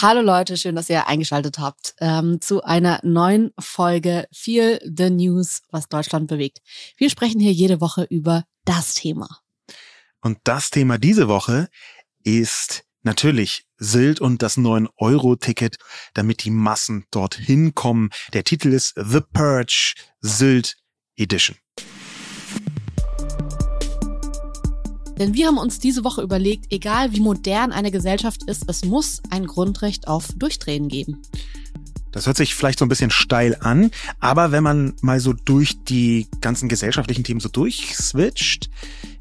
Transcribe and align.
Hallo 0.00 0.22
Leute, 0.22 0.56
schön, 0.56 0.74
dass 0.74 0.88
ihr 0.88 1.06
eingeschaltet 1.06 1.58
habt 1.58 1.94
ähm, 2.00 2.40
zu 2.40 2.62
einer 2.62 3.00
neuen 3.02 3.50
Folge 3.58 4.26
Feel 4.32 4.80
the 4.82 5.10
News, 5.10 5.60
was 5.70 5.88
Deutschland 5.88 6.28
bewegt. 6.28 6.60
Wir 6.96 7.10
sprechen 7.10 7.40
hier 7.40 7.52
jede 7.52 7.82
Woche 7.82 8.04
über 8.04 8.44
das 8.64 8.94
Thema. 8.94 9.28
Und 10.22 10.38
das 10.44 10.70
Thema 10.70 10.96
diese 10.96 11.28
Woche 11.28 11.68
ist 12.24 12.84
natürlich 13.02 13.66
Sylt 13.76 14.18
und 14.18 14.40
das 14.40 14.56
9-Euro-Ticket, 14.56 15.76
damit 16.14 16.44
die 16.44 16.50
Massen 16.50 17.04
dorthin 17.10 17.74
kommen. 17.74 18.08
Der 18.32 18.44
Titel 18.44 18.72
ist 18.72 18.94
The 18.96 19.20
Purge 19.20 19.94
Sylt 20.20 20.78
Edition. 21.16 21.56
Denn 25.22 25.34
wir 25.34 25.46
haben 25.46 25.58
uns 25.58 25.78
diese 25.78 26.02
Woche 26.02 26.20
überlegt, 26.20 26.72
egal 26.72 27.12
wie 27.12 27.20
modern 27.20 27.70
eine 27.70 27.92
Gesellschaft 27.92 28.42
ist, 28.48 28.64
es 28.66 28.84
muss 28.84 29.22
ein 29.30 29.46
Grundrecht 29.46 30.08
auf 30.08 30.26
Durchdrehen 30.34 30.88
geben. 30.88 31.22
Das 32.10 32.26
hört 32.26 32.36
sich 32.36 32.56
vielleicht 32.56 32.80
so 32.80 32.84
ein 32.84 32.88
bisschen 32.88 33.12
steil 33.12 33.56
an, 33.60 33.92
aber 34.18 34.50
wenn 34.50 34.64
man 34.64 34.94
mal 35.00 35.20
so 35.20 35.32
durch 35.32 35.80
die 35.84 36.26
ganzen 36.40 36.68
gesellschaftlichen 36.68 37.22
Themen 37.22 37.38
so 37.38 37.48
durchswitcht, 37.48 38.68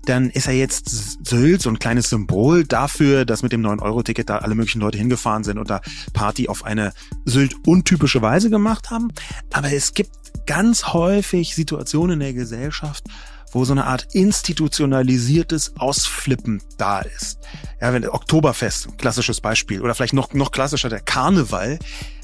dann 0.06 0.32
ist 0.32 0.48
er 0.48 0.56
jetzt 0.56 0.90
Sylt 1.24 1.62
so 1.62 1.70
ein 1.70 1.78
kleines 1.78 2.10
Symbol 2.10 2.64
dafür, 2.64 3.24
dass 3.24 3.44
mit 3.44 3.52
dem 3.52 3.62
9-Euro-Ticket 3.62 4.28
da 4.28 4.40
alle 4.40 4.56
möglichen 4.56 4.82
Leute 4.82 4.98
hingefahren 4.98 5.44
sind 5.44 5.60
und 5.60 5.70
da 5.70 5.82
Party 6.14 6.50
auf 6.50 6.66
eine 6.66 6.94
Sylt-untypische 7.26 8.24
Weise 8.24 8.50
gemacht 8.50 8.90
haben. 8.90 9.10
Aber 9.54 9.72
es 9.72 9.94
gibt 9.94 10.10
ganz 10.48 10.86
häufig 10.86 11.54
Situationen 11.54 12.14
in 12.14 12.20
der 12.22 12.34
Gesellschaft, 12.34 13.04
wo 13.52 13.66
so 13.66 13.74
eine 13.74 13.86
Art 13.86 14.08
institutionalisiertes 14.14 15.74
Ausflippen 15.78 16.62
da 16.78 17.00
ist. 17.00 17.40
Ja, 17.80 17.94
wenn 17.94 18.08
Oktoberfest, 18.08 18.98
klassisches 18.98 19.42
Beispiel, 19.42 19.82
oder 19.82 19.96
vielleicht 19.96 20.14
noch, 20.14 20.34
noch 20.34 20.52
klassischer 20.52 20.90
der 20.90 21.02
Karneval, 21.02 21.80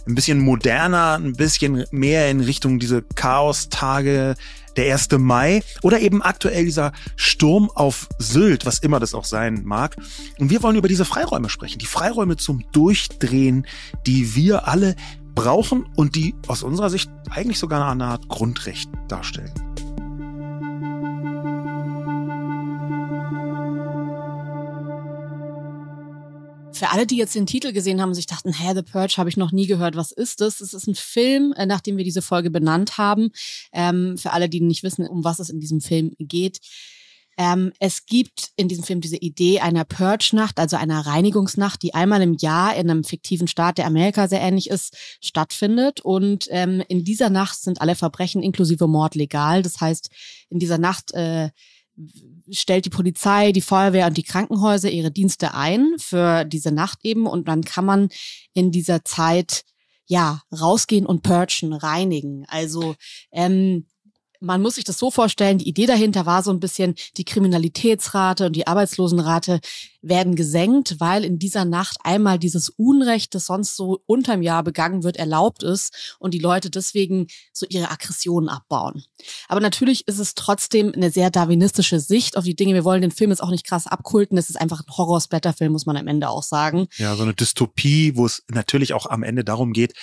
ein 0.07 0.15
bisschen 0.15 0.39
moderner, 0.39 1.19
ein 1.21 1.33
bisschen 1.33 1.85
mehr 1.91 2.29
in 2.29 2.39
Richtung 2.39 2.79
diese 2.79 3.01
Chaos-Tage, 3.01 4.35
der 4.77 4.93
1. 4.93 5.09
Mai 5.17 5.63
oder 5.81 5.99
eben 5.99 6.21
aktuell 6.21 6.63
dieser 6.63 6.93
Sturm 7.15 7.69
auf 7.73 8.07
Sylt, 8.19 8.65
was 8.65 8.79
immer 8.79 8.99
das 8.99 9.13
auch 9.13 9.25
sein 9.25 9.63
mag. 9.65 9.97
Und 10.39 10.49
wir 10.49 10.61
wollen 10.63 10.75
über 10.75 10.87
diese 10.87 11.03
Freiräume 11.03 11.49
sprechen, 11.49 11.79
die 11.79 11.87
Freiräume 11.87 12.37
zum 12.37 12.63
Durchdrehen, 12.71 13.65
die 14.05 14.35
wir 14.35 14.67
alle 14.67 14.95
brauchen 15.35 15.85
und 15.95 16.15
die 16.15 16.35
aus 16.47 16.63
unserer 16.63 16.89
Sicht 16.89 17.09
eigentlich 17.29 17.59
sogar 17.59 17.91
eine 17.91 18.05
Art 18.05 18.27
Grundrecht 18.29 18.89
darstellen. 19.07 19.66
Für 26.77 26.91
alle, 26.91 27.07
die 27.07 27.17
jetzt 27.17 27.33
den 27.33 27.47
Titel 27.47 27.73
gesehen 27.73 27.99
haben 27.99 28.09
und 28.09 28.15
sich 28.15 28.27
dachten, 28.27 28.53
hä, 28.53 28.73
The 28.75 28.83
Purge 28.83 29.15
habe 29.17 29.29
ich 29.29 29.35
noch 29.35 29.51
nie 29.51 29.65
gehört, 29.65 29.95
was 29.95 30.11
ist 30.11 30.41
das? 30.41 30.59
Das 30.59 30.75
ist 30.75 30.85
ein 30.85 30.93
Film, 30.93 31.51
äh, 31.57 31.65
nachdem 31.65 31.97
wir 31.97 32.03
diese 32.03 32.21
Folge 32.21 32.51
benannt 32.51 32.99
haben. 32.99 33.31
Ähm, 33.73 34.15
für 34.15 34.31
alle, 34.31 34.47
die 34.47 34.61
nicht 34.61 34.83
wissen, 34.83 35.07
um 35.07 35.23
was 35.23 35.39
es 35.39 35.49
in 35.49 35.59
diesem 35.59 35.81
Film 35.81 36.11
geht. 36.19 36.59
Ähm, 37.35 37.73
es 37.79 38.05
gibt 38.05 38.51
in 38.57 38.67
diesem 38.67 38.83
Film 38.83 39.01
diese 39.01 39.17
Idee 39.17 39.59
einer 39.59 39.85
Purge-Nacht, 39.85 40.59
also 40.59 40.75
einer 40.75 40.99
Reinigungsnacht, 40.99 41.81
die 41.81 41.95
einmal 41.95 42.21
im 42.21 42.35
Jahr 42.35 42.75
in 42.75 42.91
einem 42.91 43.03
fiktiven 43.03 43.47
Staat, 43.47 43.79
der 43.79 43.87
Amerika 43.87 44.27
sehr 44.27 44.41
ähnlich 44.41 44.69
ist, 44.69 44.95
stattfindet. 45.19 46.01
Und 46.01 46.47
ähm, 46.51 46.83
in 46.87 47.03
dieser 47.03 47.31
Nacht 47.31 47.59
sind 47.59 47.81
alle 47.81 47.95
Verbrechen 47.95 48.43
inklusive 48.43 48.87
Mord 48.87 49.15
legal. 49.15 49.63
Das 49.63 49.81
heißt, 49.81 50.11
in 50.51 50.59
dieser 50.59 50.77
Nacht 50.77 51.11
äh, 51.13 51.49
stellt 52.51 52.85
die 52.85 52.89
Polizei, 52.89 53.51
die 53.51 53.61
Feuerwehr 53.61 54.07
und 54.07 54.17
die 54.17 54.23
Krankenhäuser 54.23 54.89
ihre 54.89 55.11
Dienste 55.11 55.53
ein 55.53 55.95
für 55.97 56.45
diese 56.45 56.71
Nacht 56.71 56.99
eben 57.03 57.25
und 57.27 57.47
dann 57.47 57.63
kann 57.63 57.85
man 57.85 58.09
in 58.53 58.71
dieser 58.71 59.03
Zeit 59.03 59.63
ja 60.05 60.41
rausgehen 60.57 61.05
und 61.05 61.23
purgen, 61.23 61.73
reinigen. 61.73 62.45
Also 62.47 62.95
ähm, 63.31 63.87
man 64.39 64.61
muss 64.61 64.75
sich 64.75 64.83
das 64.83 64.97
so 64.97 65.11
vorstellen, 65.11 65.57
die 65.57 65.67
Idee 65.67 65.85
dahinter 65.85 66.25
war 66.25 66.43
so 66.43 66.51
ein 66.51 66.59
bisschen, 66.59 66.95
die 67.17 67.25
Kriminalitätsrate 67.25 68.47
und 68.47 68.53
die 68.55 68.67
Arbeitslosenrate 68.67 69.59
werden 70.01 70.35
gesenkt, 70.35 70.99
weil 70.99 71.25
in 71.25 71.39
dieser 71.39 71.65
Nacht 71.65 71.97
einmal 72.03 72.39
dieses 72.39 72.69
Unrecht, 72.69 73.35
das 73.35 73.45
sonst 73.45 73.75
so 73.75 74.01
unterm 74.05 74.41
Jahr 74.41 74.63
begangen 74.63 75.03
wird, 75.03 75.17
erlaubt 75.17 75.63
ist 75.63 76.17
und 76.19 76.33
die 76.33 76.39
Leute 76.39 76.69
deswegen 76.69 77.27
so 77.51 77.65
ihre 77.69 77.91
Aggressionen 77.91 78.49
abbauen. 78.49 79.03
Aber 79.47 79.59
natürlich 79.59 80.07
ist 80.07 80.19
es 80.19 80.35
trotzdem 80.35 80.93
eine 80.95 81.11
sehr 81.11 81.29
darwinistische 81.29 81.99
Sicht 81.99 82.37
auf 82.37 82.43
die 82.43 82.55
Dinge. 82.55 82.73
Wir 82.73 82.85
wollen 82.85 83.01
den 83.01 83.11
Film 83.11 83.31
jetzt 83.31 83.41
auch 83.41 83.51
nicht 83.51 83.65
krass 83.65 83.87
abkulten. 83.87 84.37
Es 84.37 84.49
ist 84.49 84.59
einfach 84.59 84.81
ein 84.81 84.97
Horror-Splatter-Film, 84.97 85.71
muss 85.71 85.85
man 85.85 85.97
am 85.97 86.07
Ende 86.07 86.29
auch 86.29 86.43
sagen. 86.43 86.87
Ja, 86.97 87.15
so 87.15 87.23
eine 87.23 87.33
Dystopie, 87.33 88.15
wo 88.15 88.25
es 88.25 88.43
natürlich 88.49 88.93
auch 88.93 89.07
am 89.07 89.23
Ende 89.23 89.43
darum 89.43 89.73
geht, 89.73 89.93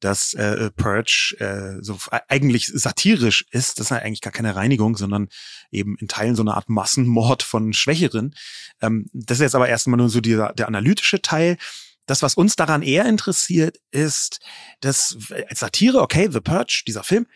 dass 0.00 0.34
äh, 0.34 0.70
Purge 0.70 1.36
äh, 1.38 1.82
so 1.82 1.98
eigentlich 2.28 2.66
satirisch 2.66 3.44
ist. 3.50 3.78
Das 3.78 3.86
ist 3.86 3.92
eigentlich 3.92 4.22
gar 4.22 4.32
keine 4.32 4.56
Reinigung, 4.56 4.96
sondern 4.96 5.28
eben 5.70 5.96
in 5.98 6.08
Teilen 6.08 6.36
so 6.36 6.42
eine 6.42 6.54
Art 6.54 6.68
Massenmord 6.68 7.42
von 7.42 7.72
Schwächeren. 7.72 8.34
Ähm, 8.80 9.06
das 9.12 9.38
ist 9.38 9.42
jetzt 9.42 9.54
aber 9.54 9.68
erstmal 9.68 9.98
nur 9.98 10.08
so 10.08 10.20
dieser, 10.20 10.52
der 10.54 10.68
analytische 10.68 11.22
Teil. 11.22 11.58
Das, 12.06 12.22
was 12.22 12.34
uns 12.34 12.56
daran 12.56 12.82
eher 12.82 13.06
interessiert, 13.06 13.78
ist, 13.90 14.40
dass 14.80 15.16
als 15.48 15.60
Satire, 15.60 16.00
okay, 16.00 16.28
The 16.30 16.40
Purge, 16.40 16.82
dieser 16.86 17.04
Film, 17.04 17.26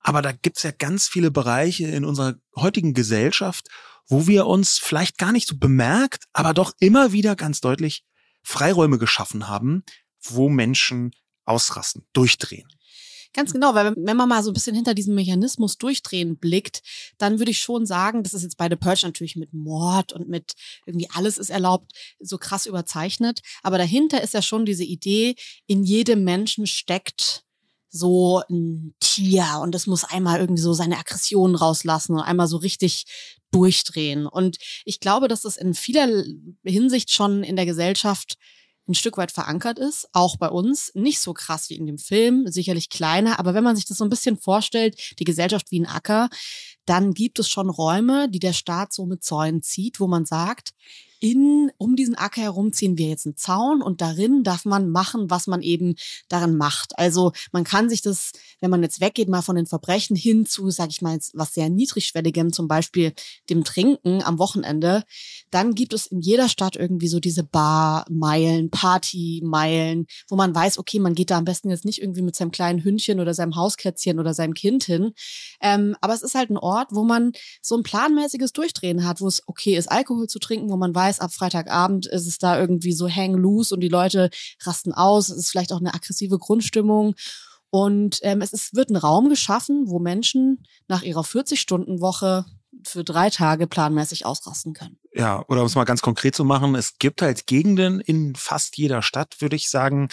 aber 0.00 0.20
da 0.20 0.32
gibt's 0.32 0.64
ja 0.64 0.72
ganz 0.72 1.08
viele 1.08 1.30
Bereiche 1.30 1.86
in 1.86 2.04
unserer 2.04 2.34
heutigen 2.56 2.92
Gesellschaft, 2.92 3.68
wo 4.06 4.26
wir 4.26 4.46
uns 4.46 4.78
vielleicht 4.78 5.16
gar 5.16 5.32
nicht 5.32 5.48
so 5.48 5.56
bemerkt, 5.56 6.24
aber 6.32 6.54
doch 6.54 6.72
immer 6.80 7.12
wieder 7.12 7.36
ganz 7.36 7.60
deutlich 7.60 8.04
Freiräume 8.42 8.98
geschaffen 8.98 9.48
haben, 9.48 9.84
wo 10.20 10.48
Menschen 10.48 11.12
ausrasten, 11.44 12.04
durchdrehen. 12.12 12.68
Ganz 13.34 13.52
genau, 13.52 13.74
weil 13.74 13.94
wenn 13.96 14.16
man 14.16 14.28
mal 14.28 14.42
so 14.42 14.50
ein 14.50 14.54
bisschen 14.54 14.74
hinter 14.74 14.92
diesem 14.92 15.14
Mechanismus 15.14 15.78
durchdrehen 15.78 16.36
blickt, 16.36 16.82
dann 17.16 17.38
würde 17.38 17.50
ich 17.50 17.60
schon 17.60 17.86
sagen, 17.86 18.22
das 18.22 18.34
ist 18.34 18.42
jetzt 18.42 18.58
bei 18.58 18.68
The 18.68 18.76
Purge 18.76 19.06
natürlich 19.06 19.36
mit 19.36 19.54
Mord 19.54 20.12
und 20.12 20.28
mit 20.28 20.52
irgendwie 20.84 21.08
alles 21.14 21.38
ist 21.38 21.48
erlaubt, 21.48 21.92
so 22.20 22.36
krass 22.36 22.66
überzeichnet. 22.66 23.40
Aber 23.62 23.78
dahinter 23.78 24.22
ist 24.22 24.34
ja 24.34 24.42
schon 24.42 24.66
diese 24.66 24.84
Idee, 24.84 25.34
in 25.66 25.82
jedem 25.82 26.24
Menschen 26.24 26.66
steckt 26.66 27.44
so 27.88 28.42
ein 28.50 28.94
Tier 29.00 29.60
und 29.62 29.74
es 29.74 29.86
muss 29.86 30.04
einmal 30.04 30.40
irgendwie 30.40 30.62
so 30.62 30.74
seine 30.74 30.98
Aggressionen 30.98 31.56
rauslassen 31.56 32.14
und 32.14 32.20
einmal 32.20 32.48
so 32.48 32.58
richtig 32.58 33.04
durchdrehen. 33.50 34.26
Und 34.26 34.58
ich 34.84 35.00
glaube, 35.00 35.28
dass 35.28 35.42
das 35.42 35.56
in 35.56 35.74
vieler 35.74 36.24
Hinsicht 36.64 37.10
schon 37.10 37.44
in 37.44 37.56
der 37.56 37.66
Gesellschaft 37.66 38.36
ein 38.88 38.94
Stück 38.94 39.16
weit 39.16 39.32
verankert 39.32 39.78
ist, 39.78 40.08
auch 40.12 40.36
bei 40.36 40.48
uns. 40.48 40.90
Nicht 40.94 41.20
so 41.20 41.32
krass 41.32 41.70
wie 41.70 41.76
in 41.76 41.86
dem 41.86 41.98
Film, 41.98 42.46
sicherlich 42.48 42.90
kleiner, 42.90 43.38
aber 43.38 43.54
wenn 43.54 43.64
man 43.64 43.76
sich 43.76 43.86
das 43.86 43.98
so 43.98 44.04
ein 44.04 44.10
bisschen 44.10 44.36
vorstellt, 44.36 45.16
die 45.18 45.24
Gesellschaft 45.24 45.70
wie 45.70 45.80
ein 45.80 45.86
Acker, 45.86 46.28
dann 46.84 47.14
gibt 47.14 47.38
es 47.38 47.48
schon 47.48 47.70
Räume, 47.70 48.28
die 48.28 48.40
der 48.40 48.52
Staat 48.52 48.92
so 48.92 49.06
mit 49.06 49.22
Zäunen 49.22 49.62
zieht, 49.62 50.00
wo 50.00 50.08
man 50.08 50.24
sagt, 50.24 50.72
in, 51.22 51.70
um 51.78 51.94
diesen 51.94 52.16
Acker 52.16 52.42
herum 52.42 52.72
ziehen 52.72 52.98
wir 52.98 53.06
jetzt 53.06 53.26
einen 53.26 53.36
Zaun 53.36 53.80
und 53.80 54.00
darin 54.00 54.42
darf 54.42 54.64
man 54.64 54.90
machen, 54.90 55.30
was 55.30 55.46
man 55.46 55.62
eben 55.62 55.94
darin 56.28 56.56
macht. 56.56 56.98
Also 56.98 57.30
man 57.52 57.62
kann 57.62 57.88
sich 57.88 58.02
das, 58.02 58.32
wenn 58.60 58.70
man 58.70 58.82
jetzt 58.82 59.00
weggeht 59.00 59.28
mal 59.28 59.40
von 59.40 59.54
den 59.54 59.66
Verbrechen 59.66 60.16
hin 60.16 60.46
zu, 60.46 60.70
sag 60.70 60.90
ich 60.90 61.00
mal, 61.00 61.16
was 61.34 61.54
sehr 61.54 61.70
niedrigschwelligem, 61.70 62.52
zum 62.52 62.66
Beispiel 62.66 63.12
dem 63.48 63.62
Trinken 63.62 64.20
am 64.24 64.40
Wochenende, 64.40 65.04
dann 65.52 65.76
gibt 65.76 65.92
es 65.92 66.08
in 66.08 66.20
jeder 66.22 66.48
Stadt 66.48 66.74
irgendwie 66.74 67.06
so 67.06 67.20
diese 67.20 67.44
Bar-Meilen, 67.44 68.70
Party-Meilen, 68.70 70.06
wo 70.28 70.34
man 70.34 70.52
weiß, 70.52 70.78
okay, 70.78 70.98
man 70.98 71.14
geht 71.14 71.30
da 71.30 71.38
am 71.38 71.44
besten 71.44 71.70
jetzt 71.70 71.84
nicht 71.84 72.02
irgendwie 72.02 72.22
mit 72.22 72.34
seinem 72.34 72.50
kleinen 72.50 72.82
Hündchen 72.82 73.20
oder 73.20 73.32
seinem 73.32 73.54
Hauskätzchen 73.54 74.18
oder 74.18 74.34
seinem 74.34 74.54
Kind 74.54 74.82
hin. 74.82 75.12
Ähm, 75.60 75.94
aber 76.00 76.14
es 76.14 76.22
ist 76.22 76.34
halt 76.34 76.50
ein 76.50 76.58
Ort, 76.58 76.88
wo 76.90 77.04
man 77.04 77.30
so 77.60 77.76
ein 77.76 77.84
planmäßiges 77.84 78.52
Durchdrehen 78.52 79.06
hat, 79.06 79.20
wo 79.20 79.28
es 79.28 79.46
okay 79.46 79.76
ist, 79.76 79.88
Alkohol 79.88 80.26
zu 80.26 80.40
trinken, 80.40 80.68
wo 80.68 80.76
man 80.76 80.92
weiß, 80.92 81.11
weiß, 81.12 81.20
ab 81.20 81.32
Freitagabend 81.32 82.06
ist 82.06 82.26
es 82.26 82.38
da 82.38 82.58
irgendwie 82.58 82.92
so 82.92 83.08
hang 83.08 83.34
loose 83.34 83.74
und 83.74 83.80
die 83.80 83.88
Leute 83.88 84.30
rasten 84.64 84.92
aus. 84.92 85.28
Es 85.28 85.36
ist 85.36 85.50
vielleicht 85.50 85.72
auch 85.72 85.80
eine 85.80 85.94
aggressive 85.94 86.38
Grundstimmung. 86.38 87.14
Und 87.70 88.18
ähm, 88.22 88.42
es 88.42 88.52
ist, 88.52 88.74
wird 88.74 88.90
ein 88.90 88.96
Raum 88.96 89.28
geschaffen, 89.28 89.84
wo 89.86 89.98
Menschen 89.98 90.64
nach 90.88 91.02
ihrer 91.02 91.22
40-Stunden-Woche 91.22 92.44
für 92.86 93.04
drei 93.04 93.30
Tage 93.30 93.66
planmäßig 93.66 94.26
ausrasten 94.26 94.74
können. 94.74 94.98
Ja, 95.14 95.44
oder 95.48 95.60
um 95.60 95.66
es 95.66 95.74
mal 95.74 95.84
ganz 95.84 96.02
konkret 96.02 96.34
zu 96.34 96.44
machen, 96.44 96.74
es 96.74 96.98
gibt 96.98 97.22
halt 97.22 97.46
Gegenden 97.46 98.00
in 98.00 98.34
fast 98.34 98.76
jeder 98.76 99.02
Stadt, 99.02 99.40
würde 99.40 99.56
ich 99.56 99.70
sagen, 99.70 100.08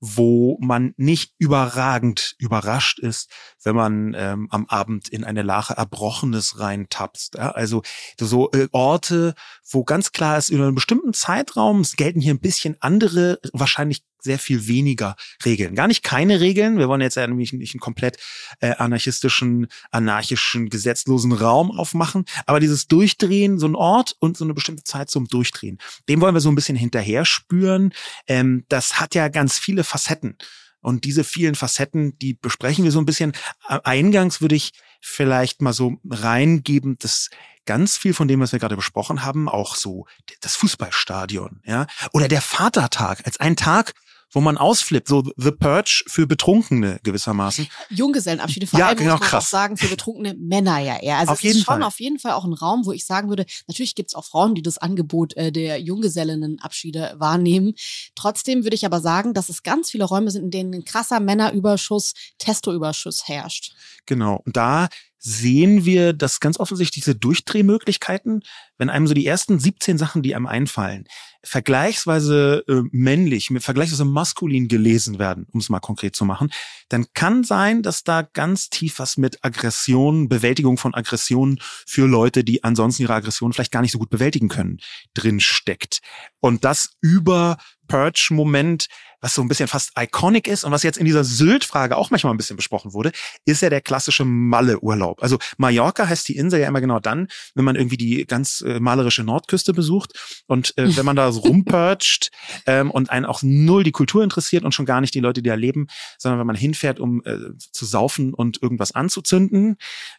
wo 0.00 0.56
man 0.60 0.94
nicht 0.96 1.34
überragend 1.38 2.34
überrascht 2.38 2.98
ist, 2.98 3.30
wenn 3.62 3.76
man 3.76 4.14
ähm, 4.16 4.48
am 4.50 4.66
Abend 4.66 5.08
in 5.08 5.24
eine 5.24 5.42
Lache 5.42 5.74
Erbrochenes 5.74 6.58
reintapst. 6.58 7.34
Ja? 7.34 7.50
Also 7.50 7.82
so 8.18 8.50
äh, 8.52 8.68
Orte, 8.72 9.34
wo 9.70 9.84
ganz 9.84 10.12
klar 10.12 10.38
ist, 10.38 10.48
über 10.48 10.64
einen 10.64 10.74
bestimmten 10.74 11.12
Zeitraum, 11.12 11.80
es 11.80 11.96
gelten 11.96 12.20
hier 12.20 12.32
ein 12.32 12.40
bisschen 12.40 12.76
andere, 12.80 13.38
wahrscheinlich 13.52 14.02
sehr 14.22 14.38
viel 14.38 14.66
weniger 14.66 15.16
Regeln. 15.44 15.74
Gar 15.74 15.88
nicht 15.88 16.02
keine 16.02 16.40
Regeln. 16.40 16.78
Wir 16.78 16.88
wollen 16.88 17.00
jetzt 17.00 17.16
ja 17.16 17.26
nämlich 17.26 17.52
nicht 17.52 17.74
einen 17.74 17.80
komplett 17.80 18.18
äh, 18.60 18.74
anarchistischen, 18.76 19.68
anarchischen, 19.90 20.68
gesetzlosen 20.68 21.32
Raum 21.32 21.70
aufmachen. 21.70 22.24
Aber 22.46 22.60
dieses 22.60 22.86
Durchdrehen, 22.86 23.58
so 23.58 23.66
ein 23.66 23.74
Ort 23.74 24.16
und 24.18 24.36
so 24.36 24.44
eine 24.44 24.54
bestimmte 24.54 24.84
Zeit 24.84 25.10
zum 25.10 25.28
Durchdrehen, 25.28 25.78
dem 26.08 26.20
wollen 26.20 26.34
wir 26.34 26.40
so 26.40 26.50
ein 26.50 26.54
bisschen 26.54 26.76
hinterher 26.76 27.24
spüren. 27.24 27.92
Ähm, 28.26 28.64
das 28.68 29.00
hat 29.00 29.14
ja 29.14 29.28
ganz 29.28 29.58
viele 29.58 29.84
Facetten. 29.84 30.36
Und 30.82 31.04
diese 31.04 31.24
vielen 31.24 31.54
Facetten, 31.54 32.18
die 32.18 32.34
besprechen 32.34 32.84
wir 32.84 32.90
so 32.90 33.00
ein 33.00 33.06
bisschen. 33.06 33.32
Eingangs 33.66 34.40
würde 34.40 34.54
ich 34.54 34.72
vielleicht 35.00 35.60
mal 35.60 35.72
so 35.72 35.98
reingeben, 36.08 36.96
dass 36.98 37.28
ganz 37.66 37.96
viel 37.96 38.14
von 38.14 38.28
dem, 38.28 38.40
was 38.40 38.52
wir 38.52 38.58
gerade 38.58 38.76
besprochen 38.76 39.24
haben, 39.24 39.48
auch 39.48 39.74
so 39.74 40.06
das 40.40 40.56
Fußballstadion, 40.56 41.60
ja, 41.64 41.86
oder 42.12 42.28
der 42.28 42.40
Vatertag 42.40 43.26
als 43.26 43.38
ein 43.38 43.56
Tag, 43.56 43.94
wo 44.32 44.40
man 44.40 44.56
ausflippt, 44.58 45.08
so 45.08 45.22
The 45.36 45.50
Purge 45.50 46.04
für 46.06 46.26
Betrunkene 46.26 47.00
gewissermaßen. 47.02 47.66
Junggesellenabschiede, 47.90 48.66
vor 48.66 48.78
Ja, 48.78 48.88
allem 48.88 48.98
genau, 48.98 49.12
muss 49.12 49.20
man 49.20 49.28
krass. 49.28 49.44
auch 49.46 49.48
sagen, 49.48 49.76
für 49.76 49.88
betrunkene 49.88 50.34
Männer 50.34 50.78
ja 50.78 50.98
eher. 50.98 51.18
Also 51.18 51.32
Auf 51.32 51.38
es 51.38 51.42
jeden 51.42 51.58
ist 51.58 51.64
schon 51.64 51.74
Fall. 51.80 51.82
auf 51.82 52.00
jeden 52.00 52.18
Fall 52.18 52.32
auch 52.32 52.44
ein 52.44 52.52
Raum, 52.52 52.86
wo 52.86 52.92
ich 52.92 53.04
sagen 53.04 53.28
würde, 53.28 53.44
natürlich 53.66 53.94
gibt 53.94 54.10
es 54.10 54.14
auch 54.14 54.24
Frauen, 54.24 54.54
die 54.54 54.62
das 54.62 54.78
Angebot 54.78 55.36
äh, 55.36 55.50
der 55.52 55.80
Junggesellinnenabschiede 55.80 57.14
wahrnehmen. 57.18 57.74
Trotzdem 58.14 58.64
würde 58.64 58.74
ich 58.76 58.86
aber 58.86 59.00
sagen, 59.00 59.34
dass 59.34 59.48
es 59.48 59.62
ganz 59.62 59.90
viele 59.90 60.04
Räume 60.04 60.30
sind, 60.30 60.44
in 60.44 60.50
denen 60.50 60.74
ein 60.74 60.84
krasser 60.84 61.20
Männerüberschuss, 61.20 62.14
Testoüberschuss 62.38 63.28
herrscht. 63.28 63.72
Genau. 64.06 64.42
Und 64.44 64.56
da 64.56 64.88
sehen 65.20 65.84
wir 65.84 66.14
das 66.14 66.40
ganz 66.40 66.58
offensichtlich 66.58 67.04
diese 67.04 67.14
Durchdrehmöglichkeiten, 67.14 68.42
wenn 68.78 68.88
einem 68.88 69.06
so 69.06 69.12
die 69.12 69.26
ersten 69.26 69.60
17 69.60 69.98
Sachen, 69.98 70.22
die 70.22 70.34
einem 70.34 70.46
einfallen, 70.46 71.04
vergleichsweise 71.42 72.64
äh, 72.66 72.82
männlich, 72.90 73.50
mit 73.50 73.62
vergleichsweise 73.62 74.06
maskulin 74.06 74.68
gelesen 74.68 75.18
werden, 75.18 75.46
um 75.52 75.60
es 75.60 75.68
mal 75.68 75.80
konkret 75.80 76.16
zu 76.16 76.24
machen, 76.24 76.50
dann 76.88 77.06
kann 77.12 77.44
sein, 77.44 77.82
dass 77.82 78.02
da 78.02 78.22
ganz 78.22 78.70
tief 78.70 78.98
was 78.98 79.18
mit 79.18 79.44
Aggression, 79.44 80.28
Bewältigung 80.28 80.78
von 80.78 80.94
Aggressionen 80.94 81.60
für 81.86 82.06
Leute, 82.06 82.42
die 82.42 82.64
ansonsten 82.64 83.02
ihre 83.02 83.14
Aggression 83.14 83.52
vielleicht 83.52 83.72
gar 83.72 83.82
nicht 83.82 83.92
so 83.92 83.98
gut 83.98 84.10
bewältigen 84.10 84.48
können, 84.48 84.78
drin 85.14 85.40
steckt. 85.40 86.00
Und 86.40 86.64
das 86.64 86.90
über 87.02 87.58
Purge-Moment, 87.90 88.86
was 89.20 89.34
so 89.34 89.42
ein 89.42 89.48
bisschen 89.48 89.68
fast 89.68 89.92
iconic 89.98 90.46
ist 90.46 90.64
und 90.64 90.72
was 90.72 90.82
jetzt 90.82 90.96
in 90.96 91.04
dieser 91.04 91.24
Sylt-Frage 91.24 91.96
auch 91.96 92.10
manchmal 92.10 92.32
ein 92.32 92.36
bisschen 92.36 92.56
besprochen 92.56 92.92
wurde, 92.92 93.10
ist 93.44 93.60
ja 93.62 93.68
der 93.68 93.80
klassische 93.80 94.24
Malle-Urlaub. 94.24 95.22
Also 95.22 95.38
Mallorca 95.58 96.08
heißt 96.08 96.28
die 96.28 96.36
Insel 96.36 96.60
ja 96.60 96.68
immer 96.68 96.80
genau 96.80 97.00
dann, 97.00 97.28
wenn 97.54 97.64
man 97.64 97.76
irgendwie 97.76 97.96
die 97.96 98.24
ganz 98.26 98.62
äh, 98.62 98.80
malerische 98.80 99.24
Nordküste 99.24 99.74
besucht 99.74 100.42
und 100.46 100.72
äh, 100.78 100.96
wenn 100.96 101.04
man 101.04 101.16
da 101.16 101.32
so 101.32 101.40
rumpurcht 101.40 102.30
ähm, 102.66 102.90
und 102.90 103.10
einen 103.10 103.26
auch 103.26 103.42
null 103.42 103.82
die 103.82 103.92
Kultur 103.92 104.22
interessiert 104.22 104.64
und 104.64 104.72
schon 104.72 104.86
gar 104.86 105.00
nicht 105.00 105.14
die 105.14 105.20
Leute, 105.20 105.42
die 105.42 105.48
da 105.48 105.56
leben, 105.56 105.88
sondern 106.16 106.38
wenn 106.38 106.46
man 106.46 106.56
hinfährt, 106.56 107.00
um 107.00 107.22
äh, 107.24 107.36
zu 107.58 107.84
saufen 107.84 108.32
und 108.32 108.62
irgendwas 108.62 108.92
anzuzünden, 108.92 109.76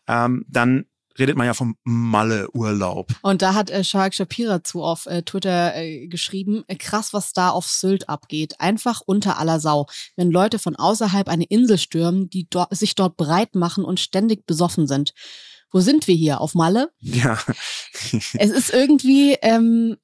ähm, 0.07 0.45
dann 0.49 0.85
redet 1.17 1.35
man 1.37 1.45
ja 1.45 1.53
vom 1.53 1.75
Malle-Urlaub. 1.83 3.11
Und 3.21 3.41
da 3.41 3.53
hat 3.53 3.69
äh, 3.69 3.83
Shark 3.83 4.13
Shapira 4.13 4.63
zu 4.63 4.83
auf 4.83 5.05
äh, 5.05 5.23
Twitter 5.23 5.75
äh, 5.75 6.07
geschrieben, 6.07 6.63
äh, 6.67 6.75
krass, 6.75 7.13
was 7.13 7.33
da 7.33 7.49
auf 7.49 7.67
Sylt 7.67 8.09
abgeht. 8.09 8.59
Einfach 8.59 9.01
unter 9.05 9.37
aller 9.37 9.59
Sau. 9.59 9.87
Wenn 10.15 10.31
Leute 10.31 10.59
von 10.59 10.75
außerhalb 10.75 11.27
eine 11.27 11.45
Insel 11.45 11.77
stürmen, 11.77 12.29
die 12.29 12.47
dort, 12.49 12.75
sich 12.75 12.95
dort 12.95 13.17
breit 13.17 13.55
machen 13.55 13.83
und 13.83 13.99
ständig 13.99 14.45
besoffen 14.45 14.87
sind. 14.87 15.13
Wo 15.73 15.79
sind 15.79 16.05
wir 16.07 16.15
hier? 16.15 16.41
Auf 16.41 16.53
Malle? 16.53 16.91
Ja. 16.99 17.39
Es 18.33 18.49
ist 18.49 18.71
irgendwie 18.71 19.37
ähm, 19.41 19.95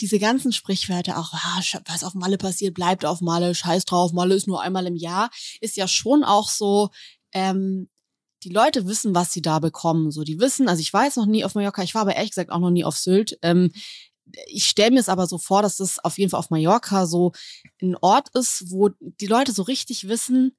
diese 0.00 0.18
ganzen 0.18 0.52
Sprichwörter, 0.52 1.18
auch 1.18 1.34
ah, 1.34 1.60
was 1.84 2.02
auf 2.02 2.14
Malle 2.14 2.38
passiert, 2.38 2.72
bleibt 2.72 3.04
auf 3.04 3.20
Malle, 3.20 3.54
scheiß 3.54 3.84
drauf, 3.84 4.12
Malle 4.12 4.34
ist 4.34 4.46
nur 4.46 4.62
einmal 4.62 4.86
im 4.86 4.96
Jahr, 4.96 5.28
ist 5.60 5.76
ja 5.76 5.86
schon 5.86 6.24
auch 6.24 6.48
so, 6.48 6.88
ähm, 7.32 7.88
die 8.46 8.52
Leute 8.52 8.86
wissen, 8.86 9.12
was 9.12 9.32
sie 9.32 9.42
da 9.42 9.58
bekommen. 9.58 10.12
So, 10.12 10.22
die 10.22 10.38
wissen, 10.38 10.68
also 10.68 10.80
ich 10.80 10.92
war 10.92 11.04
jetzt 11.04 11.16
noch 11.16 11.26
nie 11.26 11.44
auf 11.44 11.56
Mallorca, 11.56 11.82
ich 11.82 11.94
war 11.94 12.02
aber 12.02 12.14
ehrlich 12.14 12.30
gesagt 12.30 12.50
auch 12.50 12.60
noch 12.60 12.70
nie 12.70 12.84
auf 12.84 12.96
Sylt. 12.96 13.38
Ähm, 13.42 13.72
ich 14.46 14.66
stelle 14.66 14.92
mir 14.92 15.00
es 15.00 15.08
aber 15.08 15.26
so 15.26 15.36
vor, 15.36 15.62
dass 15.62 15.76
das 15.76 15.98
auf 16.04 16.16
jeden 16.16 16.30
Fall 16.30 16.38
auf 16.38 16.50
Mallorca 16.50 17.06
so 17.06 17.32
ein 17.82 17.96
Ort 17.96 18.28
ist, 18.34 18.70
wo 18.70 18.90
die 19.00 19.26
Leute 19.26 19.50
so 19.50 19.62
richtig 19.62 20.08
wissen, 20.08 20.56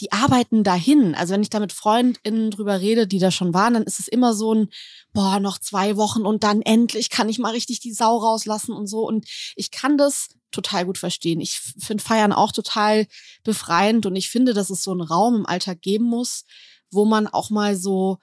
die 0.00 0.12
arbeiten 0.12 0.62
dahin. 0.62 1.14
Also 1.14 1.32
wenn 1.32 1.42
ich 1.42 1.50
da 1.50 1.58
mit 1.58 1.72
FreundInnen 1.72 2.50
drüber 2.50 2.80
rede, 2.80 3.06
die 3.06 3.18
da 3.18 3.30
schon 3.30 3.54
waren, 3.54 3.74
dann 3.74 3.84
ist 3.84 3.98
es 3.98 4.08
immer 4.08 4.34
so 4.34 4.54
ein, 4.54 4.68
boah, 5.14 5.40
noch 5.40 5.58
zwei 5.58 5.96
Wochen 5.96 6.26
und 6.26 6.44
dann 6.44 6.60
endlich 6.60 7.08
kann 7.08 7.30
ich 7.30 7.38
mal 7.38 7.52
richtig 7.52 7.80
die 7.80 7.92
Sau 7.92 8.18
rauslassen 8.18 8.72
und 8.72 8.86
so. 8.86 9.06
Und 9.06 9.26
ich 9.56 9.70
kann 9.70 9.96
das 9.96 10.28
total 10.50 10.84
gut 10.84 10.98
verstehen. 10.98 11.40
Ich 11.40 11.58
finde 11.58 12.04
Feiern 12.04 12.32
auch 12.32 12.52
total 12.52 13.06
befreiend 13.42 14.04
und 14.04 14.16
ich 14.16 14.28
finde, 14.28 14.52
dass 14.52 14.68
es 14.68 14.82
so 14.82 14.90
einen 14.90 15.00
Raum 15.00 15.36
im 15.36 15.46
Alltag 15.46 15.80
geben 15.80 16.04
muss, 16.04 16.44
wo 16.92 17.04
man 17.04 17.26
auch 17.26 17.50
mal 17.50 17.74
so 17.76 18.18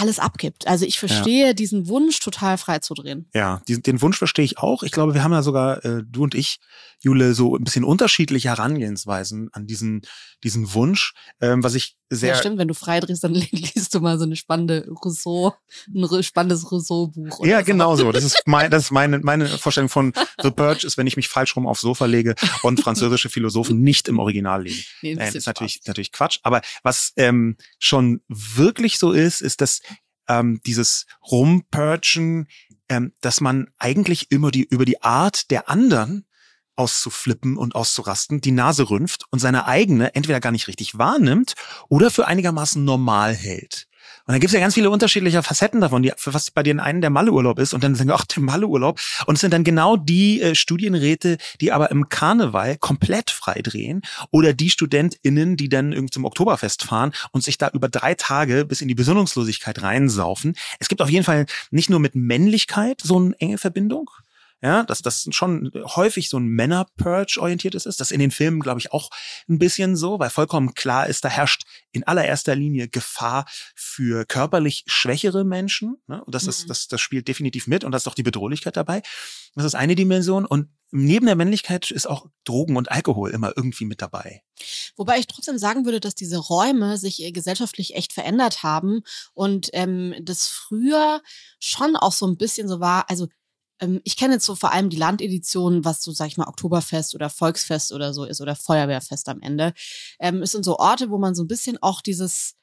alles 0.00 0.18
abgibt. 0.18 0.66
Also 0.66 0.84
ich 0.84 0.98
verstehe 0.98 1.54
diesen 1.54 1.88
Wunsch, 1.88 2.20
total 2.20 2.58
frei 2.58 2.78
zu 2.78 2.94
drehen. 2.94 3.28
Ja, 3.34 3.62
diesen, 3.68 3.82
den 3.82 4.00
Wunsch 4.02 4.18
verstehe 4.18 4.44
ich 4.44 4.58
auch. 4.58 4.82
Ich 4.82 4.92
glaube, 4.92 5.14
wir 5.14 5.22
haben 5.22 5.32
ja 5.32 5.42
sogar, 5.42 5.84
äh, 5.84 6.02
du 6.06 6.22
und 6.24 6.34
ich, 6.34 6.58
Jule, 7.00 7.32
so 7.34 7.54
ein 7.56 7.62
bisschen 7.64 7.84
unterschiedliche 7.84 8.48
Herangehensweisen 8.48 9.50
an 9.52 9.66
diesen, 9.66 10.02
diesen 10.42 10.72
Wunsch, 10.74 11.12
ähm, 11.40 11.62
was 11.62 11.74
ich 11.74 11.96
sehr. 12.10 12.30
ja, 12.30 12.36
stimmt, 12.36 12.58
wenn 12.58 12.68
du 12.68 12.74
frei 12.74 13.00
drehst, 13.00 13.22
dann 13.22 13.34
liest 13.52 13.94
du 13.94 14.00
mal 14.00 14.18
so 14.18 14.24
eine 14.24 14.34
spannende 14.36 14.88
Rousseau, 15.04 15.54
ein 15.94 16.22
spannendes 16.22 16.70
Rousseau-Buch. 16.72 17.44
Ja, 17.46 17.60
genau 17.60 17.94
so. 17.96 18.10
Das 18.12 18.24
ist 18.24 18.42
mein, 18.46 18.70
das 18.70 18.84
ist 18.84 18.90
meine, 18.90 19.18
meine 19.20 19.46
Vorstellung 19.46 19.88
von 19.90 20.12
The 20.42 20.50
Purge 20.50 20.86
ist, 20.86 20.96
wenn 20.96 21.06
ich 21.06 21.16
mich 21.16 21.28
falsch 21.28 21.54
rum 21.54 21.66
aufs 21.66 21.82
Sofa 21.82 22.06
lege 22.06 22.34
und 22.62 22.80
französische 22.80 23.28
Philosophen 23.28 23.80
nicht 23.80 24.08
im 24.08 24.18
Original 24.18 24.62
lesen. 24.64 24.84
Nee, 25.02 25.12
ein 25.12 25.18
Äh, 25.18 25.24
bisschen 25.26 25.38
ist 25.38 25.46
natürlich, 25.46 25.80
natürlich 25.86 26.12
Quatsch. 26.12 26.38
Aber 26.42 26.62
was 26.82 27.12
ähm, 27.16 27.56
schon 27.78 28.22
wirklich 28.28 28.98
so 28.98 29.12
ist, 29.12 29.40
ist, 29.40 29.60
dass 29.60 29.80
ähm, 30.28 30.60
dieses 30.66 31.06
Rumpurchen, 31.30 32.48
ähm, 32.88 33.12
dass 33.20 33.40
man 33.40 33.68
eigentlich 33.78 34.30
immer 34.30 34.50
die, 34.50 34.64
über 34.64 34.84
die 34.84 35.02
Art 35.02 35.50
der 35.50 35.68
anderen 35.68 36.26
auszuflippen 36.76 37.56
und 37.56 37.74
auszurasten, 37.74 38.40
die 38.40 38.52
Nase 38.52 38.88
rümpft 38.88 39.24
und 39.30 39.40
seine 39.40 39.66
eigene 39.66 40.14
entweder 40.14 40.40
gar 40.40 40.52
nicht 40.52 40.68
richtig 40.68 40.96
wahrnimmt 40.96 41.54
oder 41.88 42.10
für 42.10 42.26
einigermaßen 42.26 42.84
normal 42.84 43.34
hält. 43.34 43.87
Und 44.28 44.34
dann 44.34 44.40
gibt 44.40 44.50
es 44.50 44.54
ja 44.54 44.60
ganz 44.60 44.74
viele 44.74 44.90
unterschiedliche 44.90 45.42
Facetten 45.42 45.80
davon, 45.80 46.02
die, 46.02 46.12
für 46.18 46.34
was 46.34 46.50
bei 46.50 46.62
den 46.62 46.80
einen 46.80 47.00
der 47.00 47.08
Malleurlaub 47.08 47.58
ist 47.58 47.72
und 47.72 47.82
dann 47.82 47.94
sagen, 47.94 48.10
wir, 48.10 48.14
ach, 48.14 48.26
der 48.26 48.42
Malleurlaub. 48.42 49.00
Und 49.24 49.36
es 49.36 49.40
sind 49.40 49.54
dann 49.54 49.64
genau 49.64 49.96
die 49.96 50.42
äh, 50.42 50.54
Studienräte, 50.54 51.38
die 51.62 51.72
aber 51.72 51.90
im 51.90 52.10
Karneval 52.10 52.76
komplett 52.76 53.30
frei 53.30 53.62
drehen 53.62 54.02
oder 54.30 54.52
die 54.52 54.68
StudentInnen, 54.68 55.56
die 55.56 55.70
dann 55.70 55.94
irgendwie 55.94 56.10
zum 56.10 56.26
Oktoberfest 56.26 56.82
fahren 56.82 57.12
und 57.32 57.42
sich 57.42 57.56
da 57.56 57.70
über 57.72 57.88
drei 57.88 58.12
Tage 58.12 58.66
bis 58.66 58.82
in 58.82 58.88
die 58.88 58.94
Besinnungslosigkeit 58.94 59.80
reinsaufen. 59.80 60.56
Es 60.78 60.88
gibt 60.88 61.00
auf 61.00 61.08
jeden 61.08 61.24
Fall 61.24 61.46
nicht 61.70 61.88
nur 61.88 61.98
mit 61.98 62.14
Männlichkeit 62.14 63.00
so 63.02 63.16
eine 63.16 63.34
enge 63.38 63.56
Verbindung, 63.56 64.10
ja, 64.60 64.82
dass 64.82 65.02
das 65.02 65.26
schon 65.30 65.70
häufig 65.74 66.28
so 66.28 66.38
ein 66.38 66.46
Männer-Purge 66.46 67.38
orientiertes 67.40 67.86
ist. 67.86 68.00
Das 68.00 68.10
in 68.10 68.18
den 68.18 68.30
Filmen, 68.30 68.60
glaube 68.60 68.80
ich, 68.80 68.92
auch 68.92 69.10
ein 69.48 69.58
bisschen 69.58 69.96
so, 69.96 70.18
weil 70.18 70.30
vollkommen 70.30 70.74
klar 70.74 71.06
ist, 71.06 71.24
da 71.24 71.28
herrscht 71.28 71.62
in 71.92 72.04
allererster 72.04 72.56
Linie 72.56 72.88
Gefahr 72.88 73.46
für 73.76 74.24
körperlich 74.24 74.84
schwächere 74.86 75.44
Menschen. 75.44 75.96
Ne? 76.06 76.24
Und 76.24 76.34
das, 76.34 76.44
Mhm. 76.44 76.48
ist, 76.50 76.70
das, 76.70 76.88
das 76.88 77.00
spielt 77.00 77.28
definitiv 77.28 77.66
mit 77.66 77.84
und 77.84 77.92
das 77.92 78.02
ist 78.02 78.08
auch 78.08 78.14
die 78.14 78.22
Bedrohlichkeit 78.22 78.76
dabei. 78.76 79.02
Das 79.54 79.64
ist 79.64 79.74
eine 79.74 79.94
Dimension. 79.94 80.44
Und 80.44 80.68
neben 80.90 81.26
der 81.26 81.36
Männlichkeit 81.36 81.90
ist 81.90 82.06
auch 82.06 82.26
Drogen 82.44 82.76
und 82.76 82.90
Alkohol 82.90 83.30
immer 83.30 83.52
irgendwie 83.56 83.84
mit 83.84 84.00
dabei. 84.02 84.42
Wobei 84.96 85.18
ich 85.18 85.26
trotzdem 85.26 85.58
sagen 85.58 85.84
würde, 85.84 86.00
dass 86.00 86.14
diese 86.14 86.38
Räume 86.38 86.96
sich 86.98 87.22
äh, 87.22 87.30
gesellschaftlich 87.30 87.94
echt 87.94 88.12
verändert 88.12 88.62
haben 88.62 89.02
und 89.34 89.68
ähm, 89.72 90.14
das 90.22 90.48
früher 90.48 91.22
schon 91.60 91.94
auch 91.94 92.12
so 92.12 92.26
ein 92.26 92.36
bisschen 92.36 92.68
so 92.68 92.80
war, 92.80 93.08
also 93.10 93.28
ich 94.04 94.16
kenne 94.16 94.34
jetzt 94.34 94.46
so 94.46 94.54
vor 94.54 94.72
allem 94.72 94.90
die 94.90 94.96
Landedition, 94.96 95.84
was 95.84 96.02
so, 96.02 96.12
sag 96.12 96.26
ich 96.26 96.36
mal, 96.36 96.48
Oktoberfest 96.48 97.14
oder 97.14 97.30
Volksfest 97.30 97.92
oder 97.92 98.12
so 98.12 98.24
ist 98.24 98.40
oder 98.40 98.56
Feuerwehrfest 98.56 99.28
am 99.28 99.40
Ende. 99.40 99.72
Ähm, 100.18 100.42
es 100.42 100.52
sind 100.52 100.64
so 100.64 100.78
Orte, 100.78 101.10
wo 101.10 101.18
man 101.18 101.34
so 101.34 101.44
ein 101.44 101.48
bisschen 101.48 101.78
auch 101.80 102.00
dieses, 102.00 102.56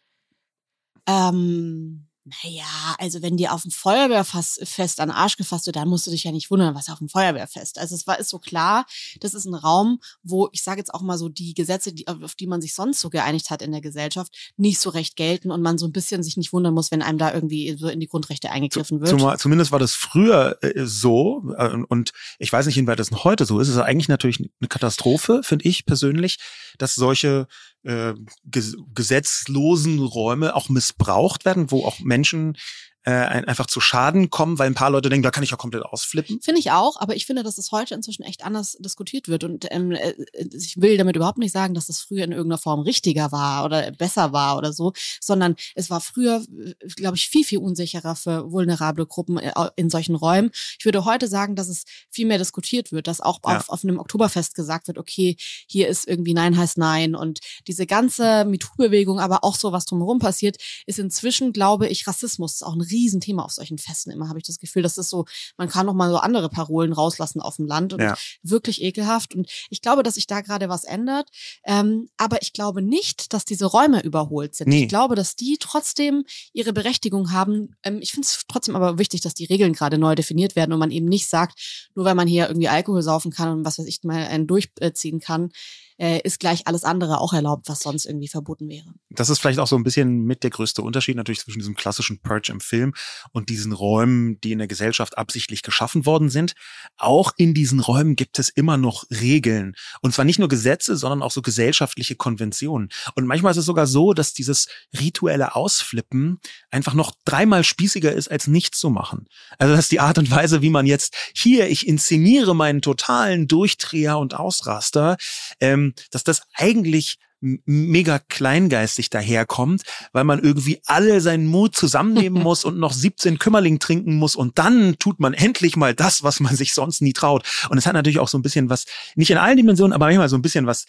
ähm, 1.08 2.08
naja, 2.26 2.96
also 2.98 3.22
wenn 3.22 3.38
dir 3.38 3.54
auf 3.54 3.62
dem 3.62 3.72
Feuerwehrfest 3.72 5.00
an 5.00 5.10
den 5.10 5.16
Arsch 5.16 5.38
gefasst 5.38 5.68
wird, 5.68 5.76
dann 5.76 5.88
musst 5.88 6.08
du 6.08 6.12
dich 6.12 6.24
ja 6.24 6.32
nicht 6.32 6.50
wundern, 6.50 6.74
was 6.74 6.90
auf 6.90 6.98
dem 6.98 7.08
Feuerwehrfest. 7.08 7.78
Also 7.78 7.94
es 7.94 8.08
war 8.08 8.20
ist 8.20 8.30
so 8.30 8.40
klar, 8.40 8.88
das 9.20 9.36
ist 9.36 9.46
ein 9.46 9.54
Raum, 9.54 10.00
wo 10.24 10.50
ich 10.52 10.64
sage 10.64 10.80
jetzt 10.80 10.92
auch 10.92 11.02
mal 11.02 11.20
so 11.20 11.30
die 11.30 11.54
Gesetze, 11.54 11.94
die, 11.94 12.08
auf 12.08 12.34
die 12.34 12.48
man 12.48 12.62
sich 12.62 12.74
sonst 12.74 13.00
so 13.00 13.12
geeinigt 13.12 13.52
hat 13.52 13.62
in 13.62 13.72
der 13.72 13.82
Gesellschaft, 13.82 14.34
nicht 14.58 14.80
so 14.80 14.90
recht 14.90 15.16
gelten 15.16 15.52
und 15.52 15.62
man 15.62 15.78
so 15.78 15.86
ein 15.86 15.92
bisschen 15.92 16.24
sich 16.24 16.36
nicht 16.36 16.52
wundern 16.52 16.74
muss, 16.74 16.90
wenn 16.90 17.04
einem 17.04 17.20
da 17.20 17.32
irgendwie 17.32 17.76
so 17.78 17.88
in 17.90 18.00
die 18.00 18.08
Grundrechte 18.08 18.50
eingegriffen 18.50 19.02
wird. 19.02 19.10
Zumal, 19.12 19.38
zumindest 19.38 19.72
war 19.72 19.80
das 19.80 19.94
früher 19.94 20.58
äh, 20.64 20.86
so 20.86 21.54
äh, 21.58 21.78
und 21.88 22.12
ich 22.40 22.52
weiß 22.52 22.66
nicht, 22.66 22.78
inwieweit 22.78 23.00
das 23.00 23.12
noch 23.12 23.24
heute 23.24 23.46
so 23.46 23.60
ist. 23.60 23.68
Es 23.68 23.76
ist 23.76 23.82
eigentlich 23.82 24.08
natürlich 24.10 24.40
eine 24.40 24.68
Katastrophe, 24.68 25.42
finde 25.44 25.66
ich 25.66 25.86
persönlich, 25.86 26.40
dass 26.80 26.96
solche 26.96 27.48
äh, 27.86 28.14
ges 28.46 28.76
gesetzlosen 28.94 30.00
Räume 30.00 30.56
auch 30.56 30.70
missbraucht 30.70 31.46
werden, 31.46 31.72
wo 31.72 31.86
auch 31.86 32.00
Menschen 32.00 32.58
äh, 33.06 33.12
einfach 33.12 33.68
zu 33.68 33.80
Schaden 33.80 34.32
kommen, 34.32 34.58
weil 34.58 34.68
ein 34.68 34.74
paar 34.74 34.90
Leute 34.90 35.10
denken, 35.10 35.24
da 35.24 35.32
kann 35.32 35.44
ich 35.44 35.52
ja 35.52 35.58
komplett 35.58 35.84
ausflippen. 35.84 36.42
Finde 36.42 36.60
ich 36.60 36.72
auch, 36.72 37.00
aber 37.00 37.16
ich 37.16 37.28
finde, 37.28 37.44
dass 37.44 37.60
es 37.60 37.72
heute 37.72 37.94
inzwischen 37.94 38.24
echt 38.24 38.44
anders 38.44 38.78
diskutiert 38.80 39.28
wird. 39.28 39.44
Und 39.44 39.68
ähm, 39.70 39.92
äh, 39.92 40.16
ich 40.54 40.82
will 40.82 40.98
damit 40.98 41.16
überhaupt 41.16 41.38
nicht 41.38 41.52
sagen, 41.52 41.76
dass 41.76 41.86
das 41.86 42.00
früher 42.00 42.24
in 42.24 42.32
irgendeiner 42.32 42.58
Form 42.58 42.80
richtiger 42.80 43.32
war 43.32 43.64
oder 43.64 43.92
besser 43.92 44.34
war 44.34 44.58
oder 44.58 44.74
so, 44.74 44.94
sondern 45.22 45.56
es 45.76 45.92
war 45.92 46.02
früher, 46.02 46.44
äh, 46.58 46.88
glaube 46.96 47.16
ich, 47.18 47.30
viel, 47.30 47.46
viel 47.46 47.60
unsicherer 47.60 48.16
für 48.16 48.52
vulnerable 48.52 49.06
Gruppen 49.06 49.38
äh, 49.38 49.54
in 49.76 49.92
solchen 49.92 50.16
Räumen. 50.16 50.50
Ich 50.80 50.86
würde 50.86 51.06
heute 51.06 51.28
sagen, 51.28 51.56
dass 51.56 51.68
es 51.68 51.84
viel 52.10 52.26
mehr 52.26 52.40
diskutiert 52.40 52.92
wird, 52.92 53.08
dass 53.08 53.22
auch 53.22 53.40
ja. 53.46 53.58
auf, 53.58 53.70
auf 53.70 53.84
einem 53.84 54.00
Oktoberfest 54.00 54.56
gesagt 54.56 54.88
wird, 54.88 54.98
okay, 54.98 55.36
hier 55.68 55.88
ist 55.90 56.08
irgendwie 56.08 56.34
Nein 56.34 56.58
heißt 56.58 56.80
Nein 56.80 57.14
und 57.14 57.40
diese 57.68 57.86
ganze 57.86 58.46
MeToo-Bewegung, 58.46 59.20
aber 59.20 59.44
auch 59.44 59.56
so, 59.56 59.72
was 59.72 59.86
drumherum 59.86 60.18
passiert, 60.18 60.58
ist 60.88 60.98
inzwischen, 60.98 61.54
glaube 61.54 61.88
ich, 61.88 62.08
Rassismus 62.08 62.56
ist 62.56 62.64
auch 62.64 62.74
ein 62.74 62.82
Riesenthema 62.96 63.44
auf 63.44 63.52
solchen 63.52 63.78
Festen 63.78 64.12
immer, 64.12 64.30
habe 64.30 64.40
ich 64.40 64.46
das 64.46 64.60
Gefühl. 64.60 64.84
Das 64.84 64.98
ist 64.98 65.10
so, 65.10 65.26
man 65.58 65.70
kann 65.70 65.86
noch 65.86 65.94
mal 65.94 66.10
so 66.10 66.18
andere 66.18 66.50
Parolen 66.50 66.94
rauslassen 66.94 67.42
auf 67.42 67.58
dem 67.58 67.66
Land 67.66 67.94
und 67.94 68.02
ja. 68.02 68.16
wirklich 68.42 68.82
ekelhaft. 68.82 69.36
Und 69.36 69.50
ich 69.70 69.82
glaube, 69.82 70.04
dass 70.04 70.16
sich 70.16 70.28
da 70.28 70.42
gerade 70.42 70.70
was 70.70 70.84
ändert. 70.84 71.30
Ähm, 71.66 72.10
aber 72.18 72.42
ich 72.42 72.54
glaube 72.54 72.82
nicht, 72.82 73.34
dass 73.34 73.46
diese 73.46 73.66
Räume 73.66 74.02
überholt 74.02 74.56
sind. 74.56 74.70
Nee. 74.70 74.84
Ich 74.84 74.90
glaube, 74.90 75.16
dass 75.16 75.36
die 75.36 75.58
trotzdem 75.60 76.26
ihre 76.54 76.74
Berechtigung 76.74 77.32
haben. 77.32 77.76
Ähm, 77.84 78.00
ich 78.02 78.12
finde 78.12 78.26
es 78.28 78.44
trotzdem 78.48 78.76
aber 78.76 78.98
wichtig, 78.98 79.22
dass 79.22 79.34
die 79.34 79.46
Regeln 79.46 79.74
gerade 79.74 79.98
neu 79.98 80.16
definiert 80.16 80.56
werden 80.56 80.74
und 80.74 80.80
man 80.80 80.92
eben 80.92 81.08
nicht 81.08 81.28
sagt, 81.28 81.90
nur 81.96 82.06
weil 82.06 82.16
man 82.16 82.28
hier 82.28 82.48
irgendwie 82.48 82.70
Alkohol 82.70 83.02
saufen 83.02 83.32
kann 83.32 83.50
und 83.50 83.66
was 83.66 83.78
weiß 83.78 83.86
ich 83.88 84.04
mal 84.04 84.26
einen 84.28 84.48
durchziehen 84.48 85.20
kann, 85.20 85.52
äh, 85.98 86.20
ist 86.24 86.40
gleich 86.40 86.68
alles 86.68 86.84
andere 86.84 87.20
auch 87.20 87.34
erlaubt, 87.34 87.70
was 87.70 87.80
sonst 87.80 88.06
irgendwie 88.06 88.28
verboten 88.28 88.68
wäre. 88.70 88.86
Das 89.10 89.30
ist 89.30 89.40
vielleicht 89.40 89.60
auch 89.60 89.68
so 89.68 89.76
ein 89.76 89.84
bisschen 89.84 90.24
mit 90.24 90.44
der 90.44 90.50
größte 90.50 90.82
Unterschied 90.82 91.16
natürlich 91.16 91.40
zwischen 91.40 91.60
diesem 91.60 91.76
klassischen 91.76 92.20
Purge 92.20 92.52
im 92.52 92.60
Film 92.60 92.94
und 93.32 93.50
diesen 93.50 93.72
Räumen, 93.72 94.40
die 94.42 94.52
in 94.52 94.58
der 94.58 94.68
Gesellschaft 94.68 95.18
absichtlich 95.18 95.62
geschaffen 95.62 96.06
worden 96.06 96.30
sind. 96.30 96.54
Auch 96.98 97.32
in 97.38 97.54
diesen 97.54 97.80
Räumen 97.80 98.16
gibt 98.16 98.40
es 98.40 98.50
immer 98.50 98.78
noch 98.78 99.06
Regeln. 99.10 99.76
Und 100.02 100.14
zwar 100.14 100.26
nicht 100.26 100.40
nur 100.40 100.50
Gesetze, 100.50 100.98
sondern 100.98 101.22
auch 101.22 101.32
so 101.32 101.42
gesellschaftliche 101.42 102.16
Konventionen. 102.16 102.90
Und 103.16 103.26
manchmal 103.26 103.52
ist 103.52 103.58
es 103.58 103.66
sogar 103.66 103.88
so, 103.88 104.14
dass 104.14 104.34
dieses 104.34 104.68
rituelle 105.00 105.56
Ausflippen 105.56 106.40
einfach 106.72 106.94
noch 106.94 107.14
dreimal 107.24 107.64
spießiger 107.64 108.12
ist, 108.12 108.30
als 108.30 108.48
nichts 108.48 108.80
zu 108.80 108.90
machen. 108.90 109.28
Also 109.58 109.74
das 109.74 109.86
ist 109.86 109.92
die 109.92 110.00
Art 110.00 110.18
und 110.18 110.30
Weise, 110.30 110.62
wie 110.62 110.70
man 110.70 110.86
jetzt 110.86 111.16
hier, 111.34 111.70
ich 111.70 111.88
inszeniere 111.88 112.56
meinen 112.56 112.82
totalen 112.82 113.48
Durchdreher 113.48 114.18
und 114.18 114.34
Ausraster, 114.34 115.18
ähm, 115.60 115.85
dass 116.12 116.24
das 116.24 116.42
eigentlich 116.54 117.18
mega 117.42 118.20
kleingeistig 118.20 119.10
daherkommt, 119.10 119.84
weil 120.14 120.24
man 120.24 120.42
irgendwie 120.42 120.82
alle 120.86 121.22
seinen 121.22 121.48
Mut 121.48 121.76
zusammennehmen 121.76 122.42
muss 122.44 122.66
und 122.66 122.78
noch 122.78 122.94
17 122.94 123.38
Kümmerling 123.40 123.80
trinken 123.80 124.16
muss 124.16 124.36
und 124.36 124.58
dann 124.58 124.98
tut 124.98 125.20
man 125.20 125.34
endlich 125.34 125.76
mal 125.76 125.94
das, 125.94 126.24
was 126.24 126.40
man 126.40 126.56
sich 126.56 126.74
sonst 126.74 127.02
nie 127.02 127.14
traut. 127.14 127.46
Und 127.70 127.78
es 127.78 127.86
hat 127.86 127.94
natürlich 127.94 128.20
auch 128.20 128.28
so 128.28 128.38
ein 128.38 128.42
bisschen 128.42 128.70
was, 128.70 128.86
nicht 129.16 129.30
in 129.30 129.38
allen 129.38 129.58
Dimensionen, 129.58 129.94
aber 129.94 130.06
manchmal 130.06 130.30
so 130.30 130.38
ein 130.38 130.42
bisschen 130.42 130.66
was 130.66 130.86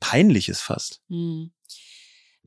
Peinliches 0.00 0.60
fast. 0.60 1.00
Hm. 1.08 1.50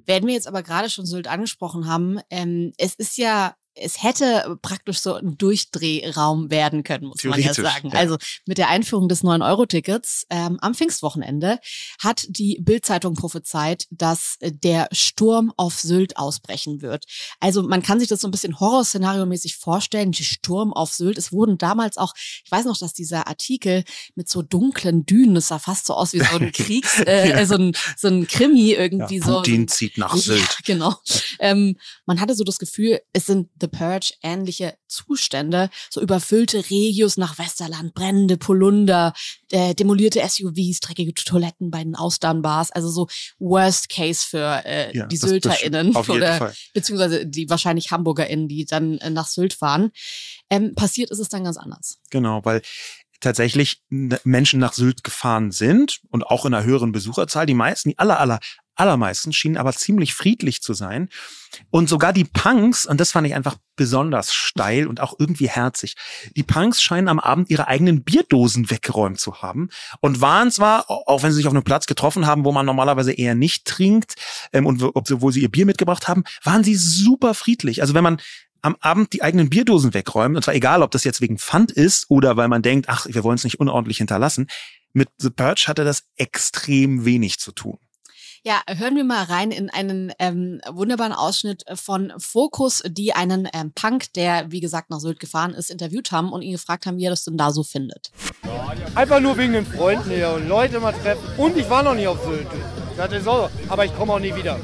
Werden 0.05 0.27
wir 0.27 0.33
jetzt 0.33 0.47
aber 0.47 0.63
gerade 0.63 0.89
schon 0.89 1.05
Sylt 1.05 1.27
angesprochen 1.27 1.87
haben, 1.87 2.19
ähm, 2.31 2.73
es 2.77 2.95
ist 2.95 3.17
ja 3.17 3.55
es 3.75 4.03
hätte 4.03 4.57
praktisch 4.61 4.99
so 4.99 5.13
ein 5.13 5.37
Durchdrehraum 5.37 6.49
werden 6.51 6.83
können, 6.83 7.07
muss 7.07 7.23
man 7.23 7.39
ja 7.39 7.53
sagen. 7.53 7.89
Ja. 7.89 7.99
Also 7.99 8.17
mit 8.45 8.57
der 8.57 8.69
Einführung 8.69 9.07
des 9.07 9.23
9-Euro-Tickets 9.23 10.25
ähm, 10.29 10.57
am 10.61 10.73
Pfingstwochenende 10.73 11.59
hat 11.99 12.25
die 12.27 12.59
Bild-Zeitung 12.61 13.15
prophezeit, 13.15 13.87
dass 13.89 14.35
äh, 14.39 14.51
der 14.51 14.89
Sturm 14.91 15.53
auf 15.55 15.79
Sylt 15.79 16.17
ausbrechen 16.17 16.81
wird. 16.81 17.05
Also 17.39 17.63
man 17.63 17.81
kann 17.81 17.99
sich 17.99 18.09
das 18.09 18.21
so 18.21 18.27
ein 18.27 18.31
bisschen 18.31 18.59
Horrorszenario-mäßig 18.59 19.57
vorstellen, 19.57 20.11
die 20.11 20.25
Sturm 20.25 20.73
auf 20.73 20.93
Sylt. 20.93 21.17
Es 21.17 21.31
wurden 21.31 21.57
damals 21.57 21.97
auch, 21.97 22.13
ich 22.15 22.51
weiß 22.51 22.65
noch, 22.65 22.77
dass 22.77 22.93
dieser 22.93 23.27
Artikel 23.27 23.83
mit 24.15 24.29
so 24.29 24.41
dunklen 24.41 25.05
Dünen, 25.05 25.35
das 25.35 25.47
sah 25.47 25.59
fast 25.59 25.85
so 25.85 25.93
aus 25.93 26.13
wie 26.13 26.19
so 26.19 26.37
ein 26.37 26.51
Kriegs, 26.51 26.99
äh, 26.99 27.29
ja. 27.29 27.45
so, 27.45 27.55
ein, 27.55 27.73
so 27.95 28.09
ein 28.09 28.27
Krimi 28.27 28.71
irgendwie 28.71 29.19
ja, 29.19 29.25
Putin 29.25 29.67
so. 29.67 29.75
zieht 29.75 29.97
nach 29.97 30.15
Sylt. 30.15 30.59
Genau. 30.65 30.95
Ähm, 31.39 31.77
man 32.05 32.19
hatte 32.19 32.35
so 32.35 32.43
das 32.43 32.59
Gefühl, 32.59 32.99
es 33.13 33.25
sind 33.25 33.49
The 33.61 33.67
Purge 33.67 34.13
ähnliche 34.21 34.75
Zustände, 34.87 35.69
so 35.89 36.01
überfüllte 36.01 36.57
Regios 36.69 37.17
nach 37.17 37.37
Westerland, 37.37 37.93
brennende 37.93 38.37
Polunder, 38.37 39.13
äh, 39.51 39.73
demolierte 39.73 40.19
SUVs, 40.27 40.79
dreckige 40.81 41.13
Toiletten 41.13 41.71
bei 41.71 41.83
den 41.83 41.95
Austernbars, 41.95 42.71
also 42.71 42.89
so 42.89 43.07
Worst 43.39 43.89
Case 43.89 44.25
für 44.27 44.65
äh, 44.65 44.95
ja, 44.97 45.05
die 45.05 45.17
SylterInnen 45.17 45.95
oder 45.95 46.53
beziehungsweise 46.73 47.25
die 47.25 47.49
wahrscheinlich 47.49 47.91
HamburgerInnen, 47.91 48.47
die 48.47 48.65
dann 48.65 48.97
äh, 48.97 49.09
nach 49.09 49.27
Sylt 49.27 49.53
fahren. 49.53 49.91
Ähm, 50.49 50.75
passiert 50.75 51.11
ist 51.11 51.19
es 51.19 51.29
dann 51.29 51.43
ganz 51.43 51.57
anders. 51.57 51.99
Genau, 52.09 52.43
weil 52.43 52.61
tatsächlich 53.21 53.83
Menschen 53.89 54.59
nach 54.59 54.73
Sylt 54.73 55.03
gefahren 55.03 55.51
sind 55.51 56.01
und 56.09 56.25
auch 56.25 56.45
in 56.45 56.53
einer 56.53 56.65
höheren 56.65 56.91
Besucherzahl. 56.91 57.45
Die 57.45 57.53
meisten, 57.53 57.89
die 57.89 57.99
aller, 57.99 58.19
aller, 58.19 58.39
allermeisten 58.81 59.31
schienen 59.31 59.57
aber 59.57 59.71
ziemlich 59.73 60.13
friedlich 60.13 60.61
zu 60.61 60.73
sein. 60.73 61.09
Und 61.69 61.87
sogar 61.87 62.13
die 62.13 62.23
Punks, 62.23 62.85
und 62.85 62.99
das 62.99 63.11
fand 63.11 63.27
ich 63.27 63.35
einfach 63.35 63.57
besonders 63.75 64.33
steil 64.33 64.87
und 64.87 65.01
auch 65.01 65.13
irgendwie 65.19 65.49
herzig, 65.49 65.95
die 66.35 66.43
Punks 66.43 66.81
scheinen 66.81 67.07
am 67.07 67.19
Abend 67.19 67.49
ihre 67.49 67.67
eigenen 67.67 68.03
Bierdosen 68.03 68.69
weggeräumt 68.69 69.19
zu 69.19 69.41
haben 69.41 69.69
und 69.99 70.21
waren 70.21 70.49
zwar, 70.49 70.89
auch 70.89 71.23
wenn 71.23 71.31
sie 71.31 71.37
sich 71.37 71.47
auf 71.47 71.53
einem 71.53 71.63
Platz 71.63 71.85
getroffen 71.85 72.25
haben, 72.25 72.45
wo 72.45 72.51
man 72.51 72.65
normalerweise 72.65 73.11
eher 73.13 73.35
nicht 73.35 73.65
trinkt, 73.65 74.15
ähm, 74.53 74.65
und 74.65 74.81
obwohl 74.81 75.31
sie 75.31 75.41
ihr 75.41 75.51
Bier 75.51 75.65
mitgebracht 75.65 76.07
haben, 76.07 76.23
waren 76.43 76.63
sie 76.63 76.75
super 76.75 77.33
friedlich. 77.33 77.81
Also 77.81 77.93
wenn 77.93 78.03
man 78.03 78.21
am 78.61 78.75
Abend 78.79 79.13
die 79.13 79.23
eigenen 79.23 79.49
Bierdosen 79.49 79.93
wegräumen, 79.93 80.35
und 80.35 80.43
zwar 80.43 80.55
egal, 80.55 80.83
ob 80.83 80.91
das 80.91 81.03
jetzt 81.03 81.21
wegen 81.21 81.37
Pfand 81.37 81.71
ist 81.71 82.05
oder 82.09 82.37
weil 82.37 82.47
man 82.47 82.61
denkt, 82.61 82.89
ach, 82.89 83.07
wir 83.09 83.23
wollen 83.23 83.35
es 83.35 83.43
nicht 83.43 83.59
unordentlich 83.59 83.97
hinterlassen, 83.97 84.47
mit 84.93 85.09
The 85.17 85.29
Purge 85.29 85.65
hatte 85.67 85.83
das 85.83 86.03
extrem 86.15 87.05
wenig 87.05 87.39
zu 87.39 87.51
tun. 87.51 87.79
Ja, 88.43 88.59
hören 88.67 88.95
wir 88.95 89.03
mal 89.03 89.25
rein 89.25 89.51
in 89.51 89.69
einen 89.69 90.11
ähm, 90.17 90.61
wunderbaren 90.67 91.13
Ausschnitt 91.13 91.63
von 91.75 92.11
Focus, 92.17 92.81
die 92.87 93.13
einen 93.13 93.47
ähm, 93.53 93.71
Punk, 93.75 94.13
der 94.13 94.51
wie 94.51 94.61
gesagt 94.61 94.89
nach 94.89 94.99
Sylt 94.99 95.19
gefahren 95.19 95.53
ist, 95.53 95.69
interviewt 95.69 96.11
haben 96.11 96.31
und 96.31 96.41
ihn 96.41 96.53
gefragt 96.53 96.87
haben, 96.87 96.97
wie 96.97 97.05
er 97.05 97.11
das 97.11 97.23
denn 97.23 97.37
da 97.37 97.51
so 97.51 97.61
findet. 97.61 98.11
Einfach 98.95 99.19
nur 99.19 99.37
wegen 99.37 99.53
den 99.53 99.65
Freunden 99.67 100.09
hier 100.09 100.31
und 100.31 100.47
Leute 100.47 100.79
mal 100.79 100.91
treffen. 100.91 101.21
Und 101.37 101.55
ich 101.55 101.69
war 101.69 101.83
noch 101.83 101.93
nie 101.93 102.07
auf 102.07 102.19
Sylt. 102.23 102.47
Ich 102.89 102.97
dachte 102.97 103.21
so, 103.21 103.47
aber 103.69 103.85
ich 103.85 103.95
komme 103.95 104.13
auch 104.13 104.19
nie 104.19 104.33
wieder. 104.33 104.59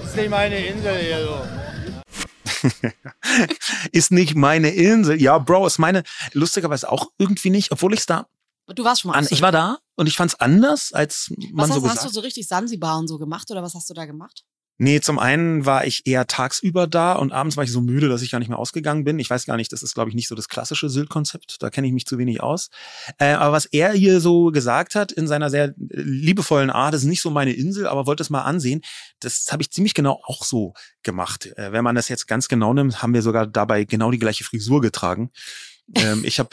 Das 0.00 0.10
ist 0.10 0.16
nicht 0.16 0.30
meine 0.30 0.64
Insel 0.64 0.96
hier 0.98 1.26
so. 1.26 2.68
ist 3.90 4.12
nicht 4.12 4.36
meine 4.36 4.70
Insel. 4.70 5.20
Ja, 5.20 5.38
Bro, 5.38 5.66
ist 5.66 5.78
meine 5.78 6.04
lustigerweise 6.34 6.88
auch 6.92 7.10
irgendwie 7.18 7.50
nicht, 7.50 7.72
obwohl 7.72 7.94
ich 7.94 8.00
es 8.00 8.06
da 8.06 8.28
Du 8.74 8.84
warst 8.84 9.02
schon 9.02 9.10
mal. 9.10 9.18
An, 9.18 9.26
ich 9.30 9.42
war 9.42 9.52
da 9.52 9.78
und 9.96 10.06
ich 10.06 10.16
fand 10.16 10.32
es 10.32 10.40
anders, 10.40 10.92
als 10.92 11.32
man 11.52 11.68
was 11.68 11.68
so 11.68 11.74
hast, 11.74 11.82
gesagt. 11.82 11.98
Hast 11.98 12.06
du 12.06 12.10
so 12.12 12.20
richtig 12.20 12.46
Sansibar 12.46 12.98
und 12.98 13.08
so 13.08 13.18
gemacht 13.18 13.50
oder 13.50 13.62
was 13.62 13.74
hast 13.74 13.88
du 13.88 13.94
da 13.94 14.04
gemacht? 14.04 14.44
Nee, 14.80 15.00
zum 15.00 15.18
einen 15.18 15.66
war 15.66 15.86
ich 15.86 16.06
eher 16.06 16.28
tagsüber 16.28 16.86
da 16.86 17.14
und 17.14 17.32
abends 17.32 17.56
war 17.56 17.64
ich 17.64 17.72
so 17.72 17.80
müde, 17.80 18.08
dass 18.08 18.22
ich 18.22 18.30
gar 18.30 18.38
nicht 18.38 18.48
mehr 18.48 18.60
ausgegangen 18.60 19.02
bin. 19.02 19.18
Ich 19.18 19.28
weiß 19.28 19.44
gar 19.44 19.56
nicht, 19.56 19.72
das 19.72 19.82
ist, 19.82 19.94
glaube 19.94 20.08
ich, 20.08 20.14
nicht 20.14 20.28
so 20.28 20.36
das 20.36 20.48
klassische 20.48 20.88
Sylt-Konzept. 20.88 21.56
Da 21.60 21.68
kenne 21.68 21.88
ich 21.88 21.92
mich 21.92 22.06
zu 22.06 22.16
wenig 22.16 22.40
aus. 22.40 22.70
Äh, 23.18 23.32
aber 23.32 23.50
was 23.50 23.64
er 23.64 23.90
hier 23.90 24.20
so 24.20 24.52
gesagt 24.52 24.94
hat, 24.94 25.10
in 25.10 25.26
seiner 25.26 25.50
sehr 25.50 25.74
liebevollen 25.76 26.70
Art, 26.70 26.94
das 26.94 27.02
ist 27.02 27.08
nicht 27.08 27.22
so 27.22 27.30
meine 27.30 27.54
Insel, 27.54 27.88
aber 27.88 28.06
wollte 28.06 28.22
es 28.22 28.30
mal 28.30 28.42
ansehen, 28.42 28.82
das 29.18 29.46
habe 29.50 29.62
ich 29.62 29.72
ziemlich 29.72 29.94
genau 29.94 30.20
auch 30.22 30.44
so 30.44 30.74
gemacht. 31.02 31.46
Äh, 31.56 31.72
wenn 31.72 31.82
man 31.82 31.96
das 31.96 32.08
jetzt 32.08 32.28
ganz 32.28 32.46
genau 32.46 32.72
nimmt, 32.72 33.02
haben 33.02 33.14
wir 33.14 33.22
sogar 33.22 33.48
dabei 33.48 33.82
genau 33.82 34.12
die 34.12 34.20
gleiche 34.20 34.44
Frisur 34.44 34.80
getragen 34.80 35.32
ähm, 35.94 36.24
ich 36.24 36.38
habe 36.38 36.50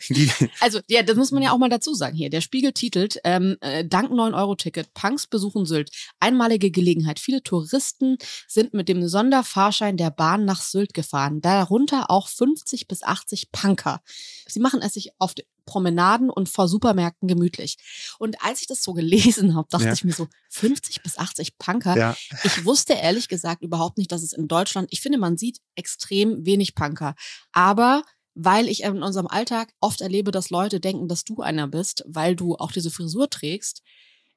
also 0.60 0.80
ja, 0.88 1.02
das 1.02 1.16
muss 1.16 1.30
man 1.32 1.42
ja 1.42 1.52
auch 1.52 1.58
mal 1.58 1.70
dazu 1.70 1.94
sagen 1.94 2.16
hier. 2.16 2.30
Der 2.30 2.40
Spiegel 2.40 2.72
titelt 2.72 3.18
ähm, 3.24 3.56
äh, 3.60 3.84
dank 3.84 4.10
9 4.10 4.34
Euro 4.34 4.54
Ticket 4.54 4.92
Punks 4.94 5.26
besuchen 5.26 5.66
Sylt 5.66 5.90
einmalige 6.20 6.70
Gelegenheit. 6.70 7.18
Viele 7.18 7.42
Touristen 7.42 8.18
sind 8.46 8.74
mit 8.74 8.88
dem 8.88 9.06
Sonderfahrschein 9.08 9.96
der 9.96 10.10
Bahn 10.10 10.44
nach 10.44 10.60
Sylt 10.60 10.94
gefahren. 10.94 11.40
Darunter 11.40 12.10
auch 12.10 12.28
50 12.28 12.88
bis 12.88 13.02
80 13.02 13.50
Punker. 13.52 14.02
Sie 14.46 14.60
machen 14.60 14.82
es 14.82 14.94
sich 14.94 15.10
auf 15.18 15.34
Promenaden 15.66 16.30
und 16.30 16.48
vor 16.48 16.68
Supermärkten 16.68 17.28
gemütlich. 17.28 17.76
Und 18.18 18.42
als 18.42 18.60
ich 18.60 18.66
das 18.68 18.82
so 18.82 18.92
gelesen 18.94 19.54
habe, 19.54 19.68
dachte 19.68 19.86
ja. 19.86 19.92
ich 19.92 20.04
mir 20.04 20.12
so 20.12 20.28
50 20.50 21.02
bis 21.02 21.18
80 21.18 21.58
Punker. 21.58 21.96
Ja. 21.96 22.16
Ich 22.44 22.64
wusste 22.64 22.94
ehrlich 22.94 23.28
gesagt 23.28 23.62
überhaupt 23.62 23.98
nicht, 23.98 24.12
dass 24.12 24.22
es 24.22 24.32
in 24.32 24.48
Deutschland. 24.48 24.88
Ich 24.92 25.00
finde, 25.00 25.18
man 25.18 25.36
sieht 25.36 25.58
extrem 25.74 26.46
wenig 26.46 26.74
Punker, 26.74 27.14
aber 27.52 28.04
weil 28.36 28.68
ich 28.68 28.82
in 28.82 29.02
unserem 29.02 29.26
Alltag 29.26 29.72
oft 29.80 30.02
erlebe, 30.02 30.30
dass 30.30 30.50
Leute 30.50 30.78
denken, 30.78 31.08
dass 31.08 31.24
du 31.24 31.40
einer 31.40 31.66
bist, 31.66 32.04
weil 32.06 32.36
du 32.36 32.54
auch 32.56 32.70
diese 32.70 32.90
Frisur 32.90 33.30
trägst. 33.30 33.82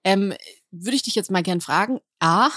Ähm, 0.06 0.34
würde 0.72 0.96
ich 0.96 1.04
dich 1.04 1.16
jetzt 1.16 1.32
mal 1.32 1.44
gern 1.44 1.62
fragen, 1.62 2.00
A, 2.22 2.50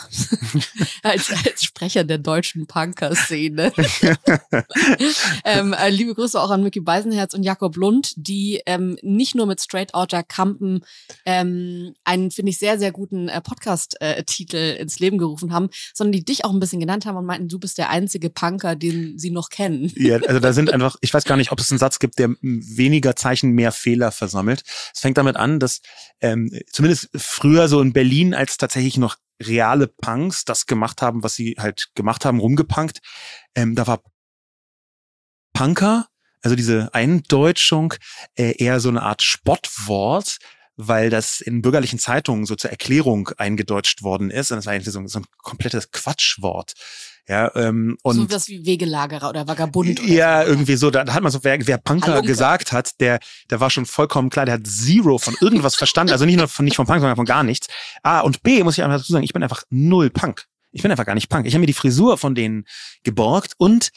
als, 1.04 1.30
als 1.30 1.62
Sprecher 1.62 2.02
der 2.02 2.18
deutschen 2.18 2.66
Punker-Szene. 2.66 3.72
ähm, 5.44 5.72
äh, 5.72 5.88
liebe 5.88 6.14
Grüße 6.14 6.40
auch 6.40 6.50
an 6.50 6.64
Mickey 6.64 6.80
Beisenherz 6.80 7.32
und 7.32 7.44
Jakob 7.44 7.76
Lund, 7.76 8.12
die 8.16 8.60
ähm, 8.66 8.98
nicht 9.02 9.36
nur 9.36 9.46
mit 9.46 9.60
Straight 9.60 9.94
Outta 9.94 10.24
Kampen 10.24 10.84
ähm, 11.24 11.94
einen, 12.04 12.32
finde 12.32 12.50
ich, 12.50 12.58
sehr, 12.58 12.76
sehr 12.78 12.90
guten 12.90 13.28
äh, 13.28 13.40
Podcast-Titel 13.40 14.56
äh, 14.56 14.76
ins 14.78 14.98
Leben 14.98 15.16
gerufen 15.16 15.52
haben, 15.52 15.70
sondern 15.94 16.12
die 16.12 16.24
dich 16.24 16.44
auch 16.44 16.52
ein 16.52 16.60
bisschen 16.60 16.80
genannt 16.80 17.06
haben 17.06 17.16
und 17.16 17.24
meinten, 17.24 17.48
du 17.48 17.60
bist 17.60 17.78
der 17.78 17.90
einzige 17.90 18.30
Punker, 18.30 18.74
den 18.74 19.16
sie 19.16 19.30
noch 19.30 19.48
kennen. 19.48 19.92
Ja, 19.94 20.16
also 20.26 20.40
da 20.40 20.52
sind 20.52 20.70
einfach, 20.74 20.96
ich 21.02 21.14
weiß 21.14 21.24
gar 21.24 21.36
nicht, 21.36 21.52
ob 21.52 21.60
es 21.60 21.70
einen 21.70 21.78
Satz 21.78 22.00
gibt, 22.00 22.18
der 22.18 22.30
weniger 22.40 23.14
Zeichen 23.14 23.52
mehr 23.52 23.70
Fehler 23.70 24.10
versammelt. 24.10 24.64
Es 24.92 25.00
fängt 25.00 25.18
damit 25.18 25.36
an, 25.36 25.60
dass 25.60 25.82
ähm, 26.20 26.50
zumindest 26.72 27.10
früher 27.14 27.68
so 27.68 27.80
in 27.80 27.92
Berlin 27.92 28.01
als 28.34 28.56
tatsächlich 28.56 28.98
noch 28.98 29.16
reale 29.42 29.88
Punks 29.88 30.44
das 30.44 30.66
gemacht 30.66 31.02
haben, 31.02 31.22
was 31.22 31.34
sie 31.34 31.56
halt 31.58 31.90
gemacht 31.94 32.24
haben, 32.24 32.40
rumgepunkt. 32.40 33.00
Ähm, 33.54 33.74
da 33.74 33.86
war 33.86 34.02
Punker, 35.52 36.06
also 36.42 36.56
diese 36.56 36.92
Eindeutschung, 36.94 37.94
äh, 38.36 38.56
eher 38.62 38.80
so 38.80 38.88
eine 38.88 39.02
Art 39.02 39.22
Spottwort, 39.22 40.38
weil 40.76 41.10
das 41.10 41.40
in 41.40 41.62
bürgerlichen 41.62 41.98
Zeitungen 41.98 42.46
so 42.46 42.56
zur 42.56 42.70
Erklärung 42.70 43.28
eingedeutscht 43.36 44.02
worden 44.02 44.30
ist. 44.30 44.50
Und 44.50 44.56
das 44.56 44.66
war 44.66 44.72
eigentlich 44.72 44.92
so, 44.92 45.06
so 45.06 45.20
ein 45.20 45.26
komplettes 45.38 45.90
Quatschwort. 45.90 46.74
Ja, 47.28 47.54
ähm, 47.54 47.96
und 48.02 48.16
so 48.16 48.30
was 48.30 48.48
wie 48.48 48.66
Wegelagerer 48.66 49.28
oder 49.28 49.46
Vagabund. 49.46 50.00
Oder 50.00 50.08
ja, 50.08 50.42
so. 50.42 50.50
irgendwie 50.50 50.76
so. 50.76 50.90
Da, 50.90 51.04
da 51.04 51.14
hat 51.14 51.22
man 51.22 51.30
so, 51.30 51.38
wer, 51.42 51.64
wer 51.66 51.78
Punker 51.78 52.08
Halunke. 52.08 52.26
gesagt 52.26 52.72
hat, 52.72 53.00
der, 53.00 53.20
der 53.48 53.60
war 53.60 53.70
schon 53.70 53.86
vollkommen 53.86 54.28
klar, 54.28 54.44
der 54.44 54.54
hat 54.54 54.66
zero 54.66 55.18
von 55.18 55.36
irgendwas 55.40 55.76
verstanden. 55.76 56.12
Also 56.12 56.24
nicht 56.24 56.36
nur 56.36 56.48
von, 56.48 56.64
nicht 56.64 56.76
von 56.76 56.86
Punk, 56.86 57.00
sondern 57.00 57.16
von 57.16 57.24
gar 57.24 57.44
nichts. 57.44 57.68
A 58.02 58.20
und 58.20 58.42
B 58.42 58.64
muss 58.64 58.76
ich 58.76 58.82
einfach 58.82 58.98
dazu 58.98 59.12
sagen, 59.12 59.24
ich 59.24 59.32
bin 59.32 59.42
einfach 59.42 59.62
null 59.70 60.10
Punk. 60.10 60.46
Ich 60.72 60.82
bin 60.82 60.90
einfach 60.90 61.06
gar 61.06 61.14
nicht 61.14 61.28
Punk. 61.28 61.46
Ich 61.46 61.54
habe 61.54 61.60
mir 61.60 61.66
die 61.66 61.74
Frisur 61.74 62.18
von 62.18 62.34
denen 62.34 62.64
geborgt 63.04 63.54
und 63.56 63.90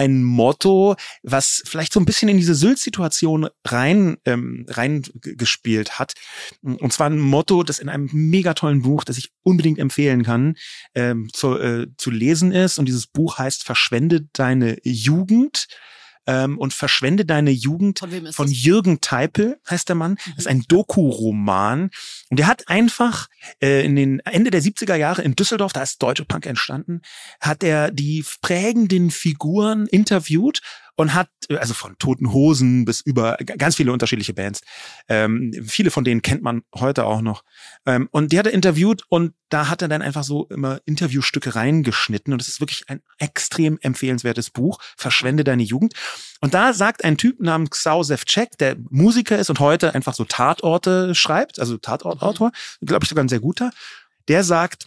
ein 0.00 0.24
Motto, 0.24 0.96
was 1.22 1.62
vielleicht 1.66 1.92
so 1.92 2.00
ein 2.00 2.06
bisschen 2.06 2.30
in 2.30 2.38
diese 2.38 2.54
Sylt-Situation 2.54 3.48
rein 3.66 4.16
ähm, 4.24 4.64
reingespielt 4.66 5.98
hat. 5.98 6.14
Und 6.62 6.90
zwar 6.90 7.10
ein 7.10 7.18
Motto, 7.18 7.62
das 7.62 7.80
in 7.80 7.90
einem 7.90 8.08
mega 8.10 8.54
tollen 8.54 8.80
Buch, 8.80 9.04
das 9.04 9.18
ich 9.18 9.30
unbedingt 9.42 9.78
empfehlen 9.78 10.22
kann, 10.22 10.56
ähm, 10.94 11.28
zu, 11.34 11.58
äh, 11.58 11.86
zu 11.98 12.10
lesen 12.10 12.50
ist. 12.50 12.78
Und 12.78 12.86
dieses 12.86 13.08
Buch 13.08 13.36
heißt 13.36 13.62
Verschwende 13.62 14.26
deine 14.32 14.78
Jugend 14.84 15.66
ähm, 16.26 16.58
und 16.58 16.74
Verschwende 16.74 17.24
deine 17.24 17.50
Jugend 17.50 18.00
von, 18.00 18.32
von 18.32 18.48
Jürgen 18.48 19.00
Teipel, 19.00 19.60
heißt 19.68 19.88
der 19.88 19.96
Mann. 19.96 20.16
Das 20.26 20.38
ist 20.38 20.48
ein 20.48 20.64
Doku-Roman. 20.68 21.90
Und 22.30 22.38
der 22.38 22.46
hat 22.46 22.68
einfach 22.68 23.28
äh, 23.62 23.84
in 23.84 23.96
den 23.96 24.20
Ende 24.20 24.50
der 24.50 24.62
70er 24.62 24.96
Jahre 24.96 25.22
in 25.22 25.36
Düsseldorf, 25.36 25.72
da 25.72 25.82
ist 25.82 26.02
Deutsche 26.02 26.24
Punk 26.24 26.46
entstanden, 26.46 27.02
hat 27.40 27.62
er 27.62 27.90
die 27.90 28.24
prägenden 28.42 29.10
Figuren 29.10 29.86
interviewt 29.86 30.60
und 31.00 31.14
hat, 31.14 31.30
also 31.48 31.72
von 31.72 31.96
Toten 31.96 32.30
Hosen 32.30 32.84
bis 32.84 33.00
über 33.00 33.38
ganz 33.38 33.76
viele 33.76 33.90
unterschiedliche 33.90 34.34
Bands. 34.34 34.60
Ähm, 35.08 35.50
viele 35.66 35.90
von 35.90 36.04
denen 36.04 36.20
kennt 36.20 36.42
man 36.42 36.60
heute 36.74 37.06
auch 37.06 37.22
noch. 37.22 37.42
Ähm, 37.86 38.06
und 38.10 38.32
die 38.32 38.38
hat 38.38 38.46
er 38.46 38.52
interviewt 38.52 39.04
und 39.08 39.32
da 39.48 39.70
hat 39.70 39.80
er 39.80 39.88
dann 39.88 40.02
einfach 40.02 40.24
so 40.24 40.46
immer 40.48 40.78
Interviewstücke 40.84 41.54
reingeschnitten 41.54 42.34
und 42.34 42.42
es 42.42 42.48
ist 42.48 42.60
wirklich 42.60 42.84
ein 42.88 43.00
extrem 43.16 43.78
empfehlenswertes 43.80 44.50
Buch, 44.50 44.78
Verschwende 44.98 45.42
deine 45.42 45.62
Jugend. 45.62 45.94
Und 46.42 46.52
da 46.52 46.74
sagt 46.74 47.02
ein 47.02 47.16
Typ 47.16 47.40
namens 47.40 47.70
Xau 47.70 48.02
Sevcek, 48.02 48.58
der 48.58 48.76
Musiker 48.90 49.38
ist 49.38 49.48
und 49.48 49.58
heute 49.58 49.94
einfach 49.94 50.12
so 50.12 50.26
Tatorte 50.26 51.14
schreibt, 51.14 51.60
also 51.60 51.78
Tatortautor, 51.78 52.52
mhm. 52.82 52.86
glaube 52.86 53.04
ich 53.04 53.08
sogar 53.08 53.24
ein 53.24 53.30
sehr 53.30 53.40
guter, 53.40 53.70
der 54.28 54.44
sagt, 54.44 54.86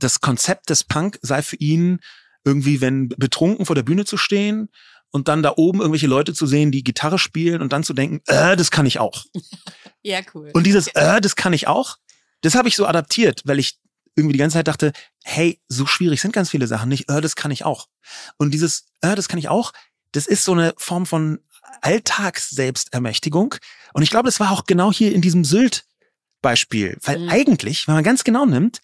das 0.00 0.20
Konzept 0.20 0.70
des 0.70 0.82
Punk 0.82 1.20
sei 1.22 1.40
für 1.42 1.56
ihn 1.56 2.00
irgendwie, 2.44 2.80
wenn 2.80 3.10
betrunken 3.10 3.64
vor 3.64 3.76
der 3.76 3.84
Bühne 3.84 4.04
zu 4.04 4.16
stehen 4.16 4.70
und 5.10 5.28
dann 5.28 5.42
da 5.42 5.54
oben 5.56 5.80
irgendwelche 5.80 6.06
Leute 6.06 6.34
zu 6.34 6.46
sehen, 6.46 6.70
die 6.70 6.84
Gitarre 6.84 7.18
spielen 7.18 7.62
und 7.62 7.72
dann 7.72 7.84
zu 7.84 7.94
denken, 7.94 8.20
äh, 8.26 8.56
das 8.56 8.70
kann 8.70 8.86
ich 8.86 8.98
auch. 8.98 9.24
ja, 10.02 10.20
cool. 10.34 10.50
Und 10.54 10.64
dieses, 10.64 10.88
äh, 10.88 11.20
das 11.20 11.36
kann 11.36 11.52
ich 11.52 11.66
auch, 11.66 11.96
das 12.42 12.54
habe 12.54 12.68
ich 12.68 12.76
so 12.76 12.86
adaptiert, 12.86 13.42
weil 13.44 13.58
ich 13.58 13.78
irgendwie 14.16 14.34
die 14.34 14.38
ganze 14.38 14.54
Zeit 14.54 14.68
dachte, 14.68 14.92
hey, 15.24 15.60
so 15.68 15.86
schwierig 15.86 16.20
sind 16.20 16.32
ganz 16.32 16.50
viele 16.50 16.66
Sachen 16.66 16.88
nicht, 16.88 17.10
äh, 17.10 17.20
das 17.20 17.36
kann 17.36 17.50
ich 17.50 17.64
auch. 17.64 17.88
Und 18.36 18.52
dieses, 18.52 18.86
äh, 19.00 19.14
das 19.14 19.28
kann 19.28 19.38
ich 19.38 19.48
auch, 19.48 19.72
das 20.12 20.26
ist 20.26 20.44
so 20.44 20.52
eine 20.52 20.74
Form 20.76 21.06
von 21.06 21.40
Alltagsselbstermächtigung. 21.82 23.54
Und 23.92 24.02
ich 24.02 24.10
glaube, 24.10 24.26
das 24.26 24.40
war 24.40 24.50
auch 24.50 24.64
genau 24.64 24.92
hier 24.92 25.14
in 25.14 25.20
diesem 25.20 25.44
Sylt-Beispiel. 25.44 26.98
Weil 27.02 27.20
mhm. 27.20 27.28
eigentlich, 27.28 27.86
wenn 27.86 27.94
man 27.94 28.04
ganz 28.04 28.24
genau 28.24 28.46
nimmt, 28.46 28.80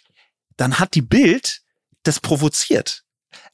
dann 0.56 0.78
hat 0.78 0.94
die 0.94 1.02
Bild 1.02 1.62
das 2.02 2.20
provoziert. 2.20 3.04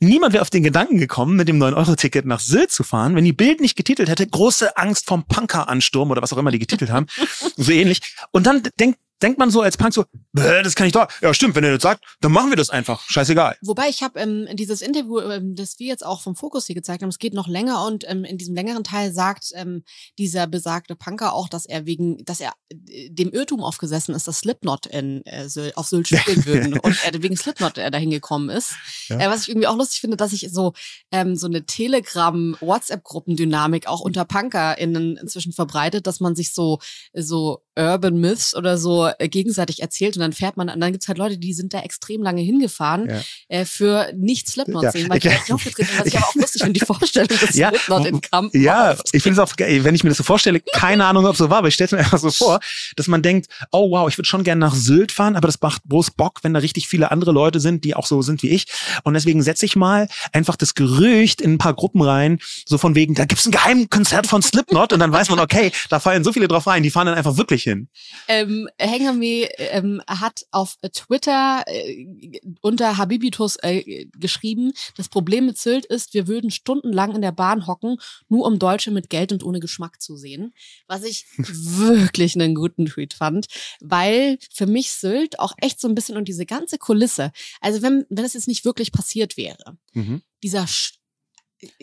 Niemand 0.02 0.32
wäre 0.32 0.42
auf 0.42 0.50
den 0.50 0.64
Gedanken 0.64 0.98
gekommen, 0.98 1.36
mit 1.36 1.46
dem 1.46 1.62
9-Euro-Ticket 1.62 2.26
nach 2.26 2.40
Sylt 2.40 2.72
zu 2.72 2.82
fahren, 2.82 3.14
wenn 3.14 3.24
die 3.24 3.32
Bild 3.32 3.60
nicht 3.60 3.76
getitelt 3.76 4.08
hätte, 4.08 4.26
große 4.26 4.76
Angst 4.76 5.06
vom 5.06 5.24
Punker-Ansturm 5.24 6.10
oder 6.10 6.20
was 6.20 6.32
auch 6.32 6.38
immer 6.38 6.50
die 6.50 6.58
getitelt 6.58 6.90
haben. 6.90 7.06
so 7.56 7.70
ähnlich. 7.70 8.00
Und 8.32 8.44
dann 8.46 8.64
denkt 8.80 8.98
denkt 9.22 9.38
man 9.38 9.50
so 9.50 9.62
als 9.62 9.76
Punk 9.76 9.94
so, 9.94 10.04
das 10.32 10.74
kann 10.74 10.86
ich 10.86 10.92
doch. 10.92 11.06
Ja, 11.20 11.34
stimmt, 11.34 11.54
wenn 11.54 11.64
er 11.64 11.72
das 11.72 11.82
sagt, 11.82 12.04
dann 12.20 12.32
machen 12.32 12.50
wir 12.50 12.56
das 12.56 12.70
einfach. 12.70 13.02
Scheißegal. 13.08 13.56
Wobei 13.62 13.88
ich 13.88 14.02
habe 14.02 14.18
ähm, 14.20 14.48
dieses 14.54 14.82
Interview, 14.82 15.20
ähm, 15.20 15.54
das 15.54 15.78
wir 15.78 15.86
jetzt 15.86 16.04
auch 16.04 16.20
vom 16.22 16.34
Fokus 16.36 16.66
hier 16.66 16.74
gezeigt 16.74 17.02
haben, 17.02 17.10
es 17.10 17.18
geht 17.18 17.34
noch 17.34 17.48
länger 17.48 17.84
und 17.86 18.04
ähm, 18.08 18.24
in 18.24 18.38
diesem 18.38 18.54
längeren 18.54 18.84
Teil 18.84 19.12
sagt 19.12 19.50
ähm, 19.54 19.84
dieser 20.18 20.46
besagte 20.46 20.96
Punker 20.96 21.34
auch, 21.34 21.48
dass 21.48 21.66
er 21.66 21.86
wegen, 21.86 22.24
dass 22.24 22.40
er 22.40 22.54
äh, 22.70 23.10
dem 23.10 23.30
Irrtum 23.30 23.62
aufgesessen 23.62 24.14
ist, 24.14 24.26
dass 24.26 24.38
Slipknot 24.40 24.86
in, 24.86 25.22
äh, 25.26 25.46
auf 25.74 25.86
Sylt 25.86 26.08
spielen 26.16 26.46
würden 26.46 26.78
und 26.78 26.98
er 27.04 27.22
wegen 27.22 27.36
Slipknot 27.36 27.76
äh, 27.78 27.90
dahin 27.90 28.10
gekommen 28.10 28.48
ist. 28.50 28.74
Ja. 29.08 29.20
Äh, 29.20 29.28
was 29.28 29.42
ich 29.42 29.50
irgendwie 29.50 29.68
auch 29.68 29.76
lustig 29.76 30.00
finde, 30.00 30.16
dass 30.16 30.32
ich 30.32 30.48
so 30.50 30.72
ähm, 31.10 31.36
so 31.36 31.46
eine 31.46 31.64
Telegram-WhatsApp-Gruppendynamik 31.64 33.86
auch 33.86 34.00
unter 34.00 34.24
PunkerInnen 34.24 35.18
inzwischen 35.18 35.52
verbreitet, 35.52 36.06
dass 36.06 36.20
man 36.20 36.34
sich 36.34 36.52
so 36.52 36.78
so 37.12 37.62
Urban 37.76 38.18
Myths 38.18 38.54
oder 38.54 38.78
so 38.78 39.11
äh, 39.18 39.28
gegenseitig 39.28 39.80
erzählt 39.80 40.16
und 40.16 40.20
dann 40.20 40.32
fährt 40.32 40.56
man, 40.56 40.68
und 40.68 40.80
dann 40.80 40.92
gibt's 40.92 41.08
halt 41.08 41.18
Leute, 41.18 41.38
die 41.38 41.54
sind 41.54 41.74
da 41.74 41.80
extrem 41.80 42.22
lange 42.22 42.42
hingefahren 42.42 43.08
ja. 43.08 43.20
äh, 43.48 43.64
für 43.64 44.12
nicht 44.16 44.48
Slipknot 44.48 44.84
ja. 44.84 44.92
sehen, 44.92 45.08
weil 45.08 45.18
die 45.18 45.26
ja. 45.28 45.34
nicht 45.34 45.52
aufgetreten 45.52 45.88
sind, 45.88 46.00
was 46.00 46.06
ich 46.06 46.16
aber 46.16 46.26
auch 46.26 46.34
lustig 46.34 46.62
finde, 46.62 46.78
die 46.78 46.86
Vorstellung, 46.86 47.28
dass 47.40 47.54
ja. 47.54 47.68
Slipknot 47.70 48.06
in 48.06 48.20
Kamp 48.20 48.54
Ja, 48.54 48.96
ich 49.12 49.22
finde 49.22 49.40
es 49.40 49.50
auch, 49.50 49.54
wenn 49.58 49.94
ich 49.94 50.04
mir 50.04 50.10
das 50.10 50.18
so 50.18 50.24
vorstelle, 50.24 50.60
keine 50.60 51.04
Ahnung, 51.04 51.26
ob 51.26 51.32
es 51.32 51.38
so 51.38 51.50
war, 51.50 51.58
aber 51.58 51.68
ich 51.68 51.74
stelle 51.74 51.86
es 51.86 51.92
mir 51.92 51.98
einfach 51.98 52.18
so 52.18 52.30
vor, 52.30 52.60
dass 52.96 53.08
man 53.08 53.22
denkt, 53.22 53.48
oh 53.70 53.90
wow, 53.90 54.08
ich 54.08 54.18
würde 54.18 54.28
schon 54.28 54.44
gerne 54.44 54.60
nach 54.60 54.74
Sylt 54.74 55.12
fahren, 55.12 55.36
aber 55.36 55.48
das 55.48 55.60
macht 55.60 55.82
bloß 55.84 56.12
Bock, 56.12 56.40
wenn 56.42 56.54
da 56.54 56.60
richtig 56.60 56.88
viele 56.88 57.10
andere 57.10 57.32
Leute 57.32 57.60
sind, 57.60 57.84
die 57.84 57.94
auch 57.94 58.06
so 58.06 58.22
sind 58.22 58.42
wie 58.42 58.50
ich 58.50 58.66
und 59.04 59.14
deswegen 59.14 59.42
setze 59.42 59.66
ich 59.66 59.76
mal 59.76 60.08
einfach 60.32 60.56
das 60.56 60.74
Gerücht 60.74 61.40
in 61.40 61.54
ein 61.54 61.58
paar 61.58 61.74
Gruppen 61.74 62.02
rein, 62.02 62.38
so 62.66 62.78
von 62.78 62.94
wegen, 62.94 63.14
da 63.14 63.24
gibt's 63.24 63.46
ein 63.46 63.52
Geheimkonzert 63.52 64.26
von 64.26 64.42
Slipknot 64.42 64.92
und 64.92 65.00
dann 65.00 65.12
weiß 65.12 65.30
man, 65.30 65.38
okay, 65.38 65.72
da 65.88 66.00
fallen 66.00 66.24
so 66.24 66.32
viele 66.32 66.48
drauf 66.48 66.66
rein, 66.66 66.82
die 66.82 66.90
fahren 66.90 67.06
dann 67.06 67.16
einfach 67.16 67.36
wirklich 67.36 67.62
hin. 67.62 67.88
Ähm, 68.28 68.68
Hengame 69.02 69.48
ähm, 69.58 70.02
hat 70.06 70.46
auf 70.50 70.76
Twitter 70.92 71.64
äh, 71.66 72.06
unter 72.60 72.96
Habibitus 72.96 73.56
äh, 73.62 74.06
geschrieben, 74.18 74.72
das 74.96 75.08
Problem 75.08 75.46
mit 75.46 75.58
Sylt 75.58 75.84
ist, 75.86 76.14
wir 76.14 76.28
würden 76.28 76.50
stundenlang 76.50 77.14
in 77.14 77.22
der 77.22 77.32
Bahn 77.32 77.66
hocken, 77.66 77.98
nur 78.28 78.46
um 78.46 78.58
Deutsche 78.58 78.90
mit 78.90 79.10
Geld 79.10 79.32
und 79.32 79.44
ohne 79.44 79.60
Geschmack 79.60 80.00
zu 80.00 80.16
sehen. 80.16 80.54
Was 80.86 81.04
ich 81.04 81.26
wirklich 81.36 82.34
einen 82.34 82.54
guten 82.54 82.86
Tweet 82.86 83.14
fand, 83.14 83.46
weil 83.80 84.38
für 84.52 84.66
mich 84.66 84.92
Sylt 84.92 85.38
auch 85.38 85.54
echt 85.58 85.80
so 85.80 85.88
ein 85.88 85.94
bisschen 85.94 86.16
und 86.16 86.28
diese 86.28 86.46
ganze 86.46 86.78
Kulisse, 86.78 87.32
also 87.60 87.82
wenn, 87.82 88.06
wenn 88.08 88.22
das 88.22 88.34
jetzt 88.34 88.48
nicht 88.48 88.64
wirklich 88.64 88.92
passiert 88.92 89.36
wäre, 89.36 89.76
mhm. 89.92 90.22
dieser 90.42 90.66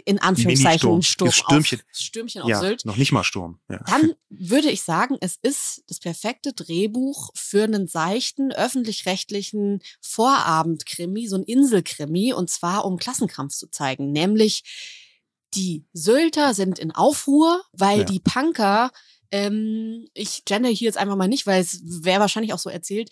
in 0.06 0.20
Anführungszeichen 0.20 1.02
Sturm 1.02 1.32
Stürmchen. 1.32 1.80
auf, 1.80 1.86
Stürmchen 1.96 2.42
auf 2.42 2.50
ja, 2.50 2.60
Sylt. 2.60 2.86
Noch 2.86 2.98
nicht 2.98 3.12
mal 3.12 3.24
Sturm. 3.24 3.60
Ja. 3.70 3.82
Dann 3.86 4.14
würde 4.30 4.70
ich 4.70 4.82
sagen, 4.82 5.18
es 5.22 5.38
ist 5.42 5.84
das 5.88 6.00
perfekte 6.00 6.54
Drehbuch 6.54 7.32
für 7.34 7.64
einen 7.64 7.88
seichten, 7.88 8.52
öffentlich-rechtlichen 8.52 9.82
Vorabendkrimi, 10.02 11.28
so 11.28 11.38
ein 11.38 11.44
Inselkrimi, 11.44 12.34
und 12.34 12.50
zwar 12.50 12.86
um 12.86 12.98
Klassenkampf 12.98 13.54
zu 13.54 13.68
zeigen. 13.68 14.12
Nämlich 14.12 14.64
die 15.54 15.86
Sylter 15.94 16.54
sind 16.54 16.78
in 16.78 16.92
Aufruhr, 16.92 17.62
weil 17.72 18.00
ja. 18.00 18.06
die 18.06 18.20
Punker, 18.20 18.92
ähm, 19.32 20.08
ich 20.14 20.44
gender 20.46 20.70
hier 20.70 20.88
jetzt 20.88 20.98
einfach 20.98 21.16
mal 21.16 21.28
nicht, 21.28 21.48
weil 21.48 21.62
es 21.62 21.82
wäre 22.04 22.20
wahrscheinlich 22.20 22.54
auch 22.54 22.60
so 22.60 22.70
erzählt, 22.70 23.10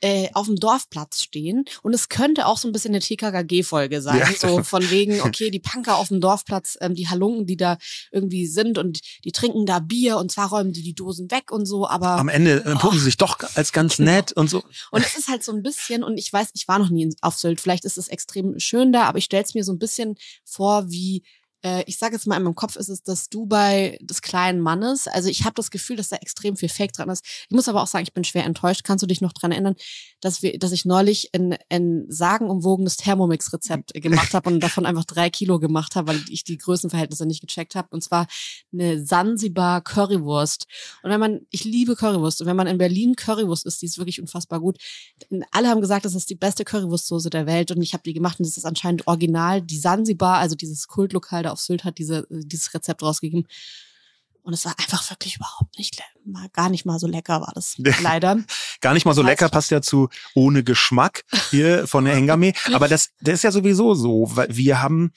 äh, 0.00 0.28
auf 0.34 0.46
dem 0.46 0.56
Dorfplatz 0.56 1.22
stehen. 1.22 1.64
Und 1.82 1.94
es 1.94 2.08
könnte 2.08 2.46
auch 2.46 2.58
so 2.58 2.68
ein 2.68 2.72
bisschen 2.72 2.92
eine 2.94 3.00
TKKG-Folge 3.00 4.02
sein. 4.02 4.18
Ja. 4.18 4.32
So 4.32 4.62
von 4.62 4.88
wegen, 4.90 5.20
okay, 5.22 5.50
die 5.50 5.60
Punker 5.60 5.96
auf 5.96 6.08
dem 6.08 6.20
Dorfplatz, 6.20 6.76
ähm, 6.80 6.94
die 6.94 7.08
Halunken, 7.08 7.46
die 7.46 7.56
da 7.56 7.78
irgendwie 8.12 8.46
sind 8.46 8.78
und 8.78 9.00
die 9.24 9.32
trinken 9.32 9.66
da 9.66 9.78
Bier 9.78 10.18
und 10.18 10.30
zwar 10.30 10.48
räumen 10.48 10.72
die 10.72 10.82
die 10.82 10.94
Dosen 10.94 11.30
weg 11.30 11.50
und 11.50 11.66
so, 11.66 11.88
aber. 11.88 12.10
Am 12.18 12.28
Ende 12.28 12.64
äh, 12.64 12.74
oh, 12.82 12.92
sie 12.92 13.00
sich 13.00 13.16
doch 13.16 13.38
als 13.54 13.72
ganz 13.72 13.96
genau. 13.96 14.12
nett 14.12 14.32
und 14.32 14.48
so. 14.50 14.62
Und 14.90 15.04
es 15.04 15.16
ist 15.16 15.28
halt 15.28 15.44
so 15.44 15.52
ein 15.52 15.62
bisschen, 15.62 16.02
und 16.02 16.18
ich 16.18 16.32
weiß, 16.32 16.50
ich 16.54 16.68
war 16.68 16.78
noch 16.78 16.90
nie 16.90 17.08
auf 17.20 17.36
Sylt, 17.36 17.60
vielleicht 17.60 17.84
ist 17.84 17.98
es 17.98 18.08
extrem 18.08 18.58
schön 18.58 18.92
da, 18.92 19.04
aber 19.04 19.18
ich 19.18 19.24
stelle 19.24 19.44
es 19.44 19.54
mir 19.54 19.64
so 19.64 19.72
ein 19.72 19.78
bisschen 19.78 20.16
vor 20.44 20.90
wie 20.90 21.22
äh, 21.62 21.82
ich 21.86 21.98
sage 21.98 22.14
jetzt 22.14 22.26
mal 22.26 22.36
in 22.36 22.44
meinem 22.44 22.54
Kopf 22.54 22.76
ist 22.76 22.88
es 22.88 23.02
das 23.02 23.28
Dubai 23.28 23.98
des 24.00 24.22
kleinen 24.22 24.60
Mannes. 24.60 25.08
Also 25.08 25.28
ich 25.28 25.44
habe 25.44 25.54
das 25.54 25.70
Gefühl, 25.70 25.96
dass 25.96 26.08
da 26.08 26.16
extrem 26.16 26.56
viel 26.56 26.68
Fake 26.68 26.92
dran 26.92 27.08
ist. 27.08 27.24
Ich 27.24 27.50
muss 27.50 27.68
aber 27.68 27.82
auch 27.82 27.86
sagen, 27.86 28.04
ich 28.04 28.12
bin 28.12 28.24
schwer 28.24 28.44
enttäuscht. 28.44 28.84
Kannst 28.84 29.02
du 29.02 29.06
dich 29.06 29.20
noch 29.20 29.32
dran 29.32 29.50
erinnern, 29.50 29.74
dass 30.20 30.42
wir, 30.42 30.58
dass 30.58 30.72
ich 30.72 30.84
neulich 30.84 31.30
ein, 31.34 31.56
ein 31.68 32.06
sagenumwogenes 32.08 32.96
Thermomix-Rezept 32.96 33.94
gemacht 34.02 34.34
habe 34.34 34.50
und 34.50 34.60
davon 34.60 34.86
einfach 34.86 35.04
drei 35.04 35.30
Kilo 35.30 35.58
gemacht 35.58 35.96
habe, 35.96 36.08
weil 36.08 36.24
ich 36.30 36.44
die 36.44 36.58
Größenverhältnisse 36.58 37.26
nicht 37.26 37.40
gecheckt 37.40 37.74
habe. 37.74 37.88
Und 37.90 38.04
zwar 38.04 38.26
eine 38.72 39.04
Sansibar 39.04 39.80
Currywurst. 39.80 40.66
Und 41.02 41.10
wenn 41.10 41.20
man, 41.20 41.40
ich 41.50 41.64
liebe 41.64 41.96
Currywurst. 41.96 42.40
Und 42.40 42.46
wenn 42.46 42.56
man 42.56 42.66
in 42.66 42.78
Berlin 42.78 43.16
Currywurst 43.16 43.66
isst, 43.66 43.82
die 43.82 43.86
ist 43.86 43.98
wirklich 43.98 44.20
unfassbar 44.20 44.60
gut. 44.60 44.78
Alle 45.50 45.68
haben 45.68 45.80
gesagt, 45.80 46.04
das 46.04 46.14
ist 46.14 46.30
die 46.30 46.36
beste 46.36 46.64
Currywurstsoße 46.64 47.30
der 47.30 47.46
Welt. 47.46 47.72
Und 47.72 47.82
ich 47.82 47.94
habe 47.94 48.02
die 48.04 48.12
gemacht 48.12 48.38
und 48.38 48.46
das 48.46 48.56
ist 48.56 48.64
anscheinend 48.64 49.06
original. 49.08 49.60
Die 49.60 49.78
Sansibar, 49.78 50.38
also 50.38 50.54
dieses 50.54 50.86
Kultlokal 50.86 51.47
auf 51.52 51.60
Sylt 51.60 51.84
hat 51.84 51.98
diese, 51.98 52.26
dieses 52.30 52.72
Rezept 52.74 53.02
rausgegeben. 53.02 53.46
Und 54.42 54.54
es 54.54 54.64
war 54.64 54.74
einfach 54.78 55.10
wirklich 55.10 55.36
überhaupt 55.36 55.76
nicht, 55.76 56.02
mal, 56.24 56.48
gar 56.54 56.70
nicht 56.70 56.86
mal 56.86 56.98
so 56.98 57.06
lecker 57.06 57.40
war 57.42 57.52
das. 57.54 57.76
Leider. 58.02 58.38
gar 58.80 58.94
nicht 58.94 59.04
mal 59.04 59.14
so 59.14 59.20
lecker 59.22 59.50
passt 59.50 59.70
ja 59.70 59.82
zu 59.82 60.08
ohne 60.34 60.64
Geschmack 60.64 61.24
hier 61.50 61.86
von 61.86 62.06
der 62.06 62.14
Hengame. 62.14 62.54
Aber 62.72 62.88
das, 62.88 63.10
das 63.20 63.34
ist 63.34 63.44
ja 63.44 63.52
sowieso 63.52 63.94
so, 63.94 64.30
weil 64.34 64.48
wir 64.56 64.80
haben 64.80 65.12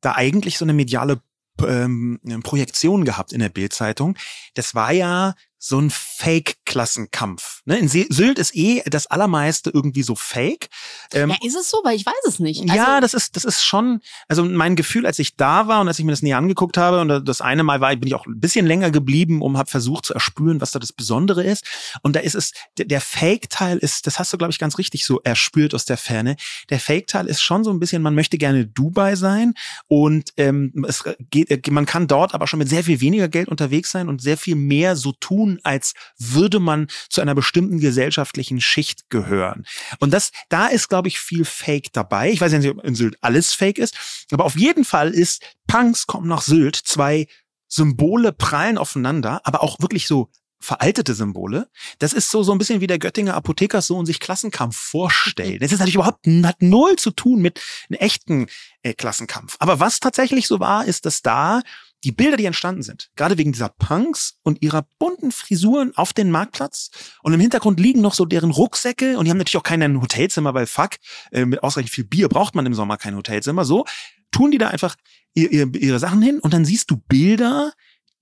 da 0.00 0.16
eigentlich 0.16 0.58
so 0.58 0.64
eine 0.64 0.72
mediale 0.72 1.20
ähm, 1.64 2.18
Projektion 2.42 3.04
gehabt 3.04 3.32
in 3.32 3.38
der 3.38 3.50
Bildzeitung. 3.50 4.16
Das 4.54 4.74
war 4.74 4.92
ja 4.92 5.34
so 5.64 5.78
ein 5.78 5.90
Fake-Klassenkampf. 5.90 7.62
Ne? 7.66 7.78
In 7.78 7.88
Sylt 7.88 8.40
ist 8.40 8.52
eh 8.56 8.82
das 8.84 9.06
allermeiste 9.06 9.70
irgendwie 9.70 10.02
so 10.02 10.16
Fake. 10.16 10.68
Ähm, 11.12 11.30
ja, 11.30 11.36
ist 11.40 11.54
es 11.54 11.70
so? 11.70 11.78
Weil 11.84 11.94
ich 11.94 12.04
weiß 12.04 12.14
es 12.26 12.40
nicht. 12.40 12.62
Also 12.62 12.74
ja, 12.74 13.00
das 13.00 13.14
ist, 13.14 13.36
das 13.36 13.44
ist 13.44 13.62
schon, 13.62 14.00
also 14.26 14.44
mein 14.44 14.74
Gefühl, 14.74 15.06
als 15.06 15.20
ich 15.20 15.36
da 15.36 15.68
war 15.68 15.80
und 15.80 15.86
als 15.86 16.00
ich 16.00 16.04
mir 16.04 16.10
das 16.10 16.20
näher 16.20 16.36
angeguckt 16.36 16.76
habe, 16.76 17.00
und 17.00 17.28
das 17.28 17.40
eine 17.40 17.62
Mal 17.62 17.80
war, 17.80 17.94
bin 17.94 18.08
ich 18.08 18.16
auch 18.16 18.26
ein 18.26 18.40
bisschen 18.40 18.66
länger 18.66 18.90
geblieben, 18.90 19.40
um 19.40 19.56
habe 19.56 19.70
versucht 19.70 20.06
zu 20.06 20.14
erspüren, 20.14 20.60
was 20.60 20.72
da 20.72 20.80
das 20.80 20.92
Besondere 20.92 21.44
ist. 21.44 21.64
Und 22.02 22.16
da 22.16 22.20
ist 22.20 22.34
es, 22.34 22.52
der, 22.76 23.00
Fake-Teil 23.00 23.78
ist, 23.78 24.08
das 24.08 24.18
hast 24.18 24.32
du, 24.32 24.38
glaube 24.38 24.50
ich, 24.50 24.58
ganz 24.58 24.78
richtig 24.78 25.06
so 25.06 25.20
erspürt 25.20 25.74
aus 25.74 25.84
der 25.84 25.96
Ferne. 25.96 26.34
Der 26.70 26.80
Fake-Teil 26.80 27.28
ist 27.28 27.40
schon 27.40 27.62
so 27.62 27.70
ein 27.70 27.78
bisschen, 27.78 28.02
man 28.02 28.16
möchte 28.16 28.36
gerne 28.36 28.66
Dubai 28.66 29.14
sein 29.14 29.54
und 29.86 30.30
ähm, 30.38 30.84
es 30.88 31.04
geht, 31.30 31.70
man 31.70 31.86
kann 31.86 32.08
dort 32.08 32.34
aber 32.34 32.48
schon 32.48 32.58
mit 32.58 32.68
sehr 32.68 32.82
viel 32.82 33.00
weniger 33.00 33.28
Geld 33.28 33.48
unterwegs 33.48 33.92
sein 33.92 34.08
und 34.08 34.20
sehr 34.20 34.36
viel 34.36 34.56
mehr 34.56 34.96
so 34.96 35.12
tun, 35.12 35.51
als 35.62 35.94
würde 36.18 36.60
man 36.60 36.88
zu 37.08 37.20
einer 37.20 37.34
bestimmten 37.34 37.80
gesellschaftlichen 37.80 38.60
Schicht 38.60 39.10
gehören. 39.10 39.64
Und 39.98 40.12
das, 40.12 40.32
da 40.48 40.66
ist, 40.66 40.88
glaube 40.88 41.08
ich, 41.08 41.18
viel 41.18 41.44
Fake 41.44 41.92
dabei. 41.92 42.30
Ich 42.30 42.40
weiß 42.40 42.52
nicht, 42.52 42.68
ob 42.70 42.84
in 42.84 42.94
Sylt 42.94 43.16
alles 43.20 43.52
Fake 43.52 43.78
ist, 43.78 44.26
aber 44.30 44.44
auf 44.44 44.56
jeden 44.56 44.84
Fall 44.84 45.10
ist 45.10 45.42
Punks 45.66 46.06
kommen 46.06 46.28
nach 46.28 46.42
Sylt, 46.42 46.76
zwei 46.76 47.26
Symbole 47.68 48.32
prallen 48.32 48.78
aufeinander, 48.78 49.40
aber 49.44 49.62
auch 49.62 49.80
wirklich 49.80 50.06
so 50.06 50.28
veraltete 50.62 51.14
Symbole. 51.14 51.68
Das 51.98 52.12
ist 52.12 52.30
so, 52.30 52.42
so 52.42 52.52
ein 52.52 52.58
bisschen 52.58 52.80
wie 52.80 52.86
der 52.86 52.98
Göttinger 52.98 53.34
Apothekerssohn 53.34 54.06
sich 54.06 54.20
Klassenkampf 54.20 54.76
vorstellt. 54.76 55.60
Das 55.60 55.72
ist 55.72 55.80
natürlich 55.80 55.96
überhaupt, 55.96 56.26
hat 56.44 56.62
null 56.62 56.96
zu 56.96 57.10
tun 57.10 57.40
mit 57.40 57.60
einem 57.90 57.98
echten 57.98 58.46
äh, 58.82 58.94
Klassenkampf. 58.94 59.56
Aber 59.58 59.80
was 59.80 60.00
tatsächlich 60.00 60.46
so 60.46 60.60
war, 60.60 60.84
ist, 60.84 61.04
dass 61.04 61.22
da 61.22 61.62
die 62.04 62.12
Bilder, 62.12 62.36
die 62.36 62.46
entstanden 62.46 62.82
sind, 62.82 63.10
gerade 63.16 63.38
wegen 63.38 63.52
dieser 63.52 63.68
Punks 63.68 64.38
und 64.42 64.62
ihrer 64.62 64.86
bunten 64.98 65.30
Frisuren 65.32 65.96
auf 65.96 66.12
den 66.12 66.30
Marktplatz 66.30 66.90
und 67.22 67.32
im 67.32 67.40
Hintergrund 67.40 67.78
liegen 67.78 68.00
noch 68.00 68.14
so 68.14 68.24
deren 68.24 68.50
Rucksäcke 68.50 69.18
und 69.18 69.24
die 69.24 69.30
haben 69.30 69.38
natürlich 69.38 69.58
auch 69.58 69.62
kein 69.62 70.00
Hotelzimmer, 70.00 70.54
weil 70.54 70.66
fuck, 70.66 70.96
äh, 71.30 71.44
mit 71.44 71.62
ausreichend 71.62 71.90
viel 71.92 72.04
Bier 72.04 72.28
braucht 72.28 72.54
man 72.54 72.66
im 72.66 72.74
Sommer 72.74 72.96
kein 72.96 73.16
Hotelzimmer. 73.16 73.64
So 73.64 73.84
tun 74.30 74.50
die 74.50 74.58
da 74.58 74.68
einfach 74.68 74.96
ihr, 75.34 75.50
ihr, 75.52 75.74
ihre 75.74 75.98
Sachen 75.98 76.22
hin 76.22 76.40
und 76.40 76.52
dann 76.52 76.64
siehst 76.64 76.90
du 76.90 76.96
Bilder, 76.96 77.72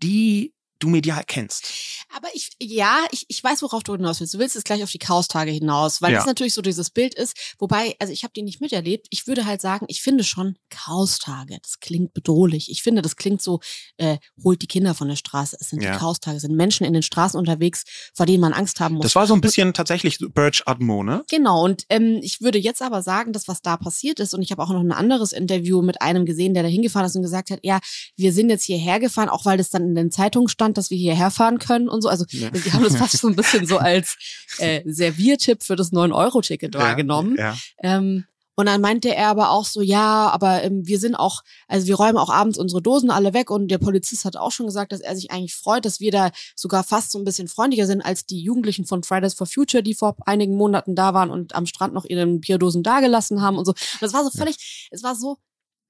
die 0.03 0.55
du 0.79 0.89
medial 0.89 1.23
kennst. 1.27 2.00
Aber 2.17 2.29
ich, 2.35 2.51
ja, 2.61 2.99
ich, 3.13 3.25
ich 3.29 3.43
weiß, 3.43 3.63
worauf 3.63 3.83
du 3.83 3.95
hinaus 3.95 4.21
willst. 4.21 4.35
Du 4.35 4.39
willst 4.39 4.55
jetzt 4.55 4.65
gleich 4.65 4.83
auf 4.83 4.91
die 4.91 4.99
Chaostage 4.99 5.51
hinaus, 5.51 6.03
weil 6.03 6.13
ja. 6.13 6.19
das 6.19 6.27
natürlich 6.27 6.55
so 6.55 6.63
dieses 6.63 6.91
Bild 6.91 7.15
ist. 7.15 7.55
Wobei, 7.59 7.95
also 7.99 8.13
ich 8.13 8.25
habe 8.25 8.33
die 8.35 8.43
nicht 8.43 8.61
miterlebt. 8.61 9.07
Ich 9.11 9.27
würde 9.27 9.47
halt 9.47 9.61
sagen, 9.61 9.87
ich 9.89 10.03
finde 10.03 10.25
schon 10.25 10.57
Chaostage. 10.71 11.59
Das 11.63 11.81
klingt 11.81 12.13
bedrohlich. 12.13 12.71
Ich 12.71 12.83
finde, 12.83 13.03
das 13.03 13.17
klingt 13.17 13.43
so, 13.43 13.61
äh, 13.97 14.19
holt 14.43 14.63
die 14.63 14.67
Kinder 14.67 14.95
von 14.95 15.09
der 15.09 15.17
Straße. 15.17 15.57
Es 15.61 15.69
sind 15.69 15.83
ja. 15.83 15.93
die 15.93 15.99
Chaostage, 15.99 16.37
es 16.37 16.43
sind 16.43 16.57
Menschen 16.57 16.85
in 16.85 16.93
den 16.93 17.03
Straßen 17.03 17.39
unterwegs, 17.39 17.85
vor 18.15 18.27
denen 18.27 18.41
man 18.41 18.53
Angst 18.53 18.81
haben 18.81 18.97
muss. 18.97 19.05
Das 19.05 19.15
war 19.15 19.27
so 19.27 19.35
ein 19.35 19.41
bisschen 19.41 19.69
und, 19.69 19.77
tatsächlich 19.77 20.19
Birch 20.35 20.63
Admo, 20.67 21.03
ne? 21.03 21.25
Genau. 21.31 21.65
Und 21.65 21.85
ähm, 21.89 22.19
ich 22.23 22.41
würde 22.41 22.59
jetzt 22.59 22.83
aber 22.83 23.03
sagen, 23.03 23.33
dass 23.33 23.49
was 23.49 23.63
da 23.63 23.77
passiert 23.77 24.21
ist, 24.21 24.35
und 24.35 24.43
ich 24.43 24.51
habe 24.51 24.63
auch 24.63 24.71
noch 24.71 24.81
ein 24.81 24.93
anderes 24.93 25.33
Interview 25.33 25.83
mit 25.83 26.03
einem 26.03 26.27
gesehen, 26.27 26.55
der 26.55 26.63
da 26.63 26.69
hingefahren 26.69 27.07
ist 27.07 27.17
und 27.17 27.23
gesagt 27.23 27.51
hat, 27.51 27.61
ja, 27.63 27.79
wir 28.17 28.33
sind 28.33 28.51
jetzt 28.51 28.65
hierher 28.65 28.99
gefahren, 28.99 29.29
auch 29.29 29.45
weil 29.45 29.59
das 29.59 29.71
dann 29.71 29.85
in 29.85 29.95
den 29.95 30.11
Zeitungen 30.11 30.49
stand, 30.49 30.77
dass 30.77 30.91
wir 30.91 30.99
hierher 30.99 31.31
fahren 31.31 31.59
können 31.59 31.89
und 31.89 32.00
so. 32.01 32.09
Also 32.09 32.25
ja. 32.31 32.51
wir 32.53 32.73
haben 32.73 32.85
das 32.85 32.97
fast 32.97 33.19
so 33.19 33.29
ein 33.29 33.37
bisschen 33.37 33.67
so 33.67 33.79
als 33.79 34.17
äh, 34.59 34.83
Serviertipp 34.85 35.63
für 35.63 35.77
das 35.77 35.93
9-Euro-Ticket 35.93 36.75
ja, 36.75 36.81
wahrgenommen. 36.81 37.37
Ja. 37.39 37.57
Ähm, 37.83 38.25
und 38.61 38.67
dann 38.67 38.83
meinte 38.83 39.15
er 39.15 39.29
aber 39.29 39.53
auch 39.53 39.65
so, 39.65 39.81
ja, 39.81 40.29
aber 40.29 40.63
ähm, 40.63 40.87
wir 40.87 40.99
sind 40.99 41.15
auch, 41.15 41.43
also 41.67 41.87
wir 41.87 41.95
räumen 41.95 42.19
auch 42.19 42.29
abends 42.29 42.59
unsere 42.59 42.83
Dosen 42.83 43.11
alle 43.11 43.33
weg 43.33 43.51
und 43.51 43.69
der 43.69 43.79
Polizist 43.79 44.27
hat 44.27 44.37
auch 44.37 44.53
schon 44.53 44.67
gesagt, 44.67 44.93
dass 44.93 45.01
er 45.01 45.17
sich 45.17 45.31
eigentlich 45.31 45.55
freut, 45.55 45.87
dass 45.87 45.99
wir 45.99 46.11
da 46.11 46.31
sogar 46.55 46.85
fast 46.85 47.11
so 47.11 47.19
ein 47.19 47.25
bisschen 47.25 47.49
freundlicher 47.49 47.87
sind 47.87 48.03
als 48.03 48.27
die 48.27 48.43
Jugendlichen 48.43 48.85
von 48.85 49.03
Fridays 49.03 49.33
for 49.33 49.47
Future, 49.47 49.83
die 49.83 49.95
vor 49.95 50.15
einigen 50.27 50.57
Monaten 50.57 50.95
da 50.95 51.15
waren 51.15 51.31
und 51.31 51.55
am 51.55 51.65
Strand 51.65 51.95
noch 51.95 52.05
ihre 52.05 52.27
Bierdosen 52.27 52.83
dagelassen 52.83 53.41
haben 53.41 53.57
und 53.57 53.65
so. 53.65 53.71
Und 53.71 54.03
das 54.03 54.13
war 54.13 54.25
so 54.25 54.31
völlig, 54.31 54.89
es 54.91 55.03
war 55.03 55.15
so 55.15 55.39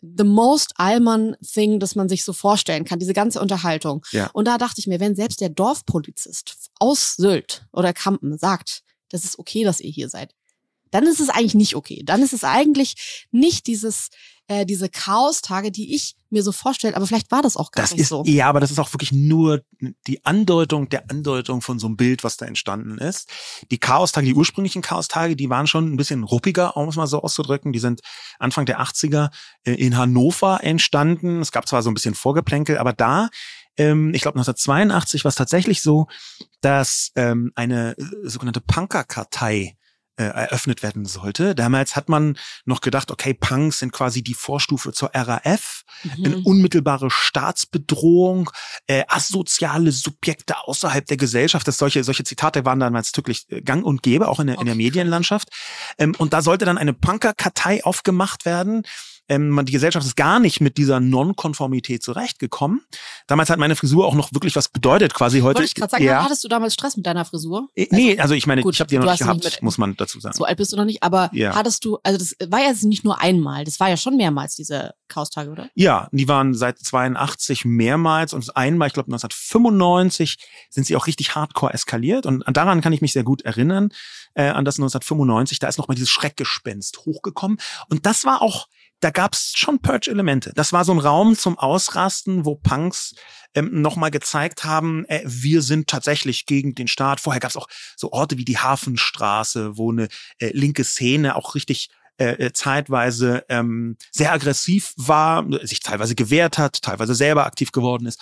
the 0.02 0.24
most 0.24 0.72
Allmann 0.76 1.36
Thing, 1.42 1.80
das 1.80 1.94
man 1.94 2.08
sich 2.08 2.24
so 2.24 2.32
vorstellen 2.32 2.84
kann, 2.84 2.98
diese 2.98 3.12
ganze 3.12 3.40
Unterhaltung. 3.40 4.04
Ja. 4.12 4.30
Und 4.32 4.46
da 4.46 4.58
dachte 4.58 4.80
ich 4.80 4.86
mir, 4.86 5.00
wenn 5.00 5.14
selbst 5.14 5.40
der 5.40 5.48
Dorfpolizist 5.48 6.70
aus 6.78 7.16
Sylt 7.16 7.66
oder 7.72 7.92
Kampen 7.92 8.38
sagt, 8.38 8.82
das 9.10 9.24
ist 9.24 9.38
okay, 9.38 9.64
dass 9.64 9.80
ihr 9.80 9.90
hier 9.90 10.08
seid, 10.08 10.34
dann 10.90 11.07
ist 11.07 11.20
es 11.20 11.29
eigentlich 11.29 11.55
nicht 11.55 11.76
okay. 11.76 12.03
Dann 12.05 12.22
ist 12.22 12.33
es 12.33 12.44
eigentlich 12.44 13.26
nicht 13.31 13.66
dieses, 13.66 14.09
äh, 14.50 14.66
diese 14.66 14.88
Chaos-Tage, 14.88 15.70
die 15.70 15.94
ich 15.94 16.16
mir 16.29 16.42
so 16.42 16.53
vorstelle, 16.53 16.96
aber 16.96 17.07
vielleicht 17.07 17.31
war 17.31 17.42
das 17.42 17.57
auch 17.57 17.70
gar 17.70 17.83
das 17.83 17.92
nicht 17.92 18.00
ist, 18.00 18.09
so. 18.09 18.24
Ja, 18.26 18.48
aber 18.48 18.61
das 18.61 18.70
ist 18.70 18.79
auch 18.79 18.92
wirklich 18.92 19.12
nur 19.12 19.62
die 20.07 20.24
Andeutung 20.24 20.88
der 20.88 21.11
Andeutung 21.11 21.62
von 21.62 21.79
so 21.79 21.87
einem 21.87 21.96
Bild, 21.96 22.24
was 22.24 22.37
da 22.37 22.46
entstanden 22.46 22.98
ist. 22.98 23.29
Die 23.70 23.79
Chaos-Tage, 23.79 24.26
die 24.26 24.35
ursprünglichen 24.35 24.83
Chaos-Tage, 24.83 25.37
die 25.37 25.50
waren 25.50 25.66
schon 25.66 25.92
ein 25.92 25.96
bisschen 25.96 26.24
ruppiger, 26.24 26.76
um 26.76 26.88
es 26.88 26.96
mal 26.96 27.07
so 27.07 27.22
auszudrücken. 27.22 27.72
Die 27.72 27.79
sind 27.79 28.00
Anfang 28.38 28.66
der 28.66 28.81
80er 28.81 29.31
äh, 29.64 29.74
in 29.74 29.96
Hannover 29.96 30.62
entstanden. 30.62 31.40
Es 31.40 31.53
gab 31.53 31.68
zwar 31.68 31.83
so 31.83 31.90
ein 31.90 31.94
bisschen 31.94 32.14
Vorgeplänkel, 32.14 32.79
aber 32.79 32.92
da 32.92 33.29
ähm, 33.76 34.12
ich 34.14 34.22
glaube 34.22 34.38
1982 34.38 35.24
war 35.24 35.31
es 35.31 35.37
tatsächlich 35.37 35.81
so, 35.81 36.07
dass 36.61 37.12
ähm, 37.14 37.53
eine 37.55 37.96
äh, 37.96 38.05
sogenannte 38.24 38.61
Punkerkartei 38.61 39.76
äh, 40.16 40.25
eröffnet 40.25 40.83
werden 40.83 41.07
sollte. 41.07 41.55
Damals 41.55 41.96
hat 41.96 42.09
man 42.09 42.37
noch 42.64 42.81
gedacht, 42.81 43.11
okay, 43.11 43.35
Punks 43.35 43.79
sind 43.79 43.92
quasi 43.92 44.23
die 44.23 44.35
Vorstufe 44.35 44.92
zur 44.92 45.11
RAF, 45.14 45.83
mhm. 46.03 46.25
eine 46.25 46.37
unmittelbare 46.38 47.11
Staatsbedrohung, 47.11 48.51
äh, 48.87 49.05
asoziale 49.09 49.92
Subjekte 49.92 50.57
außerhalb 50.66 51.07
der 51.07 51.16
Gesellschaft. 51.16 51.66
Das 51.66 51.79
solche, 51.79 52.05
solche 52.05 52.25
Zitate 52.25 52.64
waren 52.64 52.81
damals 52.81 53.16
wirklich 53.16 53.51
äh, 53.51 53.62
gang 53.62 53.85
und 53.85 54.03
gäbe, 54.03 54.29
auch 54.29 54.40
in 54.40 54.49
der, 54.49 54.57
okay. 54.57 54.62
in 54.62 54.66
der 54.66 54.77
Medienlandschaft. 54.77 55.49
Ähm, 55.99 56.14
und 56.18 56.33
da 56.33 56.42
sollte 56.42 56.64
dann 56.64 56.79
eine 56.79 56.92
Punkerkartei 56.92 57.83
aufgemacht 57.85 58.44
werden, 58.44 58.83
ähm, 59.30 59.64
die 59.64 59.72
Gesellschaft 59.72 60.04
ist 60.04 60.16
gar 60.16 60.40
nicht 60.40 60.60
mit 60.60 60.76
dieser 60.76 60.98
Nonkonformität 60.98 62.02
zurechtgekommen. 62.02 62.82
Damals 63.28 63.48
hat 63.48 63.60
meine 63.60 63.76
Frisur 63.76 64.04
auch 64.04 64.14
noch 64.14 64.34
wirklich 64.34 64.56
was 64.56 64.68
bedeutet, 64.68 65.14
quasi 65.14 65.38
heute. 65.38 65.58
Wollte 65.58 65.64
ich 65.64 65.74
gerade 65.76 65.90
sagen, 65.92 66.04
ja. 66.04 66.24
hattest 66.24 66.42
du 66.42 66.48
damals 66.48 66.74
Stress 66.74 66.96
mit 66.96 67.06
deiner 67.06 67.24
Frisur? 67.24 67.68
Äh, 67.76 67.86
also, 67.90 67.96
nee, 67.96 68.18
also 68.18 68.34
ich 68.34 68.48
meine, 68.48 68.62
gut, 68.62 68.74
ich 68.74 68.80
habe 68.80 68.88
die 68.88 68.98
noch 68.98 69.08
nicht 69.08 69.20
gehabt, 69.20 69.44
nicht 69.44 69.62
muss 69.62 69.78
man 69.78 69.96
dazu 69.96 70.18
sagen. 70.18 70.36
So 70.36 70.44
alt 70.44 70.56
bist 70.56 70.72
du 70.72 70.76
noch 70.76 70.84
nicht, 70.84 71.04
aber 71.04 71.30
ja. 71.32 71.54
hattest 71.54 71.84
du, 71.84 71.98
also 72.02 72.18
das 72.18 72.34
war 72.50 72.60
ja 72.60 72.72
nicht 72.82 73.04
nur 73.04 73.20
einmal, 73.20 73.64
das 73.64 73.78
war 73.78 73.88
ja 73.88 73.96
schon 73.96 74.16
mehrmals, 74.16 74.56
diese 74.56 74.94
Chaostage, 75.06 75.50
oder? 75.50 75.70
Ja, 75.74 76.08
die 76.10 76.26
waren 76.26 76.54
seit 76.54 76.80
82 76.80 77.64
mehrmals 77.64 78.32
und 78.32 78.56
einmal, 78.56 78.88
ich 78.88 78.94
glaube 78.94 79.12
1995, 79.12 80.38
sind 80.70 80.86
sie 80.86 80.96
auch 80.96 81.06
richtig 81.06 81.36
hardcore 81.36 81.72
eskaliert 81.72 82.26
und 82.26 82.42
daran 82.48 82.80
kann 82.80 82.92
ich 82.92 83.00
mich 83.00 83.12
sehr 83.12 83.22
gut 83.22 83.42
erinnern, 83.42 83.90
äh, 84.34 84.48
an 84.48 84.64
das 84.64 84.74
1995, 84.76 85.60
da 85.60 85.68
ist 85.68 85.78
nochmal 85.78 85.94
dieses 85.94 86.10
Schreckgespenst 86.10 87.06
hochgekommen 87.06 87.58
und 87.88 88.06
das 88.06 88.24
war 88.24 88.42
auch 88.42 88.66
da 89.00 89.10
gab's 89.10 89.52
schon 89.56 89.80
Purge-Elemente. 89.80 90.52
Das 90.54 90.72
war 90.72 90.84
so 90.84 90.92
ein 90.92 90.98
Raum 90.98 91.36
zum 91.36 91.58
Ausrasten, 91.58 92.44
wo 92.44 92.54
Punks 92.54 93.14
ähm, 93.54 93.80
nochmal 93.80 94.10
gezeigt 94.10 94.64
haben, 94.64 95.04
äh, 95.06 95.22
wir 95.24 95.62
sind 95.62 95.88
tatsächlich 95.88 96.46
gegen 96.46 96.74
den 96.74 96.86
Staat. 96.86 97.20
Vorher 97.20 97.40
gab's 97.40 97.56
auch 97.56 97.66
so 97.96 98.12
Orte 98.12 98.38
wie 98.38 98.44
die 98.44 98.58
Hafenstraße, 98.58 99.76
wo 99.76 99.90
eine 99.90 100.08
äh, 100.38 100.50
linke 100.52 100.84
Szene 100.84 101.34
auch 101.34 101.54
richtig 101.54 101.90
äh, 102.20 102.33
äh, 102.33 102.52
zeitweise 102.52 103.46
ähm, 103.48 103.96
sehr 104.11 104.30
aggressiv 104.30 104.92
war, 104.98 105.46
sich 105.62 105.80
teilweise 105.80 106.14
gewehrt 106.14 106.59
hat, 106.59 106.83
teilweise 106.83 107.14
selber 107.14 107.46
aktiv 107.46 107.72
geworden 107.72 108.04
ist. 108.04 108.20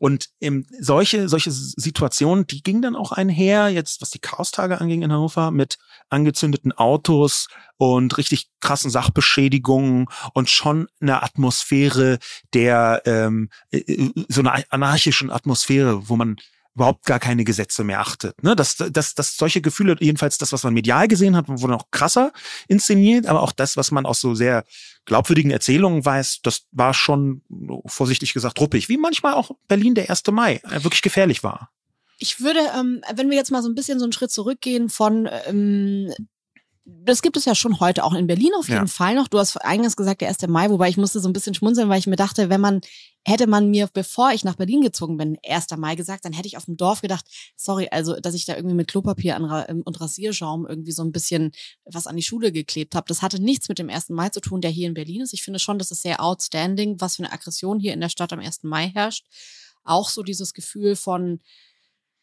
Und 0.00 0.30
ähm, 0.40 0.66
solche, 0.80 1.28
solche 1.28 1.52
Situationen, 1.52 2.48
die 2.48 2.64
gingen 2.64 2.82
dann 2.82 2.96
auch 2.96 3.12
einher, 3.12 3.68
jetzt 3.68 4.02
was 4.02 4.10
die 4.10 4.18
Chaostage 4.18 4.80
anging 4.80 5.02
in 5.02 5.12
Hannover, 5.12 5.52
mit 5.52 5.78
angezündeten 6.08 6.72
Autos 6.72 7.46
und 7.76 8.18
richtig 8.18 8.48
krassen 8.58 8.90
Sachbeschädigungen 8.90 10.06
und 10.34 10.50
schon 10.50 10.88
eine 11.00 11.22
Atmosphäre 11.22 12.18
der 12.54 13.02
ähm, 13.04 13.50
äh, 13.70 13.78
äh, 13.78 14.10
so 14.28 14.40
einer 14.40 14.64
anarchischen 14.70 15.30
Atmosphäre, 15.30 16.08
wo 16.08 16.16
man 16.16 16.38
überhaupt 16.78 17.06
gar 17.06 17.18
keine 17.18 17.42
Gesetze 17.42 17.82
mehr 17.82 17.98
achtet. 17.98 18.40
Ne? 18.44 18.54
Das, 18.54 18.76
das, 18.76 19.14
das 19.14 19.36
solche 19.36 19.60
Gefühle, 19.60 19.96
jedenfalls 19.98 20.38
das, 20.38 20.52
was 20.52 20.62
man 20.62 20.74
medial 20.74 21.08
gesehen 21.08 21.34
hat, 21.34 21.48
wurde 21.48 21.72
noch 21.72 21.90
krasser 21.90 22.32
inszeniert, 22.68 23.26
aber 23.26 23.42
auch 23.42 23.50
das, 23.50 23.76
was 23.76 23.90
man 23.90 24.06
aus 24.06 24.20
so 24.20 24.36
sehr 24.36 24.64
glaubwürdigen 25.04 25.50
Erzählungen 25.50 26.04
weiß, 26.04 26.40
das 26.42 26.66
war 26.70 26.94
schon 26.94 27.42
vorsichtig 27.86 28.32
gesagt 28.32 28.60
ruppig, 28.60 28.88
wie 28.88 28.96
manchmal 28.96 29.34
auch 29.34 29.50
Berlin 29.66 29.96
der 29.96 30.08
1. 30.08 30.22
Mai 30.30 30.60
äh, 30.70 30.84
wirklich 30.84 31.02
gefährlich 31.02 31.42
war. 31.42 31.70
Ich 32.20 32.40
würde, 32.40 32.60
ähm, 32.78 33.02
wenn 33.12 33.28
wir 33.28 33.36
jetzt 33.36 33.50
mal 33.50 33.62
so 33.62 33.68
ein 33.68 33.74
bisschen 33.74 33.98
so 33.98 34.04
einen 34.04 34.12
Schritt 34.12 34.30
zurückgehen 34.30 34.88
von 34.88 35.28
ähm, 35.46 36.12
das 36.88 37.22
gibt 37.22 37.36
es 37.36 37.44
ja 37.44 37.54
schon 37.54 37.80
heute 37.80 38.04
auch 38.04 38.14
in 38.14 38.26
Berlin 38.26 38.52
auf 38.58 38.68
jeden 38.68 38.80
ja. 38.80 38.86
Fall 38.86 39.14
noch. 39.14 39.28
Du 39.28 39.38
hast 39.38 39.56
eingangs 39.58 39.96
gesagt, 39.96 40.20
der 40.20 40.28
1. 40.28 40.46
Mai, 40.48 40.70
wobei 40.70 40.88
ich 40.88 40.96
musste 40.96 41.20
so 41.20 41.28
ein 41.28 41.32
bisschen 41.32 41.54
schmunzeln, 41.54 41.88
weil 41.88 41.98
ich 41.98 42.06
mir 42.06 42.16
dachte, 42.16 42.48
wenn 42.48 42.60
man, 42.60 42.80
hätte 43.26 43.46
man 43.46 43.70
mir, 43.70 43.88
bevor 43.92 44.32
ich 44.32 44.44
nach 44.44 44.56
Berlin 44.56 44.80
gezogen 44.80 45.16
bin, 45.18 45.36
1. 45.46 45.66
Mai 45.76 45.96
gesagt, 45.96 46.24
dann 46.24 46.32
hätte 46.32 46.48
ich 46.48 46.56
auf 46.56 46.64
dem 46.64 46.76
Dorf 46.76 47.02
gedacht, 47.02 47.26
sorry, 47.56 47.88
also, 47.90 48.18
dass 48.20 48.34
ich 48.34 48.46
da 48.46 48.56
irgendwie 48.56 48.74
mit 48.74 48.88
Klopapier 48.88 49.36
ähm, 49.36 49.82
und 49.84 50.00
Rasierschaum 50.00 50.66
irgendwie 50.66 50.92
so 50.92 51.02
ein 51.02 51.12
bisschen 51.12 51.52
was 51.84 52.06
an 52.06 52.16
die 52.16 52.22
Schule 52.22 52.52
geklebt 52.52 52.94
habe. 52.94 53.06
Das 53.08 53.20
hatte 53.22 53.42
nichts 53.42 53.68
mit 53.68 53.78
dem 53.78 53.90
1. 53.90 54.10
Mai 54.10 54.30
zu 54.30 54.40
tun, 54.40 54.60
der 54.60 54.70
hier 54.70 54.88
in 54.88 54.94
Berlin 54.94 55.20
ist. 55.20 55.34
Ich 55.34 55.42
finde 55.42 55.58
schon, 55.58 55.78
das 55.78 55.90
ist 55.90 56.02
sehr 56.02 56.22
outstanding, 56.22 57.00
was 57.00 57.16
für 57.16 57.24
eine 57.24 57.32
Aggression 57.32 57.80
hier 57.80 57.92
in 57.92 58.00
der 58.00 58.08
Stadt 58.08 58.32
am 58.32 58.40
1. 58.40 58.62
Mai 58.62 58.90
herrscht. 58.94 59.26
Auch 59.84 60.08
so 60.08 60.22
dieses 60.22 60.54
Gefühl 60.54 60.96
von, 60.96 61.40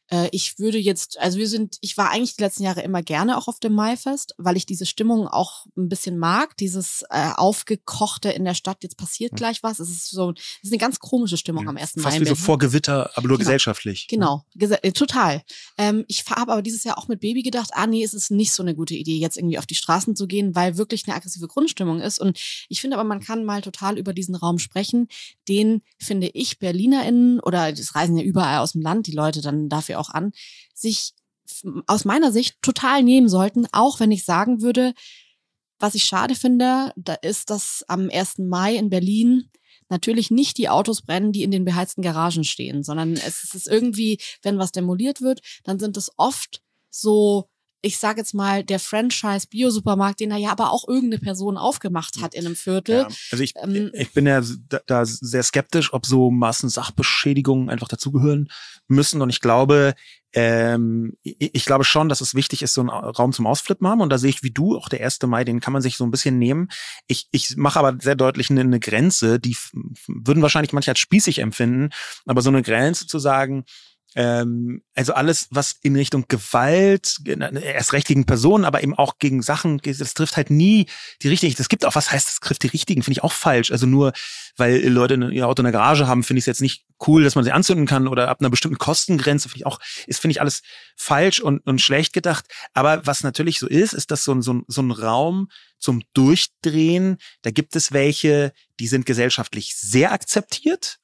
äh, 0.10 0.30
ich 0.32 0.60
würde 0.60 0.78
jetzt, 0.78 1.20
also 1.20 1.38
wir 1.38 1.48
sind, 1.48 1.78
ich 1.82 1.98
war 1.98 2.12
eigentlich 2.12 2.36
die 2.36 2.44
letzten 2.44 2.64
Jahre 2.64 2.82
immer 2.82 3.02
gerne 3.02 3.38
auch 3.38 3.48
auf 3.48 3.60
dem 3.60 3.74
Maifest, 3.74 4.36
weil 4.38 4.58
ich 4.58 4.66
diese 4.66 4.86
Stimmung 4.86 5.28
auch 5.28 5.66
ein 5.78 5.90
bisschen 5.90 6.18
mag, 6.18 6.56
dieses 6.58 7.04
äh, 7.10 7.32
aufgekochte 7.36 8.30
in 8.30 8.46
der 8.46 8.54
Stadt, 8.54 8.84
jetzt 8.84 8.98
passiert 8.98 9.32
hm. 9.32 9.38
gleich 9.38 9.64
was. 9.64 9.80
Es 9.80 9.90
ist 9.90 10.10
so, 10.10 10.32
es 10.32 10.64
ist 10.64 10.72
eine 10.72 10.78
ganz 10.78 11.00
komische 11.00 11.38
Stimmung 11.38 11.68
am 11.68 11.78
ersten 11.78 12.02
Mai. 12.02 12.10
Fast 12.10 12.22
wie 12.22 12.28
so 12.28 12.36
vor 12.36 12.58
Gewitter, 12.58 13.12
aber 13.16 13.28
nur 13.28 13.38
genau. 13.38 13.48
gesellschaftlich. 13.48 14.08
Ne? 14.12 14.18
Genau, 14.18 14.46
Gese 14.56 14.84
äh, 14.84 14.92
total. 14.92 15.42
Ähm, 15.78 16.06
ich 16.08 16.24
habe 16.30 16.52
aber 16.52 16.62
dieses 16.62 16.84
Jahr 16.84 16.98
auch 16.98 17.08
mit 17.08 17.22
Baby 17.22 17.42
gedacht, 17.42 17.72
ah 17.74 17.88
nee, 17.88 18.04
es 18.04 18.14
ist 18.14 18.32
nicht 18.32 18.54
so 18.54 18.62
eine 18.64 18.76
gute 18.76 18.94
Idee, 18.94 19.18
jetzt 19.18 19.38
irgendwie 19.38 19.58
auf 19.58 19.66
die 19.66 19.76
Straßen 19.76 20.16
zu 20.16 20.28
gehen, 20.28 20.56
weil 20.56 20.78
wirklich 20.78 21.08
eine 21.08 21.16
aggressive 21.16 21.48
Grundstimmung 21.48 22.02
ist. 22.02 22.20
Und 22.20 22.40
ich 22.70 22.82
finde 22.82 22.98
aber, 22.98 23.08
man 23.08 23.22
kann 23.22 23.44
mal 23.44 23.62
total 23.62 23.98
über 23.98 24.14
diesen 24.14 24.36
Raum 24.36 24.60
sprechen, 24.60 25.08
den 25.48 25.82
finde 25.98 26.28
ich 26.28 26.60
BerlinerInnen 26.60 27.40
oder 27.40 27.72
das 27.72 27.96
reisen 27.96 28.18
ja 28.18 28.24
überall 28.24 28.60
aus 28.60 28.74
dem 28.74 28.82
Land, 28.82 29.08
die 29.08 29.12
Leute 29.12 29.42
dann 29.42 29.70
dafür 29.70 29.95
auch 29.96 30.10
an, 30.10 30.32
sich 30.74 31.14
aus 31.88 32.06
meiner 32.06 32.32
Sicht 32.32 32.62
total 32.62 33.04
nehmen 33.04 33.30
sollten, 33.30 33.68
auch 33.72 34.00
wenn 34.00 34.12
ich 34.12 34.26
sagen 34.26 34.62
würde, 34.62 34.94
was 35.80 35.96
ich 35.96 36.06
schade 36.06 36.36
finde, 36.36 36.92
da 36.96 37.14
ist, 37.16 37.50
dass 37.50 37.84
am 37.88 38.10
1. 38.10 38.40
Mai 38.40 38.76
in 38.76 38.90
Berlin 38.90 39.50
natürlich 39.90 40.32
nicht 40.32 40.58
die 40.58 40.70
Autos 40.70 41.02
brennen, 41.02 41.32
die 41.32 41.44
in 41.44 41.52
den 41.52 41.66
beheizten 41.66 42.02
Garagen 42.02 42.44
stehen, 42.44 42.84
sondern 42.84 43.14
es 43.14 43.54
ist 43.54 43.68
irgendwie, 43.68 44.20
wenn 44.42 44.58
was 44.58 44.72
demoliert 44.72 45.22
wird, 45.22 45.42
dann 45.64 45.80
sind 45.80 45.98
es 45.98 46.12
oft 46.18 46.62
so 46.90 47.50
ich 47.86 48.00
sage 48.00 48.20
jetzt 48.20 48.34
mal, 48.34 48.64
der 48.64 48.80
Franchise-Bio-Supermarkt, 48.80 50.20
den 50.20 50.32
er 50.32 50.38
ja 50.38 50.50
aber 50.50 50.72
auch 50.72 50.88
irgendeine 50.88 51.22
Person 51.22 51.56
aufgemacht 51.56 52.20
hat 52.20 52.34
in 52.34 52.46
einem 52.46 52.56
Viertel. 52.56 53.02
Ja, 53.02 53.08
also 53.32 53.44
ich, 53.44 53.54
ähm, 53.62 53.92
ich 53.94 54.12
bin 54.12 54.26
ja 54.26 54.42
da, 54.88 55.06
sehr 55.06 55.44
skeptisch, 55.44 55.94
ob 55.94 56.08
so 56.08 56.32
Massensachbeschädigungen 56.32 57.70
einfach 57.70 57.88
dazugehören 57.88 58.50
müssen. 58.88 59.22
Und 59.22 59.30
ich 59.30 59.40
glaube, 59.40 59.94
ähm, 60.34 61.14
ich 61.22 61.66
glaube 61.66 61.84
schon, 61.84 62.10
dass 62.10 62.22
es 62.22 62.34
wichtig 62.34 62.64
ist, 62.64 62.74
so 62.74 62.82
einen 62.82 62.90
Raum 62.90 63.34
zum 63.34 63.46
Ausflippen 63.46 63.88
haben. 63.88 64.02
Und 64.02 64.10
da 64.10 64.18
sehe 64.18 64.32
ich 64.32 64.42
wie 64.42 64.52
du, 64.52 64.76
auch 64.76 64.90
der 64.90 65.04
1. 65.04 65.22
Mai, 65.28 65.44
den 65.44 65.60
kann 65.60 65.74
man 65.74 65.84
sich 65.84 65.96
so 65.96 66.06
ein 66.06 66.12
bisschen 66.12 66.40
nehmen. 66.40 66.70
Ich, 67.06 67.28
ich 67.32 67.56
mache 67.56 67.78
aber 67.78 67.98
sehr 68.02 68.16
deutlich 68.16 68.50
eine, 68.50 68.62
eine 68.62 68.80
Grenze, 68.80 69.40
die 69.40 69.56
würden 70.08 70.42
wahrscheinlich 70.42 70.74
manche 70.74 70.90
als 70.90 71.00
spießig 71.00 71.38
empfinden, 71.38 71.92
aber 72.26 72.42
so 72.42 72.50
eine 72.50 72.64
Grenze 72.64 73.06
zu 73.06 73.20
sagen, 73.20 73.64
ähm, 74.16 74.82
also 74.96 75.14
alles, 75.14 75.48
was 75.52 75.76
in 75.82 75.96
Richtung 75.96 76.26
Gewalt, 76.30 77.18
erst 77.26 77.92
rechtlichen 77.92 78.26
Personen, 78.26 78.64
aber 78.64 78.82
eben 78.82 78.96
auch 78.96 79.20
gegen 79.20 79.42
Sachen, 79.42 79.80
das 79.80 80.14
trifft 80.14 80.38
halt 80.38 80.50
nie 80.50 80.88
die 81.22 81.28
richtigen. 81.28 81.54
Das 81.58 81.68
gibt 81.68 81.86
auch, 81.86 81.96
was 81.96 82.12
heißt, 82.12 82.28
das 82.28 82.40
trifft 82.40 82.64
die 82.64 82.68
richtigen, 82.68 83.04
finde 83.04 83.20
ich 83.20 83.24
auch 83.24 83.34
falsch. 83.34 83.72
Also 83.72 83.86
nur, 83.86 84.14
weil 84.56 84.88
Leute 84.88 85.16
ihr 85.34 85.48
Auto 85.48 85.62
in 85.62 85.66
der 85.66 85.74
Garage 85.74 86.08
haben, 86.08 86.24
finde 86.24 86.40
ich 86.40 86.44
es 86.44 86.48
jetzt 86.48 86.62
nicht 86.62 86.86
cool, 87.06 87.26
dass 87.26 87.36
man 87.36 87.44
sie 87.44 87.52
anzünden 87.52 87.88
kann 87.88 88.08
oder 88.08 88.30
ab 88.30 88.40
einer 88.40 88.50
bestimmten 88.50 88.78
Kostengrenze, 88.78 89.50
finde 89.50 89.60
ich 89.60 89.66
auch, 89.66 89.80
ist, 90.08 90.22
finde 90.22 90.32
ich 90.32 90.42
alles 90.42 90.62
falsch 90.96 91.42
und, 91.42 91.66
und 91.68 91.82
schlecht 91.82 92.14
gedacht. 92.14 92.46
Aber 92.74 93.06
was 93.06 93.22
natürlich 93.22 93.60
so 93.60 93.68
ist, 93.68 93.94
ist, 93.94 94.12
dass 94.12 94.24
so 94.24 94.40
so 94.40 94.62
so 94.68 94.82
ein 94.82 94.92
Raum 94.92 95.50
zum 95.78 96.04
Durchdrehen, 96.14 97.18
da 97.42 97.52
gibt 97.52 97.76
es 97.76 97.92
welche, 97.92 98.54
die 98.80 98.88
sind 98.88 99.06
gesellschaftlich 99.06 99.76
sehr 99.76 100.14
akzeptiert. 100.14 101.00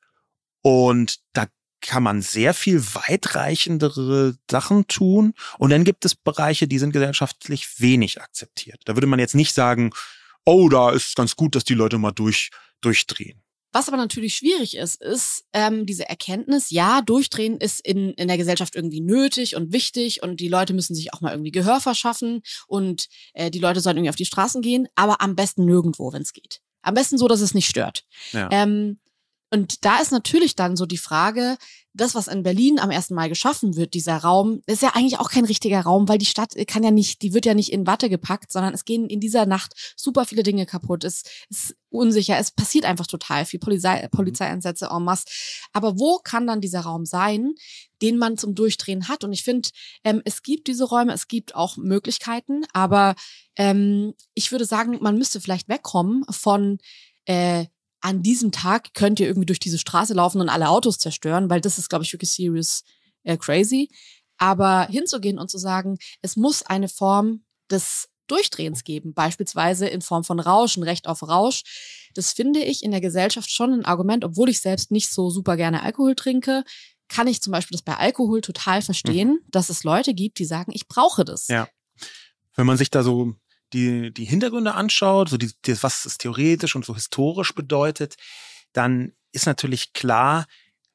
Und 0.63 1.17
da 1.34 1.47
kann 1.82 2.04
man 2.04 2.22
sehr 2.22 2.54
viel 2.54 2.82
weitreichendere 2.82 4.36
Sachen 4.50 4.88
tun. 4.88 5.34
Und 5.58 5.72
dann 5.72 5.84
gibt 5.84 6.06
es 6.06 6.15
Bereiche, 6.15 6.67
die 6.67 6.80
sind 6.80 6.94
gesellschaftlich 6.94 7.80
wenig 7.80 8.22
akzeptiert. 8.22 8.82
Da 8.86 8.96
würde 8.96 9.08
man 9.08 9.20
jetzt 9.20 9.36
nicht 9.36 9.54
sagen, 9.54 9.91
oh, 10.46 10.70
da 10.70 10.91
ist 10.91 11.15
ganz 11.15 11.36
gut, 11.36 11.56
dass 11.56 11.63
die 11.63 11.74
Leute 11.74 11.98
mal 11.98 12.12
durch, 12.12 12.50
durchdrehen. 12.82 13.41
Was 13.74 13.88
aber 13.88 13.98
natürlich 13.98 14.36
schwierig 14.36 14.76
ist, 14.76 15.02
ist 15.02 15.46
ähm, 15.54 15.86
diese 15.86 16.08
Erkenntnis, 16.10 16.72
ja, 16.72 17.02
durchdrehen 17.02 17.58
ist 17.58 17.80
in, 17.80 18.13
in 18.15 18.28
der 18.28 18.38
Gesellschaft 18.38 18.76
irgendwie 18.76 19.00
nötig 19.00 19.56
und 19.56 19.72
wichtig 19.72 20.22
und 20.22 20.41
die 20.41 20.50
Leute 20.50 20.74
müssen 20.74 20.94
sich 20.94 21.13
auch 21.13 21.22
mal 21.22 21.32
irgendwie 21.32 21.52
Gehör 21.52 21.80
verschaffen 21.80 22.41
und 22.67 23.08
äh, 23.34 23.50
die 23.50 23.60
Leute 23.60 23.80
sollen 23.80 23.96
irgendwie 23.96 24.10
auf 24.10 24.17
die 24.17 24.26
Straßen 24.26 24.62
gehen, 24.62 24.89
aber 24.96 25.22
am 25.22 25.36
besten 25.36 25.63
nirgendwo, 25.63 26.12
wenn 26.12 26.22
es 26.22 26.34
geht. 26.34 26.60
Am 26.82 26.96
besten 26.96 27.17
so, 27.17 27.30
dass 27.30 27.39
es 27.39 27.54
nicht 27.54 27.67
stört. 27.67 28.04
Ja. 28.34 28.50
Ähm, 28.52 29.00
und 29.52 29.84
da 29.84 30.00
ist 30.00 30.12
natürlich 30.12 30.56
dann 30.56 30.78
so 30.78 30.86
die 30.86 30.98
Frage, 30.98 31.58
das, 31.94 32.16
was 32.16 32.30
in 32.30 32.42
Berlin 32.42 32.80
am 32.80 32.90
ersten 32.90 33.16
Mal 33.16 33.28
geschaffen 33.28 33.76
wird, 33.76 33.94
dieser 33.94 34.16
Raum, 34.18 34.62
ist 34.66 34.82
ja 34.82 34.92
eigentlich 34.96 35.20
auch 35.20 35.30
kein 35.30 35.44
richtiger 35.44 35.82
Raum, 35.82 36.08
weil 36.08 36.18
die 36.18 36.26
Stadt 36.26 36.56
kann 36.68 36.84
ja 36.84 36.92
nicht, 36.92 37.22
die 37.22 37.34
wird 37.34 37.46
ja 37.46 37.54
nicht 37.54 37.74
in 37.74 37.86
Watte 37.86 38.10
gepackt, 38.10 38.54
sondern 38.54 38.74
es 38.74 38.86
gehen 38.86 39.10
in 39.10 39.20
dieser 39.20 39.46
Nacht 39.46 39.74
super 39.98 40.26
viele 40.26 40.44
Dinge 40.44 40.66
kaputt. 40.66 41.04
Es 41.04 41.24
ist 41.50 41.76
unsicher, 41.90 42.38
es 42.38 42.52
passiert 42.52 42.86
einfach 42.86 43.08
total 43.08 43.44
viel, 43.44 43.60
Polizei, 43.60 44.08
Polizeieinsätze 44.10 44.88
en 44.90 45.04
masse. 45.04 45.26
Aber 45.74 46.00
wo 46.00 46.20
kann 46.24 46.48
dann 46.48 46.62
dieser 46.62 46.82
Raum 46.82 47.06
sein, 47.06 47.54
den 48.02 48.18
man 48.18 48.38
zum 48.38 48.56
Durchdrehen 48.56 49.10
hat? 49.10 49.26
Und 49.26 49.34
ich 49.34 49.44
finde, 49.44 49.68
ähm, 50.06 50.22
es 50.24 50.44
gibt 50.44 50.68
diese 50.68 50.86
Räume, 50.86 51.12
es 51.12 51.28
gibt 51.28 51.56
auch 51.56 51.76
Möglichkeiten, 51.76 52.64
aber 52.72 53.16
ähm, 53.58 54.14
ich 54.34 54.54
würde 54.54 54.64
sagen, 54.64 54.98
man 55.02 55.18
müsste 55.18 55.42
vielleicht 55.42 55.68
wegkommen 55.68 56.24
von 56.30 56.78
äh, 57.26 57.66
an 58.02 58.24
diesem 58.24 58.52
Tag 58.52 58.94
könnt 58.94 59.20
ihr 59.20 59.28
irgendwie 59.28 59.46
durch 59.46 59.60
diese 59.60 59.78
Straße 59.78 60.14
laufen 60.14 60.42
und 60.42 60.50
alle 60.50 60.70
Autos 60.70 60.98
zerstören, 60.98 61.50
weil 61.50 61.62
das 61.62 61.78
ist, 61.78 61.90
glaube 61.90 62.04
ich, 62.04 62.12
wirklich 62.14 62.32
serious 62.32 62.84
äh, 63.24 63.38
crazy. 63.38 63.90
Aber 64.38 64.88
hinzugehen 64.88 65.38
und 65.38 65.52
zu 65.52 65.60
sagen, 65.60 65.98
es 66.22 66.36
muss 66.36 66.64
eine 66.64 66.90
Form 66.90 67.44
des 67.70 68.10
Durchdrehens 68.28 68.84
geben, 68.84 69.14
beispielsweise 69.14 69.88
in 69.88 70.02
Form 70.02 70.24
von 70.24 70.40
Rauschen, 70.40 70.84
Recht 70.84 71.08
auf 71.08 71.22
Rausch. 71.22 72.10
Das 72.16 72.34
finde 72.34 72.62
ich 72.62 72.84
in 72.84 72.92
der 72.92 73.02
Gesellschaft 73.02 73.52
schon 73.52 73.74
ein 73.74 73.86
Argument, 73.86 74.26
obwohl 74.26 74.50
ich 74.50 74.62
selbst 74.62 74.90
nicht 74.90 75.12
so 75.12 75.30
super 75.30 75.58
gerne 75.58 75.84
Alkohol 75.84 76.16
trinke, 76.16 76.64
kann 77.08 77.28
ich 77.28 77.42
zum 77.42 77.52
Beispiel 77.52 77.76
das 77.76 77.84
bei 77.84 77.98
Alkohol 77.98 78.42
total 78.42 78.82
verstehen, 78.82 79.30
mhm. 79.30 79.40
dass 79.50 79.70
es 79.70 79.84
Leute 79.84 80.14
gibt, 80.14 80.40
die 80.40 80.46
sagen, 80.46 80.72
ich 80.74 80.88
brauche 80.88 81.26
das. 81.26 81.48
Ja. 81.50 81.68
Wenn 82.56 82.66
man 82.66 82.78
sich 82.78 82.90
da 82.90 83.04
so 83.04 83.36
die, 83.73 84.13
die 84.13 84.25
Hintergründe 84.25 84.73
anschaut, 84.73 85.29
so 85.29 85.38
die, 85.38 85.51
die, 85.65 85.81
was 85.84 86.05
es 86.05 86.17
theoretisch 86.17 86.75
und 86.75 86.86
so 86.86 86.93
historisch 86.93 87.53
bedeutet, 87.53 88.15
dann 88.73 89.13
ist 89.31 89.45
natürlich 89.45 89.93
klar, 89.93 90.45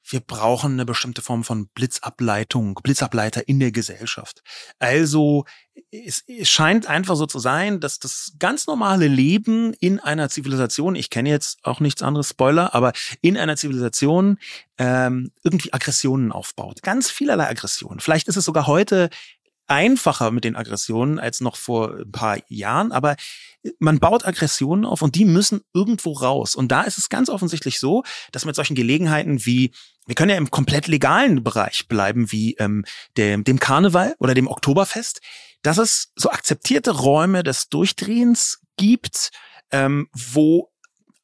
wir 0.08 0.20
brauchen 0.20 0.74
eine 0.74 0.84
bestimmte 0.84 1.20
Form 1.20 1.42
von 1.42 1.68
Blitzableitung, 1.68 2.74
Blitzableiter 2.74 3.48
in 3.48 3.58
der 3.58 3.72
Gesellschaft. 3.72 4.42
Also 4.78 5.44
es, 5.90 6.22
es 6.26 6.48
scheint 6.48 6.86
einfach 6.86 7.16
so 7.16 7.26
zu 7.26 7.38
sein, 7.38 7.80
dass 7.80 7.98
das 7.98 8.34
ganz 8.38 8.66
normale 8.66 9.08
Leben 9.08 9.74
in 9.74 9.98
einer 9.98 10.28
Zivilisation, 10.28 10.94
ich 10.94 11.10
kenne 11.10 11.28
jetzt 11.28 11.64
auch 11.64 11.80
nichts 11.80 12.02
anderes, 12.02 12.30
Spoiler, 12.30 12.74
aber 12.74 12.92
in 13.20 13.36
einer 13.36 13.56
Zivilisation 13.56 14.38
ähm, 14.78 15.32
irgendwie 15.42 15.72
Aggressionen 15.72 16.30
aufbaut. 16.30 16.82
Ganz 16.82 17.10
vielerlei 17.10 17.48
Aggressionen. 17.48 18.00
Vielleicht 18.00 18.28
ist 18.28 18.36
es 18.36 18.44
sogar 18.44 18.66
heute 18.66 19.10
einfacher 19.66 20.30
mit 20.30 20.44
den 20.44 20.56
Aggressionen 20.56 21.18
als 21.18 21.40
noch 21.40 21.56
vor 21.56 21.98
ein 21.98 22.12
paar 22.12 22.38
Jahren, 22.48 22.92
aber 22.92 23.16
man 23.78 23.98
baut 23.98 24.24
Aggressionen 24.24 24.84
auf 24.84 25.02
und 25.02 25.14
die 25.14 25.24
müssen 25.24 25.62
irgendwo 25.74 26.12
raus. 26.12 26.54
Und 26.54 26.70
da 26.70 26.82
ist 26.82 26.98
es 26.98 27.08
ganz 27.08 27.28
offensichtlich 27.28 27.80
so, 27.80 28.04
dass 28.32 28.44
mit 28.44 28.54
solchen 28.54 28.76
Gelegenheiten 28.76 29.44
wie, 29.44 29.72
wir 30.06 30.14
können 30.14 30.30
ja 30.30 30.36
im 30.36 30.50
komplett 30.50 30.86
legalen 30.86 31.42
Bereich 31.42 31.88
bleiben, 31.88 32.30
wie 32.30 32.54
ähm, 32.54 32.84
dem, 33.16 33.44
dem 33.44 33.58
Karneval 33.58 34.14
oder 34.18 34.34
dem 34.34 34.48
Oktoberfest, 34.48 35.20
dass 35.62 35.78
es 35.78 36.12
so 36.14 36.30
akzeptierte 36.30 36.92
Räume 36.92 37.42
des 37.42 37.68
Durchdrehens 37.68 38.60
gibt, 38.76 39.30
ähm, 39.72 40.08
wo 40.12 40.70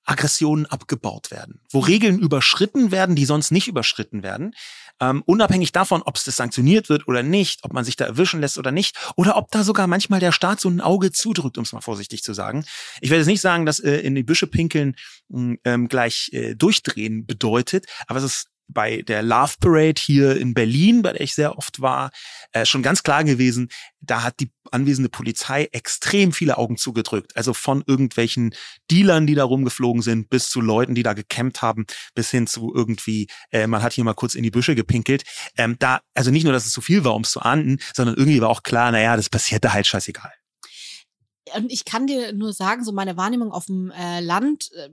Aggressionen 0.05 0.67
abgebaut 0.67 1.31
werden, 1.31 1.61
wo 1.71 1.79
Regeln 1.79 2.19
überschritten 2.19 2.91
werden, 2.91 3.15
die 3.15 3.25
sonst 3.25 3.53
nicht 3.53 3.69
überschritten 3.69 4.25
werden, 4.25 4.55
ähm, 5.03 5.23
unabhängig 5.27 5.73
davon, 5.73 6.03
ob 6.03 6.15
es 6.15 6.23
das 6.23 6.37
sanktioniert 6.37 6.89
wird 6.89 7.09
oder 7.09 7.25
nicht, 7.25 7.65
ob 7.65 7.73
man 7.73 7.85
sich 7.85 7.97
da 7.97 8.05
erwischen 8.05 8.41
lässt 8.41 8.57
oder 8.57 8.71
nicht, 8.71 8.97
oder 9.17 9.37
ob 9.37 9.51
da 9.51 9.65
sogar 9.65 9.89
manchmal 9.89 10.21
der 10.21 10.31
Staat 10.31 10.61
so 10.61 10.69
ein 10.71 10.81
Auge 10.81 11.11
zudrückt, 11.11 11.59
um 11.59 11.65
es 11.65 11.73
mal 11.73 11.81
vorsichtig 11.81 12.23
zu 12.23 12.33
sagen. 12.33 12.65
Ich 13.01 13.11
werde 13.11 13.21
jetzt 13.21 13.27
nicht 13.27 13.41
sagen, 13.41 13.67
dass 13.67 13.81
äh, 13.81 13.97
in 13.97 14.15
die 14.15 14.23
Büsche 14.23 14.47
pinkeln 14.47 14.95
ähm, 15.33 15.89
gleich 15.89 16.31
äh, 16.33 16.55
durchdrehen 16.55 17.27
bedeutet, 17.27 17.87
aber 18.07 18.21
es 18.21 18.25
ist 18.25 18.52
bei 18.73 19.03
der 19.03 19.23
Love 19.23 19.55
Parade 19.61 20.01
hier 20.01 20.37
in 20.37 20.55
Berlin, 20.55 21.03
bei 21.03 21.13
der 21.13 21.21
ich 21.21 21.35
sehr 21.35 21.59
oft 21.59 21.81
war, 21.81 22.11
äh, 22.53 22.65
schon 22.65 22.83
ganz 22.83 23.03
klar 23.03 23.25
gewesen, 23.25 23.69
da 24.01 24.23
hat 24.23 24.41
die 24.41 24.51
anwesende 24.71 25.09
Polizei 25.09 25.69
extrem 25.73 26.33
viele 26.33 26.59
Augen 26.59 26.77
zugedrückt. 26.77 27.37
Also 27.37 27.55
von 27.55 27.85
irgendwelchen 27.87 28.55
Dealern, 28.91 29.27
die 29.27 29.35
da 29.35 29.45
rumgeflogen 29.45 30.03
sind, 30.03 30.29
bis 30.29 30.49
zu 30.49 30.61
Leuten, 30.61 30.95
die 30.95 31.03
da 31.03 31.13
gecampt 31.13 31.63
haben, 31.63 31.87
bis 32.15 32.31
hin 32.31 32.47
zu 32.47 32.73
irgendwie, 32.75 33.29
äh, 33.51 33.67
man 33.67 33.83
hat 33.83 33.93
hier 33.93 34.05
mal 34.05 34.15
kurz 34.15 34.35
in 34.35 34.43
die 34.43 34.51
Büsche 34.51 34.75
gepinkelt. 34.75 35.25
Ähm, 35.57 35.77
da, 35.79 36.01
also 36.15 36.31
nicht 36.31 36.45
nur, 36.45 36.53
dass 36.53 36.67
es 36.67 36.73
zu 36.73 36.81
viel 36.81 37.05
war, 37.05 37.15
um 37.15 37.23
es 37.23 37.31
zu 37.31 37.41
ahnden, 37.41 37.79
sondern 37.95 38.17
irgendwie 38.17 38.41
war 38.41 38.49
auch 38.49 38.63
klar, 38.63 38.91
naja, 38.93 39.17
das 39.17 39.29
passiert 39.29 39.65
da 39.65 39.73
halt 39.73 39.87
scheißegal. 39.87 40.33
Und 41.57 41.71
ich 41.73 41.85
kann 41.85 42.07
dir 42.07 42.33
nur 42.33 42.53
sagen, 42.53 42.85
so 42.85 42.93
meine 42.93 43.17
Wahrnehmung 43.17 43.53
auf 43.53 43.67
dem 43.67 43.91
äh, 43.91 44.21
Land, 44.21 44.71
äh, 44.73 44.91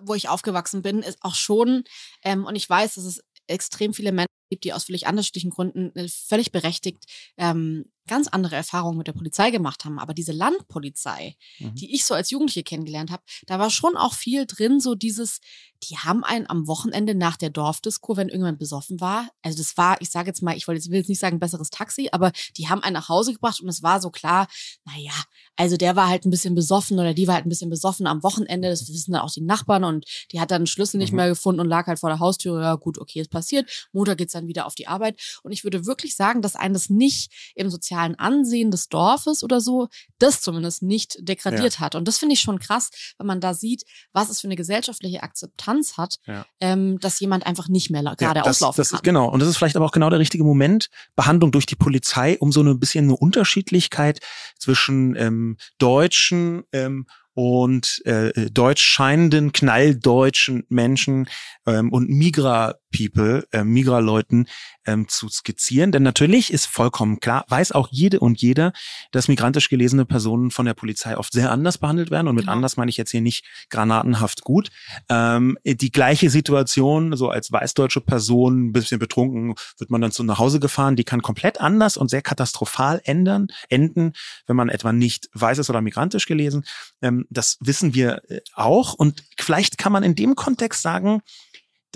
wo 0.00 0.14
ich 0.14 0.28
aufgewachsen 0.28 0.82
bin, 0.82 1.02
ist 1.02 1.18
auch 1.22 1.34
schon, 1.34 1.84
ähm, 2.22 2.44
und 2.44 2.56
ich 2.56 2.68
weiß, 2.68 2.94
dass 2.94 3.04
es 3.04 3.22
extrem 3.46 3.94
viele 3.94 4.12
Menschen 4.12 4.37
gibt, 4.48 4.64
die 4.64 4.72
aus 4.72 4.84
völlig 4.84 5.06
unterschiedlichen 5.06 5.50
Gründen 5.50 5.94
äh, 5.96 6.08
völlig 6.08 6.52
berechtigt 6.52 7.04
ähm, 7.36 7.86
ganz 8.08 8.26
andere 8.26 8.56
Erfahrungen 8.56 8.98
mit 8.98 9.06
der 9.06 9.12
Polizei 9.12 9.52
gemacht 9.52 9.84
haben. 9.84 10.00
Aber 10.00 10.14
diese 10.14 10.32
Landpolizei, 10.32 11.36
mhm. 11.60 11.74
die 11.76 11.94
ich 11.94 12.04
so 12.04 12.14
als 12.14 12.30
Jugendliche 12.30 12.64
kennengelernt 12.64 13.12
habe, 13.12 13.22
da 13.46 13.60
war 13.60 13.70
schon 13.70 13.96
auch 13.96 14.14
viel 14.14 14.46
drin, 14.46 14.80
so 14.80 14.96
dieses, 14.96 15.40
die 15.84 15.96
haben 15.96 16.24
einen 16.24 16.50
am 16.50 16.66
Wochenende 16.66 17.14
nach 17.14 17.36
der 17.36 17.50
Dorfdisco, 17.50 18.16
wenn 18.16 18.28
irgendjemand 18.28 18.58
besoffen 18.58 19.00
war, 19.00 19.28
also 19.42 19.58
das 19.58 19.76
war, 19.76 20.00
ich 20.00 20.10
sage 20.10 20.28
jetzt 20.28 20.42
mal, 20.42 20.56
ich 20.56 20.66
wollte 20.66 20.78
jetzt, 20.78 20.90
will 20.90 20.98
jetzt 20.98 21.08
nicht 21.08 21.20
sagen 21.20 21.38
besseres 21.38 21.70
Taxi, 21.70 22.08
aber 22.10 22.32
die 22.56 22.68
haben 22.68 22.82
einen 22.82 22.94
nach 22.94 23.08
Hause 23.08 23.32
gebracht 23.32 23.60
und 23.60 23.68
es 23.68 23.82
war 23.82 24.00
so 24.00 24.10
klar, 24.10 24.48
naja, 24.84 25.12
also 25.56 25.76
der 25.76 25.94
war 25.94 26.08
halt 26.08 26.24
ein 26.24 26.30
bisschen 26.30 26.54
besoffen 26.54 26.98
oder 26.98 27.14
die 27.14 27.28
war 27.28 27.34
halt 27.34 27.46
ein 27.46 27.50
bisschen 27.50 27.70
besoffen 27.70 28.06
am 28.06 28.22
Wochenende, 28.22 28.70
das 28.70 28.88
wissen 28.88 29.12
dann 29.12 29.20
auch 29.20 29.30
die 29.30 29.42
Nachbarn 29.42 29.84
und 29.84 30.06
die 30.32 30.40
hat 30.40 30.50
dann 30.50 30.62
einen 30.62 30.66
Schlüssel 30.66 30.98
nicht 30.98 31.12
mhm. 31.12 31.16
mehr 31.16 31.28
gefunden 31.28 31.60
und 31.60 31.68
lag 31.68 31.86
halt 31.86 32.00
vor 32.00 32.10
der 32.10 32.18
Haustür, 32.18 32.60
ja 32.60 32.74
gut, 32.74 32.98
okay, 32.98 33.20
es 33.20 33.28
passiert, 33.28 33.88
Montag 33.92 34.18
geht's 34.18 34.34
dann 34.38 34.48
wieder 34.48 34.66
auf 34.66 34.74
die 34.74 34.88
Arbeit 34.88 35.20
und 35.42 35.52
ich 35.52 35.64
würde 35.64 35.86
wirklich 35.86 36.16
sagen, 36.16 36.42
dass 36.42 36.56
einen 36.56 36.74
das 36.74 36.90
nicht 36.90 37.52
im 37.54 37.70
sozialen 37.70 38.14
Ansehen 38.16 38.70
des 38.70 38.88
Dorfes 38.88 39.42
oder 39.42 39.60
so, 39.60 39.88
das 40.18 40.40
zumindest 40.40 40.82
nicht 40.82 41.16
degradiert 41.20 41.74
ja. 41.74 41.80
hat. 41.80 41.94
Und 41.94 42.06
das 42.06 42.18
finde 42.18 42.34
ich 42.34 42.40
schon 42.40 42.58
krass, 42.58 42.90
wenn 43.18 43.26
man 43.26 43.40
da 43.40 43.54
sieht, 43.54 43.84
was 44.12 44.30
es 44.30 44.40
für 44.40 44.46
eine 44.46 44.56
gesellschaftliche 44.56 45.22
Akzeptanz 45.22 45.96
hat, 45.96 46.16
ja. 46.26 46.46
ähm, 46.60 46.98
dass 47.00 47.20
jemand 47.20 47.46
einfach 47.46 47.68
nicht 47.68 47.90
mehr 47.90 48.02
gerade 48.02 48.22
ja, 48.22 48.34
das, 48.34 48.56
auslaufen 48.56 48.80
das 48.80 48.90
kann. 48.90 48.98
Ist, 48.98 49.04
genau. 49.04 49.28
Und 49.28 49.40
das 49.40 49.48
ist 49.48 49.56
vielleicht 49.56 49.76
aber 49.76 49.86
auch 49.86 49.92
genau 49.92 50.10
der 50.10 50.18
richtige 50.18 50.44
Moment, 50.44 50.88
Behandlung 51.16 51.52
durch 51.52 51.66
die 51.66 51.76
Polizei, 51.76 52.38
um 52.38 52.52
so 52.52 52.62
ein 52.62 52.78
bisschen 52.78 53.04
eine 53.04 53.16
Unterschiedlichkeit 53.16 54.20
zwischen 54.58 55.16
ähm, 55.16 55.56
Deutschen 55.78 56.64
ähm, 56.72 57.06
und 57.38 58.02
äh, 58.04 58.50
deutsch 58.50 58.82
scheinenden, 58.82 59.52
knalldeutschen 59.52 60.64
Menschen 60.70 61.28
ähm, 61.66 61.92
und 61.92 62.08
Migra-People, 62.08 63.46
äh, 63.52 63.62
Migra-Leuten 63.62 64.48
ähm, 64.88 65.06
zu 65.06 65.28
skizzieren. 65.28 65.92
Denn 65.92 66.02
natürlich 66.02 66.52
ist 66.52 66.66
vollkommen 66.66 67.20
klar, 67.20 67.44
weiß 67.48 67.72
auch 67.72 67.88
jede 67.90 68.20
und 68.20 68.40
jeder, 68.40 68.72
dass 69.12 69.28
migrantisch 69.28 69.68
gelesene 69.68 70.06
Personen 70.06 70.50
von 70.50 70.64
der 70.64 70.72
Polizei 70.72 71.16
oft 71.16 71.32
sehr 71.32 71.52
anders 71.52 71.76
behandelt 71.76 72.10
werden. 72.10 72.26
Und 72.26 72.34
mit 72.34 72.44
genau. 72.44 72.54
anders 72.54 72.78
meine 72.78 72.88
ich 72.88 72.96
jetzt 72.96 73.10
hier 73.10 73.20
nicht 73.20 73.44
granatenhaft 73.68 74.42
gut. 74.42 74.70
Ähm, 75.10 75.58
die 75.64 75.92
gleiche 75.92 76.30
Situation, 76.30 77.16
so 77.16 77.28
als 77.28 77.52
weißdeutsche 77.52 78.00
Person, 78.00 78.68
ein 78.68 78.72
bisschen 78.72 78.98
betrunken, 78.98 79.54
wird 79.76 79.90
man 79.90 80.00
dann 80.00 80.10
zu 80.10 80.24
nach 80.24 80.38
Hause 80.38 80.58
gefahren. 80.58 80.96
Die 80.96 81.04
kann 81.04 81.20
komplett 81.20 81.60
anders 81.60 81.98
und 81.98 82.08
sehr 82.08 82.22
katastrophal 82.22 83.02
ändern, 83.04 83.48
enden, 83.68 84.14
wenn 84.46 84.56
man 84.56 84.70
etwa 84.70 84.92
nicht 84.92 85.28
weiß 85.34 85.58
ist 85.58 85.68
oder 85.68 85.82
migrantisch 85.82 86.26
gelesen. 86.26 86.64
Ähm, 87.02 87.26
das 87.28 87.58
wissen 87.60 87.94
wir 87.94 88.22
äh, 88.30 88.40
auch. 88.54 88.94
Und 88.94 89.22
vielleicht 89.38 89.76
kann 89.76 89.92
man 89.92 90.02
in 90.02 90.14
dem 90.14 90.34
Kontext 90.34 90.80
sagen, 90.80 91.20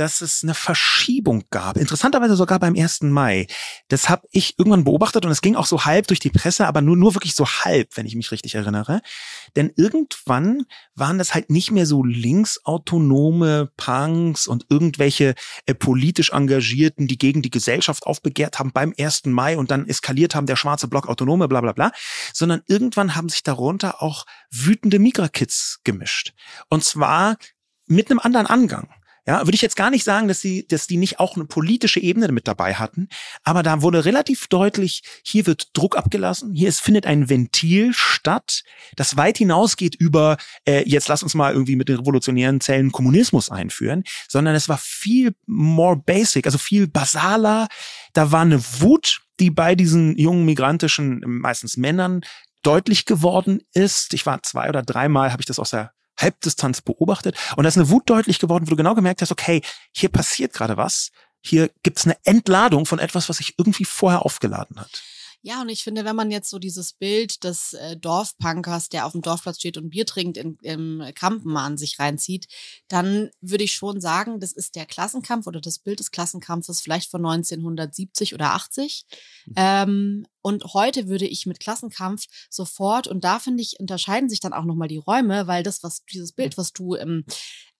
dass 0.02 0.20
es 0.20 0.42
eine 0.42 0.54
Verschiebung 0.54 1.44
gab. 1.50 1.76
Interessanterweise 1.76 2.34
sogar 2.34 2.58
beim 2.58 2.74
1. 2.74 3.02
Mai. 3.02 3.46
Das 3.86 4.08
habe 4.08 4.26
ich 4.32 4.58
irgendwann 4.58 4.82
beobachtet 4.82 5.24
und 5.24 5.30
es 5.30 5.42
ging 5.42 5.54
auch 5.54 5.66
so 5.66 5.84
halb 5.84 6.08
durch 6.08 6.18
die 6.18 6.30
Presse, 6.30 6.66
aber 6.66 6.82
nur, 6.82 6.96
nur 6.96 7.14
wirklich 7.14 7.36
so 7.36 7.46
halb, 7.46 7.96
wenn 7.96 8.04
ich 8.04 8.16
mich 8.16 8.32
richtig 8.32 8.56
erinnere. 8.56 9.00
Denn 9.54 9.72
irgendwann 9.76 10.64
waren 10.96 11.18
das 11.18 11.34
halt 11.34 11.50
nicht 11.50 11.70
mehr 11.70 11.86
so 11.86 12.02
linksautonome 12.02 13.70
Punks 13.76 14.48
und 14.48 14.66
irgendwelche 14.70 15.36
äh, 15.66 15.74
politisch 15.74 16.30
Engagierten, 16.30 17.06
die 17.06 17.16
gegen 17.16 17.40
die 17.40 17.50
Gesellschaft 17.50 18.04
aufbegehrt 18.04 18.58
haben 18.58 18.72
beim 18.72 18.92
1. 18.98 19.26
Mai 19.26 19.56
und 19.56 19.70
dann 19.70 19.86
eskaliert 19.86 20.34
haben, 20.34 20.46
der 20.46 20.56
schwarze 20.56 20.88
Block 20.88 21.08
Autonome, 21.08 21.46
bla 21.46 21.60
bla 21.60 21.72
bla, 21.72 21.92
sondern 22.32 22.62
irgendwann 22.66 23.14
haben 23.14 23.28
sich 23.28 23.44
darunter 23.44 24.02
auch 24.02 24.26
wütende 24.50 24.98
Migra-Kids 24.98 25.78
gemischt. 25.84 26.34
Und 26.68 26.82
zwar 26.82 27.36
mit 27.86 28.10
einem 28.10 28.18
anderen 28.18 28.48
Angang. 28.48 28.88
Ja, 29.24 29.40
würde 29.46 29.54
ich 29.54 29.62
jetzt 29.62 29.76
gar 29.76 29.90
nicht 29.90 30.02
sagen, 30.02 30.26
dass 30.26 30.40
sie, 30.40 30.66
dass 30.66 30.88
die 30.88 30.96
nicht 30.96 31.20
auch 31.20 31.36
eine 31.36 31.44
politische 31.44 32.00
Ebene 32.00 32.32
mit 32.32 32.48
dabei 32.48 32.74
hatten, 32.74 33.08
aber 33.44 33.62
da 33.62 33.80
wurde 33.80 34.04
relativ 34.04 34.48
deutlich, 34.48 35.02
hier 35.24 35.46
wird 35.46 35.76
Druck 35.76 35.96
abgelassen, 35.96 36.54
hier 36.54 36.68
ist, 36.68 36.80
findet 36.80 37.06
ein 37.06 37.28
Ventil 37.28 37.92
statt, 37.94 38.64
das 38.96 39.16
weit 39.16 39.38
hinausgeht 39.38 39.94
über, 39.94 40.38
äh, 40.66 40.82
jetzt 40.88 41.06
lass 41.06 41.22
uns 41.22 41.34
mal 41.34 41.52
irgendwie 41.52 41.76
mit 41.76 41.88
den 41.88 42.00
revolutionären 42.00 42.60
Zellen 42.60 42.90
Kommunismus 42.90 43.48
einführen, 43.48 44.02
sondern 44.28 44.56
es 44.56 44.68
war 44.68 44.78
viel 44.78 45.36
more 45.46 45.96
basic, 45.96 46.46
also 46.46 46.58
viel 46.58 46.88
basaler. 46.88 47.68
Da 48.14 48.32
war 48.32 48.42
eine 48.42 48.60
Wut, 48.80 49.20
die 49.38 49.50
bei 49.50 49.76
diesen 49.76 50.18
jungen 50.18 50.44
migrantischen, 50.44 51.22
meistens 51.24 51.76
Männern, 51.76 52.22
deutlich 52.62 53.06
geworden 53.06 53.60
ist. 53.72 54.14
Ich 54.14 54.26
war 54.26 54.42
zwei 54.42 54.68
oder 54.68 54.82
dreimal, 54.82 55.30
habe 55.30 55.42
ich 55.42 55.46
das 55.46 55.60
aus 55.60 55.70
der 55.70 55.92
Halbdistanz 56.18 56.80
beobachtet. 56.80 57.36
Und 57.56 57.64
da 57.64 57.68
ist 57.68 57.76
eine 57.76 57.88
Wut 57.90 58.08
deutlich 58.08 58.38
geworden, 58.38 58.66
wo 58.66 58.70
du 58.70 58.76
genau 58.76 58.94
gemerkt 58.94 59.22
hast, 59.22 59.32
okay, 59.32 59.62
hier 59.92 60.08
passiert 60.08 60.52
gerade 60.52 60.76
was. 60.76 61.10
Hier 61.44 61.70
gibt 61.82 61.98
es 61.98 62.04
eine 62.04 62.16
Entladung 62.24 62.86
von 62.86 62.98
etwas, 62.98 63.28
was 63.28 63.38
sich 63.38 63.54
irgendwie 63.58 63.84
vorher 63.84 64.24
aufgeladen 64.24 64.78
hat. 64.80 65.02
Ja, 65.44 65.60
und 65.60 65.68
ich 65.68 65.82
finde, 65.82 66.04
wenn 66.04 66.14
man 66.14 66.30
jetzt 66.30 66.50
so 66.50 66.60
dieses 66.60 66.92
Bild 66.92 67.42
des 67.42 67.72
äh, 67.72 67.96
Dorfpunkers, 67.96 68.88
der 68.88 69.06
auf 69.06 69.12
dem 69.12 69.22
Dorfplatz 69.22 69.58
steht 69.58 69.76
und 69.76 69.90
Bier 69.90 70.06
trinkt, 70.06 70.36
in, 70.36 70.56
im 70.62 71.02
Kampen 71.16 71.56
an 71.56 71.76
sich 71.76 71.98
reinzieht, 71.98 72.46
dann 72.86 73.30
würde 73.40 73.64
ich 73.64 73.72
schon 73.72 74.00
sagen, 74.00 74.38
das 74.38 74.52
ist 74.52 74.76
der 74.76 74.86
Klassenkampf 74.86 75.48
oder 75.48 75.60
das 75.60 75.80
Bild 75.80 75.98
des 75.98 76.12
Klassenkampfes 76.12 76.80
vielleicht 76.80 77.10
von 77.10 77.26
1970 77.26 78.34
oder 78.34 78.54
80. 78.54 79.04
Mhm. 79.46 79.52
Ähm, 79.56 80.26
und 80.42 80.74
heute 80.74 81.08
würde 81.08 81.26
ich 81.26 81.46
mit 81.46 81.58
Klassenkampf 81.58 82.26
sofort, 82.48 83.08
und 83.08 83.24
da 83.24 83.40
finde 83.40 83.62
ich, 83.62 83.80
unterscheiden 83.80 84.28
sich 84.28 84.40
dann 84.40 84.52
auch 84.52 84.64
nochmal 84.64 84.88
die 84.88 84.98
Räume, 84.98 85.48
weil 85.48 85.64
das, 85.64 85.82
was 85.82 86.04
dieses 86.04 86.32
Bild, 86.32 86.56
was 86.56 86.72
du 86.72 86.94
im 86.94 87.24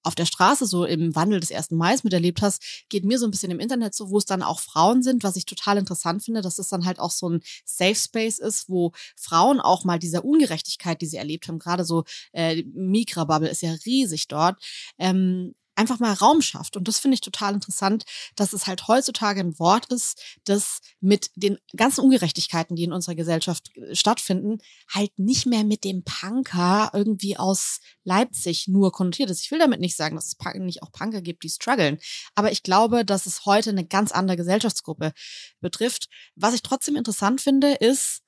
auf 0.03 0.15
der 0.15 0.27
Straße 0.27 0.67
so 0.67 0.85
im 0.85 1.15
Wandel 1.15 1.41
des 1.41 1.51
ersten 1.51 1.77
Mai 1.77 1.93
miterlebt 2.03 2.43
hast, 2.43 2.63
geht 2.89 3.05
mir 3.05 3.19
so 3.19 3.27
ein 3.27 3.31
bisschen 3.31 3.51
im 3.51 3.61
Internet 3.61 3.95
so, 3.95 4.11
wo 4.11 4.19
es 4.19 4.25
dann 4.25 4.43
auch 4.43 4.61
Frauen 4.61 5.03
sind, 5.03 5.25
was 5.25 5.37
ich 5.37 5.45
total 5.45 5.77
interessant 5.77 6.25
finde, 6.25 6.41
dass 6.41 6.59
es 6.59 6.69
dann 6.69 6.85
halt 6.85 6.99
auch 6.99 7.11
so 7.11 7.29
ein 7.29 7.43
Safe 7.65 7.95
Space 7.95 8.39
ist, 8.39 8.69
wo 8.69 8.93
Frauen 9.17 9.61
auch 9.61 9.85
mal 9.85 9.99
dieser 9.99 10.25
Ungerechtigkeit, 10.25 11.01
die 11.01 11.07
sie 11.07 11.19
erlebt 11.19 11.49
haben, 11.49 11.59
gerade 11.59 11.85
so 11.85 12.05
äh, 12.33 12.63
Migra-Bubble 12.73 13.49
ist 13.49 13.63
ja 13.63 13.73
riesig 13.85 14.29
dort, 14.29 14.57
ähm, 14.99 15.55
einfach 15.75 15.99
mal 15.99 16.13
Raum 16.13 16.43
schafft. 16.43 16.77
Und 16.77 16.89
das 16.89 16.99
finde 16.99 17.15
ich 17.15 17.21
total 17.21 17.55
interessant, 17.55 18.05
dass 18.37 18.53
es 18.53 18.67
halt 18.67 18.89
heutzutage 18.89 19.41
ein 19.41 19.59
Wort 19.59 19.87
ist, 19.93 20.21
das 20.45 20.81
mit 21.01 21.31
den 21.35 21.59
ganzen 21.77 22.03
Ungerechtigkeiten, 22.03 22.77
die 22.77 22.85
in 22.85 22.93
unserer 22.93 23.15
Gesellschaft 23.15 23.75
äh, 23.77 23.95
stattfinden, 23.95 24.59
halt 24.89 25.19
nicht 25.19 25.47
mehr 25.47 25.65
mit 25.65 25.85
dem 25.85 26.05
Punker 26.05 26.91
irgendwie 26.93 27.37
aus 27.37 27.81
Leipzig 28.05 28.69
nur 28.69 28.93
konnotiert 28.93 29.31
ist. 29.31 29.45
Ich 29.45 29.51
will 29.51 29.59
damit 29.59 29.81
nicht 29.81 29.97
sagen, 29.97 30.17
dass 30.17 30.27
es 30.27 30.37
nicht 30.55 30.83
auch 30.83 30.93
Punker 30.93 31.23
gibt, 31.23 31.45
die 31.45 31.49
strugglen. 31.49 31.99
Aber 32.35 32.53
ich 32.53 32.63
glaube, 32.63 33.05
dass 33.05 33.27
es 33.27 33.47
heute 33.47 33.71
eine 33.71 33.87
ganz 33.87 34.13
andere 34.13 34.37
Gesellschaftsgruppe 34.37 35.13
betrifft. 35.61 36.09
Was 36.35 36.55
ich 36.55 36.63
trotzdem 36.63 36.97
interessant 36.97 37.41
finde, 37.41 37.73
ist, 37.75 38.23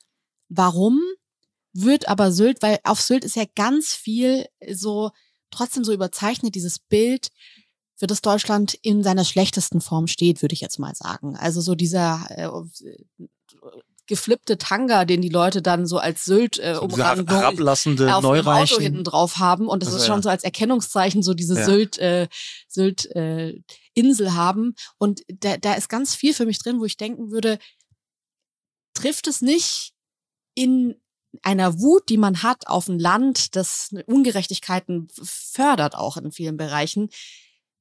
warum 0.48 1.00
wird 1.74 2.09
aber 2.09 2.33
Sylt, 2.33 2.62
weil 2.62 2.78
auf 2.85 3.00
Sylt 3.00 3.24
ist 3.24 3.37
ja 3.37 3.44
ganz 3.54 3.94
viel 3.94 4.46
so 4.72 5.11
trotzdem 5.54 5.84
so 5.84 5.92
überzeichnet, 5.92 6.54
dieses 6.54 6.78
Bild, 6.78 7.30
für 7.96 8.06
das 8.06 8.22
Deutschland 8.22 8.74
in 8.82 9.02
seiner 9.02 9.24
schlechtesten 9.24 9.80
Form 9.80 10.06
steht, 10.08 10.42
würde 10.42 10.52
ich 10.52 10.60
jetzt 10.60 10.78
mal 10.78 10.94
sagen. 10.94 11.36
Also 11.36 11.60
so 11.60 11.74
dieser 11.74 12.26
äh, 12.30 12.48
geflippte 14.06 14.58
Tanga, 14.58 15.04
den 15.04 15.22
die 15.22 15.28
Leute 15.28 15.62
dann 15.62 15.86
so 15.86 15.98
als 15.98 16.24
Sylt 16.24 16.58
äh, 16.58 16.74
so 16.74 16.98
herablassende 16.98 18.14
auf 18.14 18.22
dem 18.22 18.46
Auto 18.46 18.78
hinten 18.80 19.04
drauf 19.04 19.38
haben 19.38 19.68
und 19.68 19.82
das 19.82 19.88
also, 19.88 19.98
ist 19.98 20.06
schon 20.06 20.18
ja. 20.18 20.22
so 20.22 20.28
als 20.28 20.44
Erkennungszeichen 20.44 21.22
so 21.22 21.34
diese 21.34 21.58
ja. 21.58 21.64
Sylt 21.64 21.98
äh, 21.98 22.28
Sylt 22.68 23.06
äh, 23.14 23.54
Insel 23.94 24.34
haben 24.34 24.74
und 24.98 25.22
da, 25.28 25.56
da 25.56 25.74
ist 25.74 25.88
ganz 25.88 26.14
viel 26.14 26.34
für 26.34 26.46
mich 26.46 26.58
drin, 26.58 26.80
wo 26.80 26.84
ich 26.84 26.96
denken 26.96 27.30
würde, 27.30 27.58
trifft 28.92 29.26
es 29.26 29.40
nicht 29.40 29.92
in 30.54 30.96
einer 31.42 31.81
Wut, 31.81 32.09
die 32.09 32.18
man 32.18 32.42
hat 32.42 32.66
auf 32.66 32.88
ein 32.88 32.99
Land, 32.99 33.57
das 33.57 33.94
Ungerechtigkeiten 34.07 35.09
fördert 35.23 35.94
auch 35.97 36.16
in 36.16 36.33
vielen 36.33 36.57
Bereichen, 36.57 37.11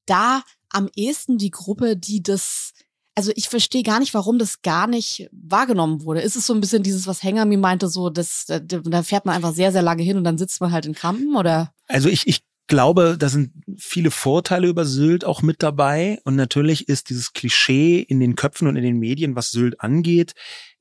da 0.05 0.43
am 0.69 0.89
ehesten 0.95 1.37
die 1.37 1.51
Gruppe, 1.51 1.95
die 1.95 2.21
das 2.21 2.73
also 3.15 3.31
ich 3.35 3.49
verstehe 3.49 3.83
gar 3.83 3.99
nicht, 3.99 4.13
warum 4.13 4.39
das 4.39 4.61
gar 4.61 4.87
nicht 4.87 5.29
wahrgenommen 5.31 6.03
wurde. 6.03 6.21
Ist 6.21 6.35
es 6.35 6.47
so 6.47 6.53
ein 6.53 6.61
bisschen 6.61 6.83
dieses, 6.83 7.05
was 7.05 7.21
Hänger 7.21 7.45
mir 7.45 7.59
meinte, 7.59 7.87
so, 7.87 8.09
das, 8.09 8.45
da 8.47 9.03
fährt 9.03 9.25
man 9.25 9.35
einfach 9.35 9.53
sehr, 9.53 9.71
sehr 9.71 9.83
lange 9.83 10.03
hin 10.03 10.17
und 10.17 10.23
dann 10.23 10.39
sitzt 10.39 10.61
man 10.61 10.71
halt 10.71 10.87
in 10.87 10.95
Kampen 10.95 11.35
oder? 11.35 11.73
Also 11.87 12.09
ich, 12.09 12.25
ich 12.25 12.43
glaube, 12.67 13.17
da 13.19 13.29
sind 13.29 13.51
viele 13.77 14.09
Vorteile 14.09 14.67
über 14.67 14.85
Sylt 14.85 15.25
auch 15.25 15.41
mit 15.41 15.61
dabei. 15.61 16.19
Und 16.23 16.35
natürlich 16.35 16.87
ist 16.87 17.09
dieses 17.09 17.33
Klischee 17.33 17.99
in 17.99 18.19
den 18.19 18.35
Köpfen 18.35 18.67
und 18.67 18.75
in 18.75 18.83
den 18.83 18.99
Medien, 18.99 19.35
was 19.35 19.51
Sylt 19.51 19.81
angeht, 19.81 20.33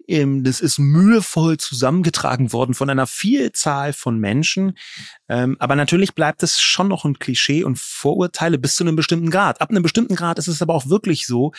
das 0.07 0.61
ist 0.61 0.78
mühevoll 0.78 1.57
zusammengetragen 1.59 2.53
worden 2.53 2.74
von 2.74 2.90
einer 2.90 3.07
Vielzahl 3.07 3.92
von 3.92 4.18
Menschen. 4.18 4.76
Ähm, 5.28 5.57
aber 5.59 5.76
natürlich 5.76 6.14
bleibt 6.14 6.42
es 6.42 6.61
schon 6.61 6.88
noch 6.88 7.05
ein 7.05 7.18
Klischee 7.18 7.64
und 7.64 7.78
Vorurteile 7.78 8.59
bis 8.59 8.74
zu 8.74 8.84
einem 8.84 8.96
bestimmten 8.96 9.30
Grad. 9.30 9.61
Ab 9.61 9.70
einem 9.70 9.82
bestimmten 9.82 10.14
Grad 10.14 10.38
ist 10.38 10.48
es 10.48 10.62
aber 10.62 10.74
auch 10.74 10.88
wirklich 10.88 11.26
so, 11.26 11.53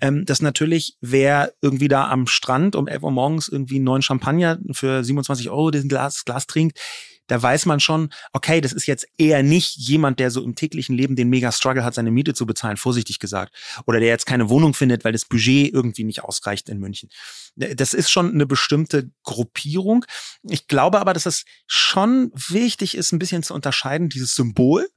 ähm, 0.00 0.24
dass 0.24 0.42
natürlich 0.42 0.96
wer 1.00 1.52
irgendwie 1.60 1.88
da 1.88 2.08
am 2.08 2.26
Strand 2.26 2.76
um 2.76 2.88
11 2.88 3.02
Uhr 3.02 3.10
morgens 3.10 3.48
irgendwie 3.48 3.76
einen 3.76 3.84
neuen 3.84 4.02
Champagner 4.02 4.58
für 4.72 5.02
27 5.02 5.50
Euro 5.50 5.70
diesen 5.70 5.88
Glas, 5.88 6.24
Glas 6.24 6.46
trinkt, 6.46 6.78
da 7.26 7.42
weiß 7.42 7.66
man 7.66 7.80
schon, 7.80 8.10
okay, 8.32 8.60
das 8.60 8.72
ist 8.72 8.86
jetzt 8.86 9.06
eher 9.18 9.42
nicht 9.42 9.76
jemand, 9.76 10.20
der 10.20 10.30
so 10.30 10.42
im 10.42 10.54
täglichen 10.54 10.96
Leben 10.96 11.16
den 11.16 11.28
mega 11.28 11.52
Struggle 11.52 11.84
hat, 11.84 11.94
seine 11.94 12.10
Miete 12.10 12.34
zu 12.34 12.46
bezahlen, 12.46 12.76
vorsichtig 12.76 13.18
gesagt. 13.18 13.54
Oder 13.86 14.00
der 14.00 14.08
jetzt 14.08 14.26
keine 14.26 14.48
Wohnung 14.48 14.74
findet, 14.74 15.04
weil 15.04 15.12
das 15.12 15.24
Budget 15.24 15.72
irgendwie 15.72 16.04
nicht 16.04 16.22
ausreicht 16.22 16.68
in 16.68 16.78
München. 16.78 17.10
Das 17.56 17.94
ist 17.94 18.10
schon 18.10 18.32
eine 18.32 18.46
bestimmte 18.46 19.10
Gruppierung. 19.22 20.04
Ich 20.42 20.68
glaube 20.68 21.00
aber, 21.00 21.12
dass 21.12 21.26
es 21.26 21.44
schon 21.66 22.30
wichtig 22.34 22.96
ist, 22.96 23.12
ein 23.12 23.18
bisschen 23.18 23.42
zu 23.42 23.54
unterscheiden, 23.54 24.08
dieses 24.08 24.34
Symbol, 24.34 24.88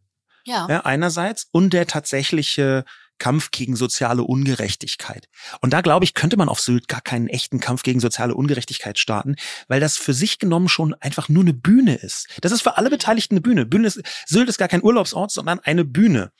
ja. 0.46 0.68
ja 0.70 0.86
einerseits, 0.86 1.48
und 1.52 1.74
der 1.74 1.88
tatsächliche 1.88 2.86
Kampf 3.20 3.52
gegen 3.52 3.76
soziale 3.76 4.24
Ungerechtigkeit. 4.24 5.30
Und 5.62 5.72
da 5.72 5.82
glaube 5.82 6.06
ich, 6.06 6.14
könnte 6.14 6.38
man 6.38 6.50
auf 6.50 6.60
Sylt 6.60 6.88
gar 6.88 7.02
keinen 7.02 7.28
echten 7.28 7.60
Kampf 7.60 7.84
gegen 7.84 8.00
soziale 8.00 8.36
Ungerechtigkeit 8.36 8.98
starten, 8.98 9.36
weil 9.68 9.80
das 9.80 9.98
für 9.98 10.14
sich 10.14 10.40
genommen 10.40 10.70
schon 10.70 10.94
einfach 10.96 11.30
nur 11.30 11.44
eine 11.44 11.54
Bühne 11.54 11.96
ist. 11.96 12.28
Das 12.42 12.52
ist 12.52 12.62
für 12.62 12.78
alle 12.78 12.90
Beteiligten 12.90 13.36
eine 13.36 13.42
Bühne. 13.42 13.66
Bühne 13.66 13.88
ist, 13.88 14.02
Sylt 14.26 14.50
ist 14.50 14.58
gar 14.58 14.68
kein 14.68 14.84
Urlaubsort, 14.84 15.32
sondern 15.32 15.60
eine 15.60 15.86
Bühne, 15.86 16.32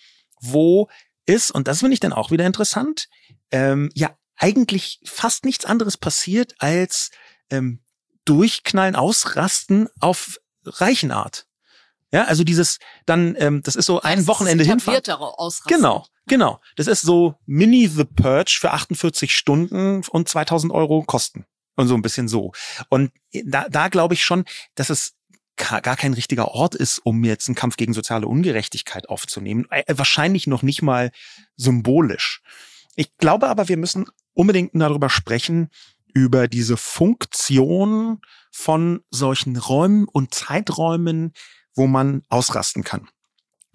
wo 0.42 0.90
ist, 1.26 1.52
und 1.52 1.68
das 1.68 1.80
finde 1.80 1.94
ich 1.94 2.00
dann 2.00 2.14
auch 2.14 2.32
wieder 2.32 2.46
interessant, 2.46 3.08
ähm, 3.52 3.92
ja, 3.94 4.18
eigentlich 4.36 5.00
fast 5.06 5.46
nichts 5.46 5.66
anderes 5.66 5.98
passiert 5.98 6.56
als 6.60 7.12
ähm, 7.50 7.84
Durchknallen, 8.26 8.96
Ausrasten 8.96 9.90
auf 10.00 10.40
Reichenart. 10.66 11.49
Ja, 12.12 12.24
also 12.26 12.44
dieses 12.44 12.80
dann, 13.06 13.36
ähm, 13.38 13.62
das 13.64 13.76
ist 13.76 13.86
so 13.86 14.02
ein 14.02 14.20
das 14.20 14.28
Wochenende 14.28 14.64
hinfahren. 14.64 14.96
Genau, 15.68 16.06
genau. 16.28 16.60
Das 16.76 16.88
ist 16.88 17.02
so 17.02 17.36
Mini 17.46 17.88
The 17.88 18.06
Purge 18.06 18.58
für 18.60 18.72
48 18.72 19.36
Stunden 19.36 20.02
und 20.10 20.28
2000 20.28 20.74
Euro 20.74 21.04
Kosten 21.04 21.46
und 21.76 21.88
so 21.88 21.96
ein 21.96 22.02
bisschen 22.02 22.28
so. 22.28 22.52
Und 22.90 23.12
da, 23.46 23.70
da 23.70 23.90
glaube 23.90 24.16
ich 24.16 24.24
schon, 24.24 24.46
dass 24.76 24.90
es 24.90 25.14
gar 25.56 25.82
kein 25.98 26.14
richtiger 26.14 26.50
Ort 26.50 26.74
ist, 26.74 27.00
um 27.00 27.24
jetzt 27.24 27.48
einen 27.48 27.56
Kampf 27.56 27.76
gegen 27.76 27.94
soziale 27.94 28.28
Ungerechtigkeit 28.28 29.10
aufzunehmen. 29.10 29.68
Äh, 29.70 29.84
wahrscheinlich 29.90 30.48
noch 30.48 30.64
nicht 30.64 30.82
mal 30.82 31.12
symbolisch. 31.58 32.42
Ich 32.96 33.16
glaube 33.18 33.48
aber, 33.48 33.68
wir 33.68 33.78
müssen 33.78 34.06
unbedingt 34.34 34.72
darüber 34.74 35.10
sprechen, 35.10 35.70
über 36.14 36.48
diese 36.48 36.78
Funktion 36.78 38.22
von 38.52 39.02
solchen 39.12 39.58
Räumen 39.58 40.06
und 40.06 40.34
Zeiträumen, 40.34 41.34
wo 41.80 41.88
man 41.88 42.22
ausrasten 42.30 42.84
kann. 42.84 43.08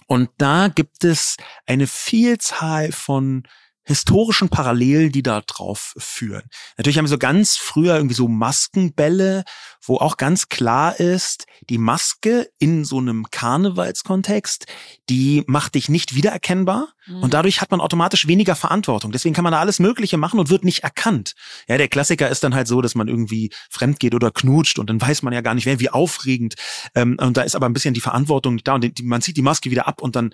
Und 0.07 0.29
da 0.37 0.69
gibt 0.69 1.03
es 1.03 1.37
eine 1.67 1.87
Vielzahl 1.87 2.93
von 2.93 3.45
historischen 3.85 4.49
Parallelen, 4.49 5.13
die 5.13 5.23
da 5.23 5.41
drauf 5.41 5.95
führen. 5.99 6.45
Natürlich 6.77 6.99
haben 6.99 7.05
wir 7.05 7.11
so 7.11 7.19
ganz 7.19 7.57
früher 7.57 7.97
irgendwie 7.97 8.15
so 8.15 8.29
Maskenbälle, 8.29 9.45
wo 9.83 9.99
auch 9.99 10.17
ganz 10.17 10.49
klar 10.49 10.99
ist, 10.99 11.47
die 11.69 11.79
Maske 11.79 12.49
in 12.59 12.85
so 12.85 12.99
einem 12.99 13.27
Karnevalskontext, 13.31 14.67
die 15.11 15.45
macht 15.47 15.75
dich 15.75 15.89
nicht 15.89 16.15
wiedererkennbar 16.15 16.89
mhm. 17.07 17.23
und 17.23 17.35
dadurch 17.35 17.61
hat 17.61 17.71
man 17.71 17.81
automatisch 17.81 18.27
weniger 18.27 18.57
Verantwortung. 18.57 19.13
Deswegen 19.13 19.35
kann 19.35 19.45
man 19.45 19.53
da 19.53 19.61
alles 19.61 19.79
Mögliche 19.79 20.17
machen 20.17 20.41
und 20.41 20.51
wird 20.51 20.65
nicht 20.65 20.83
erkannt. 20.83 21.35
Ja, 21.69 21.77
der 21.77 21.89
Klassiker 21.89 22.29
ist 22.29 22.43
dann 22.43 22.55
halt 22.55 22.69
so, 22.69 22.81
dass 22.81 22.95
man 22.95 23.09
irgendwie 23.09 23.51
fremd 23.71 24.01
geht 24.01 24.15
oder 24.15 24.31
knutscht 24.31 24.79
und 24.79 24.89
dann 24.89 25.01
weiß 25.01 25.23
man 25.23 25.35
ja 25.35 25.43
gar 25.43 25.55
nicht, 25.55 25.67
wer 25.67 25.81
wie 25.81 25.91
aufregend. 25.91 26.55
Ähm, 26.95 27.17
und 27.21 27.37
da 27.37 27.43
ist 27.43 27.55
aber 27.55 27.67
ein 27.67 27.75
bisschen 27.75 27.95
die 27.95 28.01
Verantwortung 28.01 28.59
da 28.65 28.75
und 28.75 28.99
die, 28.99 29.03
man 29.03 29.21
zieht 29.21 29.37
die 29.37 29.43
Maske 29.43 29.71
wieder 29.71 29.87
ab 29.87 30.01
und 30.01 30.17
dann 30.17 30.31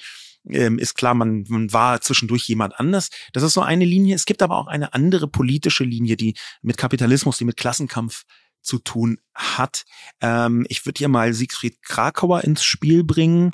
ähm, 0.49 0.79
ist 0.79 0.95
klar, 0.95 1.15
man, 1.15 1.45
man 1.49 1.73
war 1.73 2.01
zwischendurch 2.01 2.49
jemand 2.49 2.79
anders. 2.79 3.11
Das 3.33 3.43
ist 3.43 3.53
so 3.53 3.63
eine 3.63 3.85
Linie. 3.85 4.15
Es 4.15 4.25
gibt 4.25 4.43
aber 4.43 4.57
auch 4.57 4.67
eine 4.67 4.95
andere 4.95 5.29
politische 5.29 5.85
Linie, 5.85 6.17
die 6.17 6.35
mit 6.63 6.77
Kapitalismus, 6.77 7.39
die 7.39 7.45
mit 7.45 7.57
Klassenkampf 7.57 8.25
zu 8.63 8.79
tun 8.79 9.19
hat. 9.35 9.85
Ähm, 10.21 10.67
ich 10.69 10.85
würde 10.87 10.99
hier 10.99 11.09
mal 11.09 11.33
Siegfried 11.33 11.83
Krakauer 11.83 12.45
ins 12.45 12.63
Spiel 12.63 13.05
bringen, 13.05 13.53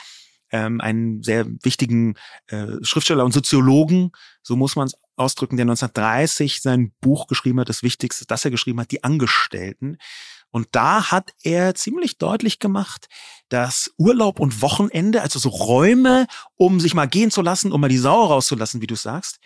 ähm, 0.51 0.81
einen 0.81 1.23
sehr 1.23 1.47
wichtigen 1.63 2.15
äh, 2.49 2.67
Schriftsteller 2.83 3.25
und 3.25 3.33
Soziologen, 3.33 4.13
so 4.43 4.57
muss 4.57 4.77
man 4.77 4.87
es 4.87 4.95
ausdrücken, 5.17 5.57
der 5.57 5.65
1930 5.65 6.61
sein 6.61 6.93
Buch 7.01 7.27
geschrieben 7.27 7.61
hat, 7.61 7.69
das 7.69 7.83
Wichtigste, 7.83 8.27
das 8.27 8.45
er 8.45 8.51
geschrieben 8.51 8.81
hat, 8.81 8.91
die 8.91 9.03
Angestellten. 9.03 9.99
Und 10.51 10.69
da 10.73 11.11
hat 11.11 11.33
er 11.43 11.75
ziemlich 11.75 12.19
deutlich 12.19 12.59
gemacht, 12.59 13.09
dass 13.49 13.93
Urlaub 13.99 14.41
und 14.41 14.63
Wochenende, 14.63 15.23
also 15.23 15.39
so 15.39 15.49
Räume, 15.49 16.27
um 16.57 16.81
sich 16.81 16.95
mal 16.95 17.07
gehen 17.07 17.31
zu 17.31 17.43
lassen, 17.43 17.73
um 17.73 17.81
mal 17.81 17.89
die 17.89 17.99
Sau 17.99 18.25
rauszulassen, 18.25 18.81
wie 18.81 18.87
du 18.87 18.95
sagst, 18.95 19.39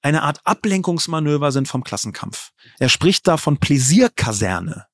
eine 0.00 0.22
Art 0.22 0.40
Ablenkungsmanöver 0.44 1.52
sind 1.52 1.68
vom 1.68 1.84
Klassenkampf. 1.84 2.50
Er 2.78 2.88
spricht 2.88 3.26
da 3.26 3.36
von 3.36 3.58
Pläsierkaserne. 3.58 4.86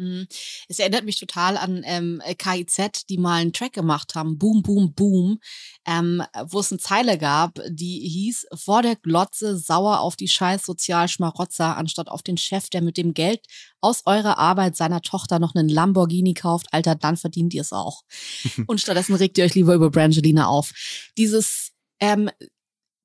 Mhm. 0.00 0.26
Es 0.68 0.78
erinnert 0.78 1.04
mich 1.04 1.20
total 1.20 1.58
an 1.58 1.82
ähm, 1.84 2.22
KIZ, 2.38 3.06
die 3.10 3.18
mal 3.18 3.42
einen 3.42 3.52
Track 3.52 3.74
gemacht 3.74 4.14
haben, 4.14 4.38
Boom, 4.38 4.62
Boom, 4.62 4.94
Boom, 4.94 5.40
ähm, 5.86 6.22
wo 6.46 6.60
es 6.60 6.72
eine 6.72 6.78
Zeile 6.78 7.18
gab, 7.18 7.60
die 7.68 7.98
hieß, 8.08 8.46
vor 8.54 8.80
der 8.80 8.96
Glotze 8.96 9.58
sauer 9.58 10.00
auf 10.00 10.16
die 10.16 10.28
scheiß 10.28 10.64
Sozialschmarotzer, 10.64 11.76
anstatt 11.76 12.08
auf 12.08 12.22
den 12.22 12.38
Chef, 12.38 12.70
der 12.70 12.80
mit 12.80 12.96
dem 12.96 13.12
Geld 13.12 13.44
aus 13.82 14.02
eurer 14.06 14.38
Arbeit 14.38 14.74
seiner 14.74 15.02
Tochter 15.02 15.38
noch 15.38 15.54
einen 15.54 15.68
Lamborghini 15.68 16.32
kauft, 16.32 16.68
Alter, 16.72 16.94
dann 16.94 17.18
verdient 17.18 17.52
ihr 17.52 17.60
es 17.60 17.72
auch. 17.72 18.02
Und 18.66 18.80
stattdessen 18.80 19.14
regt 19.14 19.36
ihr 19.36 19.44
euch 19.44 19.54
lieber 19.54 19.74
über 19.74 19.90
Brangelina 19.90 20.46
auf. 20.46 20.72
Dieses 21.18 21.72
ähm, 22.00 22.30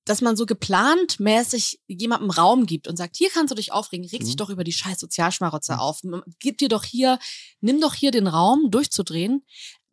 dass 0.05 0.21
man 0.21 0.37
so 0.37 0.45
geplant 0.45 1.19
mäßig 1.19 1.79
jemandem 1.87 2.29
Raum 2.29 2.65
gibt 2.65 2.87
und 2.87 2.95
sagt, 2.95 3.17
hier 3.17 3.29
kannst 3.29 3.51
du 3.51 3.55
dich 3.55 3.73
aufregen, 3.73 4.07
reg 4.07 4.21
dich 4.21 4.33
mhm. 4.33 4.37
doch 4.37 4.49
über 4.49 4.63
die 4.63 4.71
scheiß 4.71 4.99
Sozialschmarotzer 4.99 5.75
mhm. 5.75 5.79
auf, 5.79 6.01
gib 6.39 6.59
dir 6.59 6.69
doch 6.69 6.83
hier, 6.83 7.19
nimm 7.59 7.81
doch 7.81 7.95
hier 7.95 8.11
den 8.11 8.27
Raum, 8.27 8.69
durchzudrehen. 8.71 9.43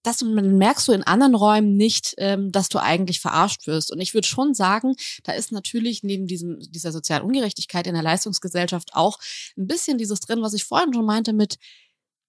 Das 0.04 0.20
merkst 0.22 0.88
du 0.88 0.92
in 0.92 1.04
anderen 1.04 1.36
Räumen 1.36 1.76
nicht, 1.76 2.14
ähm, 2.18 2.50
dass 2.50 2.68
du 2.68 2.80
eigentlich 2.80 3.20
verarscht 3.20 3.68
wirst. 3.68 3.92
Und 3.92 4.00
ich 4.00 4.14
würde 4.14 4.26
schon 4.26 4.52
sagen, 4.52 4.96
da 5.22 5.32
ist 5.32 5.52
natürlich 5.52 6.02
neben 6.02 6.26
diesem, 6.26 6.58
dieser 6.58 6.90
sozialen 6.90 7.22
Ungerechtigkeit 7.22 7.86
in 7.86 7.94
der 7.94 8.02
Leistungsgesellschaft 8.02 8.94
auch 8.94 9.18
ein 9.56 9.68
bisschen 9.68 9.98
dieses 9.98 10.18
drin, 10.18 10.42
was 10.42 10.54
ich 10.54 10.64
vorhin 10.64 10.92
schon 10.92 11.06
meinte 11.06 11.32
mit, 11.32 11.56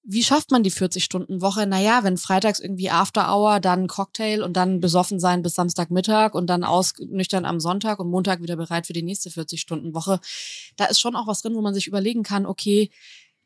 wie 0.06 0.24
schafft 0.24 0.52
man 0.52 0.64
die 0.64 0.72
40-Stunden-Woche? 0.72 1.66
Naja, 1.66 2.04
wenn 2.04 2.18
freitags 2.18 2.60
irgendwie 2.60 2.90
After 2.90 3.34
Hour, 3.34 3.60
dann 3.60 3.88
Cocktail 3.88 4.44
und 4.44 4.54
dann 4.54 4.82
besoffen 4.82 5.20
sein 5.20 5.42
bis 5.42 5.56
Samstagmittag 5.56 6.34
und 6.34 6.48
dann 6.48 6.64
ausnüchtern 6.64 7.46
am 7.46 7.62
Sonntag 7.62 8.00
und 8.00 8.10
Montag 8.10 8.42
wieder 8.42 8.58
bereit 8.58 8.86
für 8.88 8.94
die 8.94 9.04
nächste 9.04 9.30
40-Stunden-Woche. 9.30 10.20
Da 10.76 10.86
ist 10.86 11.00
schon 11.00 11.16
auch 11.16 11.28
was 11.28 11.42
drin, 11.42 11.56
wo 11.56 11.62
man 11.62 11.74
sich 11.74 11.88
überlegen 11.88 12.24
kann, 12.24 12.46
okay, 12.46 12.92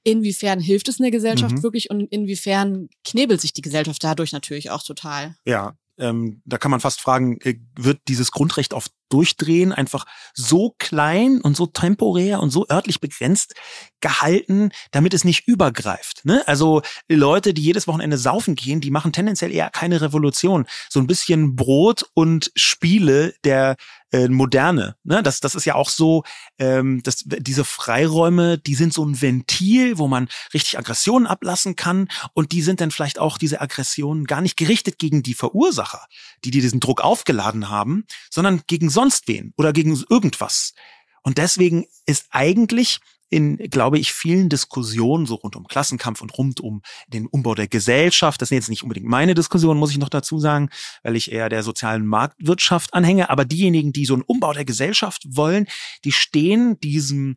inwiefern 0.03 0.59
hilft 0.59 0.87
es 0.87 0.97
in 0.97 1.03
der 1.03 1.11
Gesellschaft 1.11 1.57
mhm. 1.57 1.63
wirklich 1.63 1.89
und 1.91 2.01
inwiefern 2.01 2.89
knebelt 3.03 3.41
sich 3.41 3.53
die 3.53 3.61
Gesellschaft 3.61 4.03
dadurch 4.03 4.31
natürlich 4.31 4.71
auch 4.71 4.81
total. 4.81 5.35
Ja, 5.45 5.77
ähm, 5.99 6.41
da 6.45 6.57
kann 6.57 6.71
man 6.71 6.79
fast 6.79 7.01
fragen, 7.01 7.39
äh, 7.41 7.55
wird 7.75 7.99
dieses 8.07 8.31
Grundrecht 8.31 8.73
auf 8.73 8.87
Durchdrehen 9.09 9.71
einfach 9.71 10.05
so 10.33 10.75
klein 10.77 11.41
und 11.41 11.55
so 11.55 11.65
temporär 11.65 12.39
und 12.41 12.49
so 12.49 12.67
örtlich 12.69 12.99
begrenzt 12.99 13.53
gehalten, 14.01 14.69
damit 14.91 15.13
es 15.13 15.23
nicht 15.23 15.47
übergreift. 15.47 16.25
Ne? 16.25 16.43
Also 16.47 16.81
Leute, 17.07 17.53
die 17.53 17.63
jedes 17.63 17.87
Wochenende 17.87 18.17
saufen 18.17 18.55
gehen, 18.55 18.81
die 18.81 18.91
machen 18.91 19.11
tendenziell 19.11 19.51
eher 19.51 19.69
keine 19.69 20.01
Revolution. 20.01 20.65
So 20.89 20.99
ein 20.99 21.07
bisschen 21.07 21.55
Brot 21.55 22.05
und 22.13 22.51
Spiele 22.55 23.33
der 23.43 23.75
äh, 24.11 24.27
Moderne. 24.29 24.95
Ne? 25.03 25.21
Das, 25.23 25.39
das 25.39 25.55
ist 25.55 25.65
ja 25.65 25.75
auch 25.75 25.89
so, 25.89 26.23
ähm, 26.59 27.01
dass 27.03 27.23
diese 27.25 27.65
Freiräume, 27.65 28.57
die 28.57 28.75
sind 28.75 28.93
so 28.93 29.03
ein 29.03 29.21
Ventil, 29.21 29.97
wo 29.97 30.07
man 30.07 30.29
richtig 30.53 30.77
Aggressionen 30.77 31.27
ablassen 31.27 31.75
kann 31.75 32.07
und 32.33 32.51
die 32.51 32.61
sind 32.61 32.79
dann 32.79 32.91
vielleicht 32.91 33.19
auch 33.19 33.37
diese 33.37 33.61
Aggressionen 33.61 34.25
gar 34.25 34.41
nicht 34.41 34.57
gerichtet 34.57 34.99
gegen 34.99 35.23
die 35.23 35.33
Verursacher, 35.33 36.05
die, 36.45 36.51
die 36.51 36.61
diesen 36.61 36.79
Druck 36.79 37.01
aufgeladen 37.01 37.69
haben, 37.69 38.05
sondern 38.29 38.61
gegen 38.67 38.89
sonst 38.97 39.27
wen 39.27 39.53
oder 39.57 39.73
gegen 39.73 39.95
irgendwas. 40.09 40.73
Und 41.21 41.37
deswegen 41.37 41.85
ist 42.07 42.25
eigentlich 42.31 42.99
in, 43.29 43.57
glaube 43.57 43.99
ich, 43.99 44.11
vielen 44.11 44.49
Diskussionen 44.49 45.27
so 45.27 45.35
rund 45.35 45.55
um 45.55 45.67
Klassenkampf 45.67 46.21
und 46.21 46.35
rund 46.35 46.61
um 46.61 46.81
den 47.07 47.27
Umbau 47.27 47.53
der 47.53 47.67
Gesellschaft. 47.67 48.41
Das 48.41 48.49
sind 48.49 48.55
jetzt 48.55 48.69
nicht 48.69 48.81
unbedingt 48.81 49.05
meine 49.05 49.35
Diskussionen, 49.35 49.79
muss 49.79 49.91
ich 49.91 49.99
noch 49.99 50.09
dazu 50.09 50.39
sagen, 50.39 50.69
weil 51.03 51.15
ich 51.15 51.31
eher 51.31 51.49
der 51.49 51.61
sozialen 51.61 52.07
Marktwirtschaft 52.07 52.95
anhänge. 52.95 53.29
Aber 53.29 53.45
diejenigen, 53.45 53.91
die 53.91 54.05
so 54.05 54.15
einen 54.15 54.23
Umbau 54.23 54.53
der 54.53 54.65
Gesellschaft 54.65 55.27
wollen, 55.29 55.67
die 56.03 56.11
stehen 56.11 56.79
diesem 56.79 57.35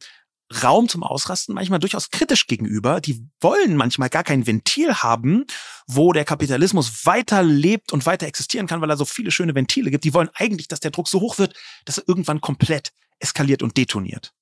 Raum 0.62 0.88
zum 0.88 1.02
Ausrasten 1.02 1.54
manchmal 1.54 1.78
durchaus 1.78 2.10
kritisch 2.10 2.46
gegenüber. 2.46 3.00
Die 3.00 3.24
wollen 3.40 3.76
manchmal 3.76 4.08
gar 4.08 4.24
kein 4.24 4.46
Ventil 4.46 4.94
haben, 4.94 5.46
wo 5.86 6.12
der 6.12 6.24
Kapitalismus 6.24 7.06
weiter 7.06 7.42
lebt 7.42 7.92
und 7.92 8.06
weiter 8.06 8.26
existieren 8.26 8.66
kann, 8.66 8.80
weil 8.80 8.90
er 8.90 8.96
so 8.96 9.04
viele 9.04 9.30
schöne 9.30 9.54
Ventile 9.54 9.90
gibt. 9.90 10.04
Die 10.04 10.14
wollen 10.14 10.30
eigentlich, 10.34 10.68
dass 10.68 10.80
der 10.80 10.90
Druck 10.90 11.08
so 11.08 11.20
hoch 11.20 11.38
wird, 11.38 11.54
dass 11.84 11.98
er 11.98 12.08
irgendwann 12.08 12.40
komplett 12.40 12.92
eskaliert 13.20 13.62
und 13.62 13.76
detoniert. 13.76 14.32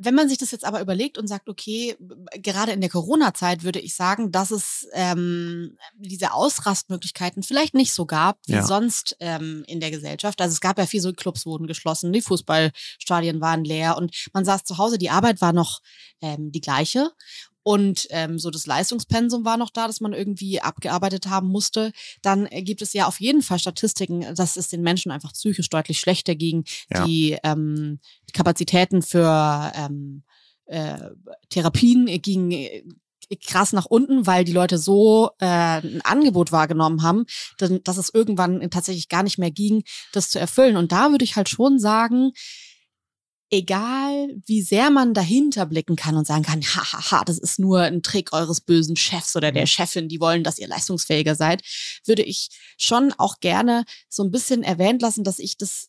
Wenn 0.00 0.14
man 0.14 0.28
sich 0.28 0.38
das 0.38 0.52
jetzt 0.52 0.64
aber 0.64 0.80
überlegt 0.80 1.18
und 1.18 1.26
sagt, 1.26 1.48
okay, 1.48 1.96
gerade 2.34 2.72
in 2.72 2.80
der 2.80 2.88
Corona-Zeit 2.88 3.64
würde 3.64 3.80
ich 3.80 3.96
sagen, 3.96 4.30
dass 4.30 4.52
es 4.52 4.86
ähm, 4.92 5.76
diese 5.96 6.32
Ausrastmöglichkeiten 6.32 7.42
vielleicht 7.42 7.74
nicht 7.74 7.92
so 7.92 8.06
gab 8.06 8.38
wie 8.46 8.52
ja. 8.52 8.64
sonst 8.64 9.16
ähm, 9.18 9.64
in 9.66 9.80
der 9.80 9.90
Gesellschaft. 9.90 10.40
Also 10.40 10.52
es 10.52 10.60
gab 10.60 10.78
ja 10.78 10.86
viel 10.86 11.00
so 11.00 11.12
Clubs 11.12 11.46
wurden 11.46 11.66
geschlossen, 11.66 12.12
die 12.12 12.22
Fußballstadien 12.22 13.40
waren 13.40 13.64
leer 13.64 13.96
und 13.96 14.14
man 14.32 14.44
saß 14.44 14.64
zu 14.64 14.78
Hause, 14.78 14.98
die 14.98 15.10
Arbeit 15.10 15.40
war 15.40 15.52
noch 15.52 15.80
ähm, 16.20 16.52
die 16.52 16.60
gleiche. 16.60 17.10
Und 17.62 18.06
ähm, 18.10 18.38
so 18.38 18.50
das 18.50 18.66
Leistungspensum 18.66 19.44
war 19.44 19.56
noch 19.56 19.70
da, 19.70 19.86
dass 19.86 20.00
man 20.00 20.12
irgendwie 20.12 20.60
abgearbeitet 20.60 21.26
haben 21.26 21.48
musste. 21.48 21.92
Dann 22.22 22.46
äh, 22.46 22.62
gibt 22.62 22.82
es 22.82 22.92
ja 22.92 23.06
auf 23.06 23.20
jeden 23.20 23.42
Fall 23.42 23.58
Statistiken, 23.58 24.34
dass 24.34 24.56
es 24.56 24.68
den 24.68 24.82
Menschen 24.82 25.10
einfach 25.10 25.32
psychisch 25.32 25.68
deutlich 25.68 25.98
schlechter 26.00 26.34
ging. 26.34 26.64
Ja. 26.90 27.04
Die, 27.04 27.36
ähm, 27.42 27.98
Kapazitäten 28.32 29.02
für 29.02 29.72
ähm, 29.74 30.22
äh, 30.66 31.10
Therapien 31.48 32.06
gingen 32.22 32.50
äh, 32.52 32.84
krass 33.46 33.72
nach 33.72 33.84
unten, 33.84 34.26
weil 34.26 34.44
die 34.44 34.52
Leute 34.52 34.78
so 34.78 35.30
äh, 35.38 35.46
ein 35.46 36.00
Angebot 36.02 36.50
wahrgenommen 36.50 37.02
haben, 37.02 37.26
dass 37.58 37.98
es 37.98 38.12
irgendwann 38.12 38.70
tatsächlich 38.70 39.08
gar 39.08 39.22
nicht 39.22 39.38
mehr 39.38 39.50
ging, 39.50 39.84
das 40.12 40.30
zu 40.30 40.38
erfüllen. 40.38 40.76
Und 40.78 40.92
da 40.92 41.10
würde 41.10 41.24
ich 41.24 41.36
halt 41.36 41.48
schon 41.48 41.78
sagen, 41.78 42.32
egal 43.50 44.28
wie 44.46 44.62
sehr 44.62 44.90
man 44.90 45.14
dahinter 45.14 45.66
blicken 45.66 45.96
kann 45.96 46.16
und 46.16 46.26
sagen 46.26 46.42
kann, 46.42 46.62
hahaha, 46.62 47.24
das 47.24 47.38
ist 47.38 47.58
nur 47.58 47.80
ein 47.80 48.02
Trick 48.02 48.32
eures 48.32 48.60
bösen 48.60 48.96
Chefs 48.96 49.36
oder 49.36 49.52
der 49.52 49.62
mhm. 49.62 49.68
Chefin, 49.68 50.08
die 50.08 50.20
wollen, 50.20 50.44
dass 50.44 50.58
ihr 50.58 50.68
leistungsfähiger 50.68 51.34
seid, 51.34 51.62
würde 52.04 52.22
ich 52.22 52.48
schon 52.76 53.12
auch 53.16 53.40
gerne 53.40 53.84
so 54.08 54.22
ein 54.22 54.30
bisschen 54.30 54.62
erwähnt 54.62 55.02
lassen, 55.02 55.24
dass 55.24 55.38
ich 55.38 55.56
das 55.56 55.88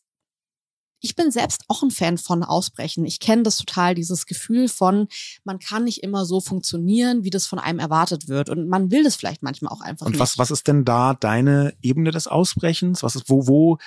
ich 1.00 1.16
bin 1.16 1.30
selbst 1.30 1.62
auch 1.68 1.82
ein 1.82 1.90
Fan 1.90 2.18
von 2.18 2.44
Ausbrechen. 2.44 3.04
Ich 3.06 3.20
kenne 3.20 3.42
das 3.42 3.56
total, 3.56 3.94
dieses 3.94 4.26
Gefühl 4.26 4.68
von, 4.68 5.08
man 5.44 5.58
kann 5.58 5.84
nicht 5.84 6.02
immer 6.02 6.26
so 6.26 6.40
funktionieren, 6.40 7.24
wie 7.24 7.30
das 7.30 7.46
von 7.46 7.58
einem 7.58 7.78
erwartet 7.78 8.28
wird. 8.28 8.50
Und 8.50 8.68
man 8.68 8.90
will 8.90 9.02
das 9.02 9.16
vielleicht 9.16 9.42
manchmal 9.42 9.72
auch 9.72 9.80
einfach 9.80 10.06
Und 10.06 10.12
nicht. 10.12 10.20
was, 10.20 10.38
was 10.38 10.50
ist 10.50 10.68
denn 10.68 10.84
da 10.84 11.14
deine 11.14 11.74
Ebene 11.82 12.10
des 12.10 12.26
Ausbrechens? 12.26 13.02
Was 13.02 13.16
ist, 13.16 13.28
wo, 13.28 13.46
wo? 13.46 13.78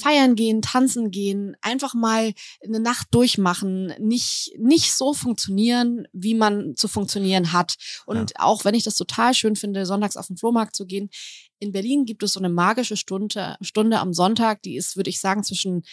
Feiern 0.00 0.34
gehen, 0.34 0.62
tanzen 0.62 1.10
gehen, 1.10 1.56
einfach 1.60 1.94
mal 1.94 2.32
eine 2.64 2.80
Nacht 2.80 3.08
durchmachen, 3.10 3.92
nicht, 3.98 4.52
nicht 4.58 4.94
so 4.94 5.12
funktionieren, 5.12 6.06
wie 6.12 6.34
man 6.34 6.74
zu 6.76 6.88
funktionieren 6.88 7.52
hat. 7.52 7.74
Und 8.06 8.30
ja. 8.30 8.36
auch 8.38 8.64
wenn 8.64 8.74
ich 8.74 8.84
das 8.84 8.94
total 8.94 9.34
schön 9.34 9.56
finde, 9.56 9.84
sonntags 9.84 10.16
auf 10.16 10.28
den 10.28 10.38
Flohmarkt 10.38 10.74
zu 10.74 10.86
gehen, 10.86 11.10
in 11.58 11.70
Berlin 11.70 12.06
gibt 12.06 12.24
es 12.24 12.32
so 12.32 12.40
eine 12.40 12.48
magische 12.48 12.96
Stunde, 12.96 13.56
Stunde 13.60 14.00
am 14.00 14.12
Sonntag, 14.12 14.62
die 14.62 14.76
ist, 14.76 14.96
würde 14.96 15.10
ich 15.10 15.20
sagen, 15.20 15.44
zwischen 15.44 15.84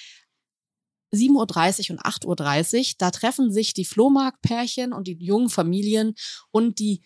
7.30 1.13 1.91
Uhr 1.91 1.97
und 1.97 2.05
8.30 2.05 2.77
Uhr. 2.77 2.85
Da 2.97 3.11
treffen 3.11 3.51
sich 3.51 3.73
die 3.73 3.85
Flohmarktpärchen 3.85 4.93
und 4.93 5.07
die 5.07 5.17
jungen 5.19 5.49
Familien 5.49 6.15
und 6.51 6.79
die 6.79 7.01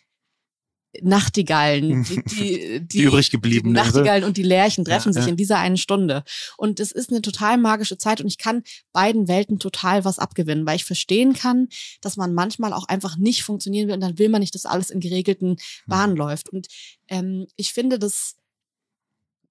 Nachtigallen, 1.02 2.04
die, 2.04 2.24
die, 2.24 2.24
die, 2.80 2.88
die 2.88 3.02
übrig 3.02 3.32
gebliebenen. 3.32 3.74
Die 3.74 3.80
Nachtigallen 3.82 4.24
und 4.24 4.38
die 4.38 4.44
Lerchen 4.44 4.86
treffen 4.86 5.10
ja, 5.10 5.14
sich 5.14 5.24
ja. 5.24 5.30
in 5.30 5.38
dieser 5.38 5.58
einen 5.58 5.78
Stunde. 5.78 6.24
Und 6.58 6.80
es 6.80 6.92
ist 6.92 7.10
eine 7.10 7.22
total 7.22 7.58
magische 7.58 7.98
Zeit 7.98 8.22
und 8.22 8.28
ich 8.28 8.38
kann 8.38 8.64
beiden 8.92 9.28
Welten 9.28 9.58
total 9.58 10.06
was 10.06 10.20
abgewinnen, 10.20 10.66
weil 10.66 10.76
ich 10.76 10.86
verstehen 10.86 11.34
kann, 11.34 11.68
dass 12.02 12.16
man 12.16 12.34
manchmal 12.34 12.74
auch 12.74 12.88
einfach 12.88 13.18
nicht 13.18 13.44
funktionieren 13.44 13.88
will 13.88 13.96
und 13.96 14.02
dann 14.02 14.20
will 14.20 14.30
man 14.30 14.42
nicht, 14.42 14.54
dass 14.54 14.66
alles 14.66 14.92
in 14.92 15.00
geregelten 15.00 15.58
Bahnen 15.88 16.14
mhm. 16.14 16.20
läuft. 16.20 16.50
Und 16.50 16.68
ähm, 17.08 17.48
ich 17.56 17.74
finde 17.74 17.98
das 17.98 18.36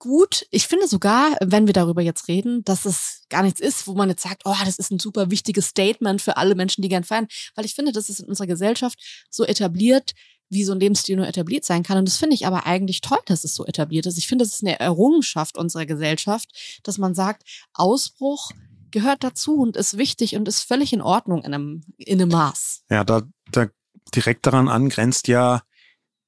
gut. 0.03 0.47
Ich 0.51 0.67
finde 0.67 0.89
sogar, 0.89 1.37
wenn 1.41 1.69
wir 1.69 1.73
darüber 1.73 2.03
jetzt 2.03 2.27
reden, 2.27 2.65
dass 2.65 2.87
es 2.87 3.23
gar 3.29 3.45
nichts 3.45 3.61
ist, 3.61 3.87
wo 3.87 3.95
man 3.95 4.09
jetzt 4.09 4.25
sagt, 4.25 4.43
oh, 4.45 4.57
das 4.65 4.77
ist 4.77 4.91
ein 4.91 4.99
super 4.99 5.31
wichtiges 5.31 5.69
Statement 5.69 6.21
für 6.21 6.37
alle 6.37 6.57
Menschen, 6.57 6.83
die 6.83 6.89
gern 6.89 7.05
feiern. 7.05 7.29
Weil 7.55 7.65
ich 7.65 7.77
finde, 7.77 7.93
das 7.93 8.09
ist 8.09 8.19
in 8.19 8.27
unserer 8.27 8.49
Gesellschaft 8.49 8.99
so 9.31 9.45
etabliert, 9.45 10.11
wie 10.51 10.65
so 10.65 10.73
ein 10.73 10.81
Lebensstil 10.81 11.15
nur 11.15 11.29
etabliert 11.29 11.65
sein 11.65 11.85
kann. 11.85 11.99
Und 11.99 12.09
das 12.09 12.17
finde 12.17 12.35
ich 12.35 12.49
aber 12.49 12.67
eigentlich 12.67 13.01
toll, 13.01 13.21
dass 13.27 13.45
es 13.45 13.55
so 13.55 13.65
etabliert 13.65 14.07
ist. 14.07 14.19
Ich 14.19 14.27
finde, 14.27 14.45
das 14.45 14.55
ist 14.55 14.65
eine 14.65 14.81
Errungenschaft 14.81 15.57
unserer 15.57 15.87
Gesellschaft, 15.87 16.81
dass 16.83 16.99
man 16.99 17.15
sagt, 17.15 17.45
Ausbruch 17.73 18.51
gehört 18.91 19.23
dazu 19.23 19.61
und 19.61 19.77
ist 19.77 19.99
wichtig 19.99 20.35
und 20.35 20.49
ist 20.49 20.63
völlig 20.63 20.93
in 20.93 21.01
Ordnung 21.01 21.45
in 21.45 21.55
einem, 21.55 21.85
in 21.97 22.21
einem 22.21 22.31
Maß. 22.31 22.83
Ja, 22.91 23.05
da, 23.05 23.23
da 23.53 23.69
direkt 24.17 24.47
daran 24.47 24.69
angrenzt 24.69 25.29
ja 25.29 25.63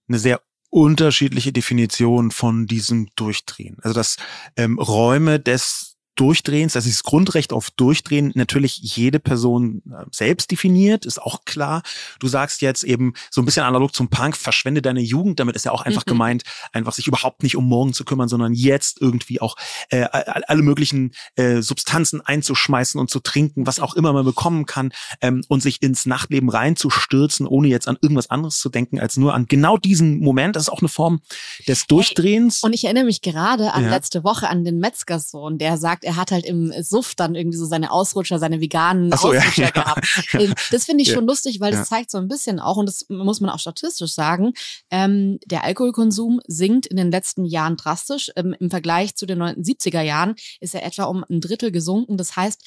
eine 0.07 0.21
sehr 0.21 0.41
unterschiedliche 0.75 1.53
Definitionen 1.53 2.33
von 2.33 2.67
diesem 2.67 3.09
Durchdrehen. 3.15 3.77
Also 3.83 3.95
dass 3.95 4.17
ähm, 4.57 4.77
Räume 4.81 5.39
des 5.39 5.94
Durchdrehens, 6.17 6.75
das 6.75 6.87
ist 6.87 7.01
das 7.01 7.03
Grundrecht 7.05 7.53
auf 7.53 7.71
Durchdrehen, 7.71 8.33
natürlich 8.35 8.79
jede 8.79 9.19
Person 9.19 9.83
äh, 9.91 10.05
selbst 10.13 10.51
definiert, 10.51 11.07
ist 11.07 11.21
auch 11.21 11.45
klar. 11.45 11.83
Du 12.21 12.29
sagst 12.29 12.63
jetzt 12.63 12.85
eben 12.85 13.15
so 13.31 13.43
ein 13.43 13.45
bisschen 13.45 13.65
analog 13.65 13.95
zum 13.95 14.09
Punk, 14.09 14.37
verschwende 14.37 14.83
deine 14.83 15.01
Jugend, 15.01 15.41
damit 15.41 15.57
ist 15.57 15.65
ja 15.65 15.73
auch 15.73 15.83
einfach 15.83 16.07
mhm. 16.07 16.11
gemeint, 16.11 16.43
einfach 16.73 16.93
sich 16.93 17.07
überhaupt 17.07 17.43
nicht 17.43 17.57
um 17.57 17.67
morgen 17.67 17.93
zu 17.93 18.05
kümmern, 18.05 18.29
sondern 18.29 18.55
jetzt 18.55 19.01
irgendwie 19.01 19.41
auch 19.41 19.57
äh, 19.91 20.05
alle 20.13 20.63
möglichen 20.63 21.13
äh, 21.37 21.63
Substanzen 21.63 22.21
einzuschmeißen 22.21 23.01
und 23.01 23.11
zu 23.11 23.21
trinken, 23.21 23.67
was 23.67 23.81
auch 23.81 23.95
immer 23.95 24.13
man 24.13 24.25
bekommen 24.25 24.67
kann 24.67 24.93
ähm, 25.21 25.43
und 25.49 25.63
sich 25.63 25.83
ins 25.83 26.07
Nachtleben 26.07 26.49
reinzustürzen, 26.49 27.47
ohne 27.47 27.69
jetzt 27.69 27.89
an 27.89 27.99
irgendwas 28.01 28.31
anderes 28.31 28.59
zu 28.59 28.69
denken, 28.69 29.01
als 29.01 29.17
nur 29.17 29.35
an 29.35 29.47
genau 29.47 29.79
diesen 29.79 30.21
Moment. 30.21 30.55
Das 30.57 30.65
ist 30.65 30.69
auch 30.69 30.81
eine 30.81 30.89
Form 30.89 31.21
des 31.67 31.87
Durchdrehens. 31.87 32.63
Hey, 32.63 32.69
und 32.69 32.73
ich 32.73 32.85
erinnere 32.85 33.05
mich 33.05 33.21
gerade 33.21 33.73
an 33.73 33.85
ja. 33.85 33.91
letzte 33.91 34.23
Woche 34.23 34.49
an 34.49 34.65
den 34.65 34.79
Metzgersohn, 34.79 35.59
der 35.59 35.77
sagt, 35.77 36.04
er 36.05 36.17
hat 36.17 36.31
halt 36.31 36.45
im 36.45 36.73
Suff 36.83 37.15
dann 37.15 37.35
irgendwie 37.35 37.59
so 37.59 37.67
seine 37.67 37.91
Ausrutscher, 37.91 38.39
seine 38.39 38.61
veganen 38.61 39.11
so, 39.11 39.29
Ausrutscher 39.29 39.65
ja, 39.65 39.71
gehabt. 39.71 40.07
Ja. 40.35 40.53
Das 40.71 40.85
finde 40.85 41.03
ich 41.03 41.11
schon 41.11 41.27
lustig, 41.27 41.61
weil 41.61 41.73
das 41.73 41.89
zeigt 41.89 42.11
so 42.11 42.19
ein 42.19 42.29
bisschen 42.29 42.59
auch, 42.61 42.77
und 42.77 42.87
das 42.87 43.07
muss 43.09 43.41
man 43.41 43.51
auch 43.51 43.59
statistisch 43.59 44.13
sagen, 44.13 44.53
ähm, 44.91 45.39
der 45.47 45.65
Alkoholkonsum 45.65 46.41
sinkt 46.47 46.87
in 46.87 46.97
den 46.97 47.11
letzten 47.11 47.45
Jahren 47.45 47.77
drastisch. 47.77 48.31
Ähm, 48.37 48.55
Im 48.59 48.71
Vergleich 48.71 49.15
zu 49.17 49.27
den 49.27 49.41
70er 49.41 50.01
Jahren 50.03 50.35
ist 50.61 50.75
er 50.75 50.85
etwa 50.85 51.05
um 51.05 51.25
ein 51.29 51.41
Drittel 51.41 51.71
gesunken. 51.71 52.17
Das 52.17 52.37
heißt, 52.37 52.63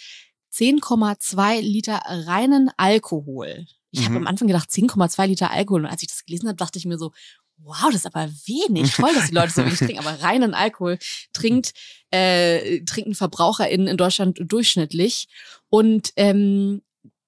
10,2 0.53 1.61
Liter 1.61 2.01
reinen 2.05 2.71
Alkohol. 2.77 3.65
Ich 3.91 4.01
mhm. 4.01 4.05
habe 4.05 4.15
am 4.17 4.27
Anfang 4.27 4.47
gedacht, 4.47 4.69
10,2 4.69 5.27
Liter 5.27 5.51
Alkohol. 5.51 5.81
Und 5.81 5.91
als 5.91 6.01
ich 6.01 6.07
das 6.07 6.25
gelesen 6.25 6.47
habe, 6.47 6.57
dachte 6.57 6.79
ich 6.79 6.85
mir 6.85 6.97
so, 6.97 7.11
wow, 7.57 7.87
das 7.87 8.01
ist 8.01 8.05
aber 8.05 8.29
wenig. 8.45 8.93
Toll, 8.93 9.13
dass 9.13 9.27
die 9.27 9.35
Leute 9.35 9.53
so 9.53 9.63
wenig 9.63 9.79
trinken. 9.79 9.99
Aber 9.99 10.21
reinen 10.21 10.53
Alkohol 10.53 10.97
trinkt, 11.33 11.73
äh, 12.11 12.81
trinken 12.85 13.15
VerbraucherInnen 13.15 13.87
in 13.87 13.97
Deutschland 13.97 14.39
durchschnittlich. 14.41 15.27
Und 15.69 16.11
ähm, 16.15 16.81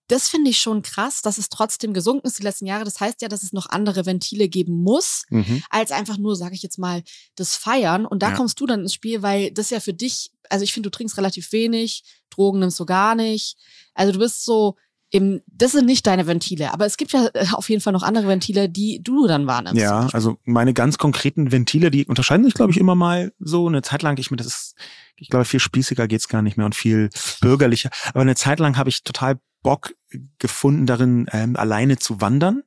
das 0.09 0.27
finde 0.27 0.49
ich 0.49 0.59
schon 0.59 0.81
krass, 0.81 1.21
dass 1.21 1.37
es 1.37 1.49
trotzdem 1.49 1.93
gesunken 1.93 2.25
ist 2.25 2.39
die 2.39 2.43
letzten 2.43 2.65
Jahre. 2.65 2.83
Das 2.83 2.99
heißt 2.99 3.21
ja, 3.21 3.27
dass 3.27 3.43
es 3.43 3.53
noch 3.53 3.69
andere 3.69 4.07
Ventile 4.07 4.49
geben 4.49 4.81
muss, 4.81 5.23
mhm. 5.29 5.63
als 5.69 5.91
einfach 5.91 6.17
nur, 6.17 6.35
sage 6.35 6.55
ich 6.55 6.63
jetzt 6.63 6.79
mal, 6.79 7.03
das 7.35 7.55
Feiern. 7.55 8.07
Und 8.07 8.23
da 8.23 8.29
ja. 8.29 8.35
kommst 8.35 8.59
du 8.59 8.65
dann 8.65 8.81
ins 8.81 8.93
Spiel, 8.93 9.21
weil 9.21 9.51
das 9.51 9.69
ja 9.69 9.79
für 9.79 9.93
dich, 9.93 10.31
also 10.49 10.63
ich 10.63 10.73
finde, 10.73 10.89
du 10.89 10.97
trinkst 10.97 11.15
relativ 11.17 11.51
wenig, 11.51 12.03
Drogen 12.31 12.59
nimmst 12.59 12.79
du 12.79 12.85
gar 12.85 13.13
nicht. 13.13 13.55
Also 13.93 14.13
du 14.13 14.19
bist 14.19 14.43
so, 14.43 14.77
im, 15.11 15.41
das 15.47 15.71
sind 15.71 15.85
nicht 15.85 16.05
deine 16.05 16.27
Ventile, 16.27 16.71
aber 16.73 16.85
es 16.85 16.97
gibt 16.97 17.11
ja 17.13 17.29
äh, 17.33 17.47
auf 17.53 17.69
jeden 17.69 17.81
Fall 17.81 17.93
noch 17.93 18.03
andere 18.03 18.27
Ventile, 18.27 18.69
die 18.69 19.01
du 19.01 19.27
dann 19.27 19.47
wahrnimmst. 19.47 19.81
Ja, 19.81 20.07
also 20.13 20.37
meine 20.43 20.73
ganz 20.73 20.97
konkreten 20.97 21.51
Ventile, 21.51 21.89
die 21.89 22.05
unterscheiden 22.05 22.45
sich, 22.45 22.53
glaube 22.53 22.71
ich, 22.71 22.79
immer 22.79 22.95
mal 22.95 23.33
so. 23.39 23.67
Eine 23.67 23.81
Zeit 23.81 24.03
lang, 24.03 24.17
ich 24.19 24.29
mir, 24.29 24.37
das 24.37 24.47
ist, 24.47 24.75
ich 25.15 25.29
glaube, 25.29 25.45
viel 25.45 25.59
spießiger 25.59 26.07
geht's 26.07 26.27
gar 26.27 26.41
nicht 26.41 26.57
mehr 26.57 26.65
und 26.65 26.75
viel 26.75 27.09
bürgerlicher. 27.41 27.89
Aber 28.09 28.21
eine 28.21 28.35
Zeit 28.35 28.59
lang 28.59 28.77
habe 28.77 28.89
ich 28.89 29.03
total 29.03 29.39
Bock 29.63 29.95
gefunden 30.37 30.85
darin, 30.85 31.27
ähm, 31.31 31.55
alleine 31.55 31.97
zu 31.97 32.21
wandern. 32.21 32.63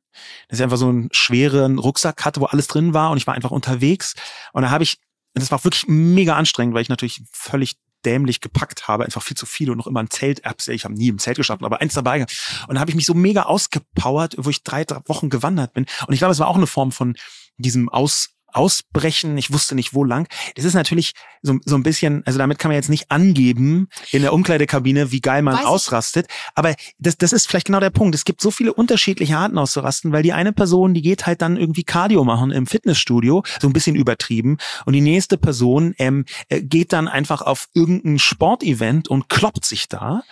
Dass 0.49 0.59
ich 0.59 0.63
einfach 0.63 0.77
so 0.77 0.89
einen 0.89 1.09
schweren 1.13 1.79
Rucksack 1.79 2.25
hatte, 2.25 2.41
wo 2.41 2.45
alles 2.45 2.67
drin 2.67 2.93
war 2.93 3.11
und 3.11 3.17
ich 3.17 3.27
war 3.27 3.35
einfach 3.35 3.51
unterwegs. 3.51 4.15
Und 4.53 4.63
da 4.63 4.71
habe 4.71 4.85
ich, 4.85 4.99
das 5.33 5.51
war 5.51 5.65
wirklich 5.65 5.87
mega 5.87 6.37
anstrengend, 6.37 6.75
weil 6.75 6.83
ich 6.83 6.91
natürlich 6.91 7.23
völlig 7.33 7.77
dämlich 8.05 8.41
gepackt 8.41 8.89
habe, 8.89 9.05
einfach 9.05 9.23
viel 9.23 9.37
zu 9.37 9.47
viel 9.47 9.71
und 9.71 9.79
noch 9.79 9.87
immer 9.87 10.01
ein 10.01 10.11
Zelt, 10.11 10.43
ich 10.69 10.85
habe 10.85 10.95
nie 10.95 11.09
im 11.09 11.19
Zelt 11.19 11.37
geschafft, 11.37 11.63
aber 11.63 11.81
eins 11.81 11.95
dabei. 11.95 12.27
Und 12.69 12.75
da 12.75 12.81
habe 12.81 12.91
ich 12.91 12.97
mich 12.97 13.07
so 13.07 13.15
mega 13.15 13.43
ausgepowert, 13.43 14.35
wo 14.39 14.51
ich 14.51 14.63
drei, 14.63 14.85
drei 14.85 15.01
Wochen 15.07 15.31
gewandert 15.31 15.73
bin. 15.75 15.87
Und 16.07 16.13
ich 16.13 16.21
glaube, 16.21 16.33
es 16.33 16.39
war 16.39 16.49
auch 16.49 16.57
eine 16.57 16.67
Form 16.67 16.93
von 16.93 17.17
diesem 17.57 17.89
Aus, 17.89 18.32
ausbrechen. 18.53 19.37
Ich 19.39 19.53
wusste 19.53 19.75
nicht, 19.75 19.95
wo 19.95 20.05
lang. 20.05 20.29
Das 20.55 20.65
ist 20.65 20.75
natürlich 20.75 21.13
so, 21.43 21.59
so 21.65 21.77
ein 21.77 21.83
bisschen, 21.83 22.23
also 22.27 22.39
damit 22.39 22.59
kann 22.59 22.71
man 22.71 22.77
jetzt 22.77 22.89
nicht 22.89 23.11
angeben 23.11 23.89
in 24.11 24.23
der 24.23 24.33
Umkleidekabine, 24.33 25.13
wie 25.13 25.21
geil 25.21 25.43
man 25.43 25.57
Weiß 25.57 25.65
ausrastet. 25.65 26.27
Aber 26.55 26.75
das, 26.99 27.17
das 27.19 27.33
ist 27.33 27.49
vielleicht 27.49 27.67
genau 27.67 27.81
der 27.81 27.91
Punkt. 27.91 28.15
Es 28.15 28.25
gibt 28.25 28.41
so 28.41 28.51
viele 28.51 28.73
unterschiedliche 28.73 29.37
Arten 29.37 29.59
auszurasten, 29.59 30.13
weil 30.13 30.23
die 30.23 30.33
eine 30.33 30.53
Person, 30.53 30.95
die 30.95 31.03
geht 31.03 31.27
halt 31.27 31.43
dann 31.43 31.57
irgendwie 31.57 31.85
Cardio 31.85 32.25
machen 32.25 32.51
im 32.51 32.67
Fitnessstudio, 32.67 33.43
so 33.61 33.67
ein 33.67 33.73
bisschen 33.73 33.97
übertrieben. 33.97 34.59
Und 34.85 34.93
die 34.93 35.01
nächste 35.01 35.39
Person 35.39 35.95
ähm, 35.99 36.25
äh, 36.49 36.63
geht 36.63 36.93
dann 36.93 37.09
einfach 37.09 37.43
auf 37.43 37.69
irgendein 37.75 38.19
Sportevent 38.19 39.09
und 39.09 39.29
kloppt 39.29 39.65
sich 39.65 39.89
da. 39.89 40.23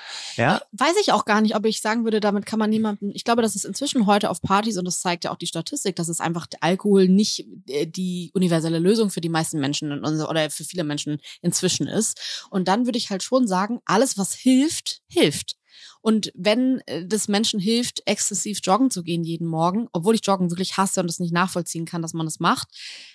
Ja. 0.41 0.63
Weiß 0.73 0.95
ich 1.01 1.13
auch 1.13 1.25
gar 1.25 1.41
nicht, 1.41 1.55
ob 1.55 1.67
ich 1.67 1.81
sagen 1.81 2.05
würde, 2.05 2.21
damit 2.21 2.47
kann 2.47 2.59
man 2.59 2.71
niemanden, 2.71 3.11
ich 3.15 3.25
glaube, 3.25 3.43
das 3.43 3.55
ist 3.55 3.65
inzwischen 3.65 4.07
heute 4.07 4.31
auf 4.31 4.41
Partys 4.41 4.79
und 4.79 4.85
das 4.85 5.01
zeigt 5.01 5.25
ja 5.25 5.31
auch 5.31 5.37
die 5.37 5.47
Statistik, 5.47 5.97
dass 5.97 6.09
es 6.09 6.21
einfach 6.21 6.47
Alkohol 6.61 7.09
nicht 7.09 7.47
äh, 7.69 7.87
die 7.87 8.31
universelle 8.35 8.79
Lösung 8.79 9.11
für 9.11 9.21
die 9.21 9.29
meisten 9.29 9.61
Menschen 9.61 10.05
oder 10.05 10.51
für 10.51 10.65
viele 10.65 10.85
Menschen 10.85 11.21
inzwischen 11.43 11.87
ist. 11.87 12.47
Und 12.51 12.69
dann 12.69 12.87
würde 12.87 12.99
ich 12.99 13.11
halt 13.11 13.23
schon 13.23 13.47
sagen, 13.47 13.81
alles, 13.85 14.17
was 14.19 14.35
hilft, 14.35 15.03
hilft. 15.09 15.57
Und 16.01 16.33
wenn 16.35 16.81
äh, 16.87 17.07
das 17.07 17.29
Menschen 17.29 17.61
hilft, 17.61 18.03
exzessiv 18.07 18.61
joggen 18.63 18.91
zu 18.91 19.03
gehen 19.03 19.25
jeden 19.25 19.47
Morgen, 19.47 19.89
obwohl 19.93 20.15
ich 20.15 20.27
Joggen 20.27 20.51
wirklich 20.51 20.77
hasse 20.77 21.01
und 21.01 21.11
es 21.11 21.21
nicht 21.21 21.33
nachvollziehen 21.33 21.85
kann, 21.85 22.03
dass 22.03 22.15
man 22.15 22.27
das 22.27 22.41
macht, 22.41 22.69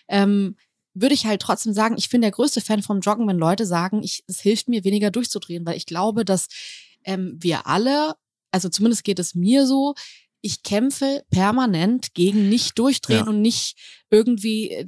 ähm, 0.07 0.55
würde 0.93 1.13
ich 1.13 1.25
halt 1.25 1.41
trotzdem 1.41 1.73
sagen, 1.73 1.95
ich 1.97 2.09
bin 2.09 2.21
der 2.21 2.31
größte 2.31 2.61
Fan 2.61 2.81
vom 2.81 3.01
Joggen, 3.01 3.27
wenn 3.27 3.37
Leute 3.37 3.65
sagen, 3.65 4.01
ich, 4.01 4.23
es 4.27 4.39
hilft 4.39 4.69
mir 4.69 4.83
weniger 4.83 5.11
durchzudrehen, 5.11 5.65
weil 5.65 5.75
ich 5.75 5.85
glaube, 5.85 6.23
dass 6.23 6.47
ähm, 7.05 7.37
wir 7.39 7.67
alle, 7.67 8.15
also 8.51 8.69
zumindest 8.69 9.03
geht 9.03 9.19
es 9.19 9.35
mir 9.35 9.65
so, 9.65 9.95
ich 10.41 10.61
kämpfe 10.61 11.23
permanent 11.31 12.13
gegen 12.13 12.49
nicht 12.49 12.77
durchdrehen 12.77 13.25
ja. 13.25 13.27
und 13.27 13.41
nicht 13.41 13.75
irgendwie 14.11 14.69
äh, 14.69 14.85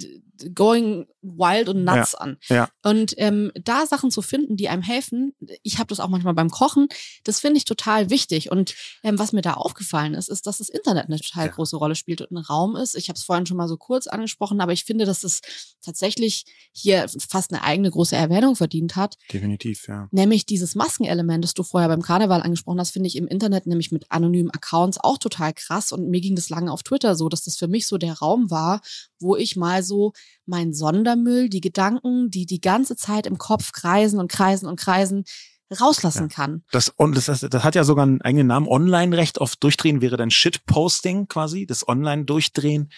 going 0.54 1.06
wild 1.22 1.68
und 1.68 1.84
nuts 1.84 2.12
ja, 2.12 2.18
an. 2.18 2.36
Ja. 2.48 2.68
Und 2.82 3.14
ähm, 3.16 3.50
da 3.54 3.86
Sachen 3.86 4.10
zu 4.10 4.22
finden, 4.22 4.56
die 4.56 4.68
einem 4.68 4.82
helfen, 4.82 5.34
ich 5.62 5.78
habe 5.78 5.88
das 5.88 6.00
auch 6.00 6.08
manchmal 6.08 6.34
beim 6.34 6.50
Kochen, 6.50 6.88
das 7.24 7.40
finde 7.40 7.58
ich 7.58 7.64
total 7.64 8.10
wichtig. 8.10 8.50
Und 8.50 8.74
ähm, 9.02 9.18
was 9.18 9.32
mir 9.32 9.42
da 9.42 9.54
aufgefallen 9.54 10.14
ist, 10.14 10.28
ist, 10.28 10.46
dass 10.46 10.58
das 10.58 10.68
Internet 10.68 11.06
eine 11.06 11.18
total 11.18 11.46
ja. 11.46 11.52
große 11.52 11.76
Rolle 11.76 11.94
spielt 11.94 12.20
und 12.20 12.30
ein 12.30 12.38
Raum 12.38 12.76
ist. 12.76 12.94
Ich 12.94 13.08
habe 13.08 13.16
es 13.16 13.24
vorhin 13.24 13.46
schon 13.46 13.56
mal 13.56 13.68
so 13.68 13.76
kurz 13.76 14.06
angesprochen, 14.06 14.60
aber 14.60 14.72
ich 14.72 14.84
finde, 14.84 15.04
dass 15.04 15.24
es 15.24 15.40
tatsächlich 15.82 16.44
hier 16.72 17.06
fast 17.28 17.52
eine 17.52 17.62
eigene 17.62 17.90
große 17.90 18.16
Erwähnung 18.16 18.56
verdient 18.56 18.96
hat. 18.96 19.16
Definitiv, 19.32 19.88
ja. 19.88 20.08
Nämlich 20.10 20.46
dieses 20.46 20.74
Maskenelement, 20.74 21.44
das 21.44 21.54
du 21.54 21.62
vorher 21.62 21.88
beim 21.88 22.02
Karneval 22.02 22.42
angesprochen 22.42 22.80
hast, 22.80 22.90
finde 22.90 23.08
ich 23.08 23.16
im 23.16 23.26
Internet 23.26 23.66
nämlich 23.66 23.90
mit 23.90 24.10
anonymen 24.10 24.50
Accounts 24.50 24.98
auch 24.98 25.18
total 25.18 25.52
krass. 25.52 25.92
Und 25.92 26.08
mir 26.08 26.20
ging 26.20 26.36
das 26.36 26.48
lange 26.48 26.72
auf 26.72 26.82
Twitter 26.82 27.16
so, 27.16 27.28
dass 27.28 27.44
das 27.44 27.56
für 27.56 27.68
mich 27.68 27.86
so 27.86 27.98
der 27.98 28.14
Raum 28.14 28.50
war, 28.50 28.80
wo 29.18 29.36
ich 29.36 29.56
mal 29.56 29.82
so 29.82 30.12
mein 30.46 30.72
Sondermüll, 30.72 31.48
die 31.48 31.60
Gedanken, 31.60 32.30
die 32.30 32.46
die 32.46 32.60
ganze 32.60 32.96
Zeit 32.96 33.26
im 33.26 33.38
Kopf 33.38 33.72
kreisen 33.72 34.18
und 34.18 34.30
kreisen 34.30 34.66
und 34.66 34.78
kreisen, 34.78 35.24
rauslassen 35.70 36.28
ja. 36.30 36.34
kann. 36.34 36.62
Das, 36.70 36.88
und 36.88 37.16
das, 37.16 37.26
das 37.26 37.64
hat 37.64 37.74
ja 37.74 37.84
sogar 37.84 38.04
einen 38.04 38.22
eigenen 38.22 38.46
Namen. 38.46 38.66
Online-Recht 38.66 39.40
auf 39.40 39.56
Durchdrehen 39.56 40.00
wäre 40.00 40.16
dann 40.16 40.30
Shitposting 40.30 41.28
quasi, 41.28 41.66
das 41.66 41.86
Online-Durchdrehen, 41.86 42.90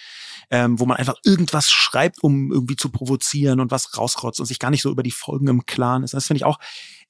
ähm, 0.50 0.78
wo 0.78 0.86
man 0.86 0.96
einfach 0.96 1.16
irgendwas 1.24 1.70
schreibt, 1.70 2.22
um 2.22 2.52
irgendwie 2.52 2.76
zu 2.76 2.90
provozieren 2.90 3.60
und 3.60 3.70
was 3.70 3.96
rausrotzt 3.96 4.40
und 4.40 4.46
sich 4.46 4.58
gar 4.58 4.70
nicht 4.70 4.82
so 4.82 4.90
über 4.90 5.02
die 5.02 5.10
Folgen 5.10 5.48
im 5.48 5.66
Klaren 5.66 6.02
ist. 6.02 6.14
Das 6.14 6.26
finde 6.26 6.38
ich 6.38 6.44
auch 6.44 6.58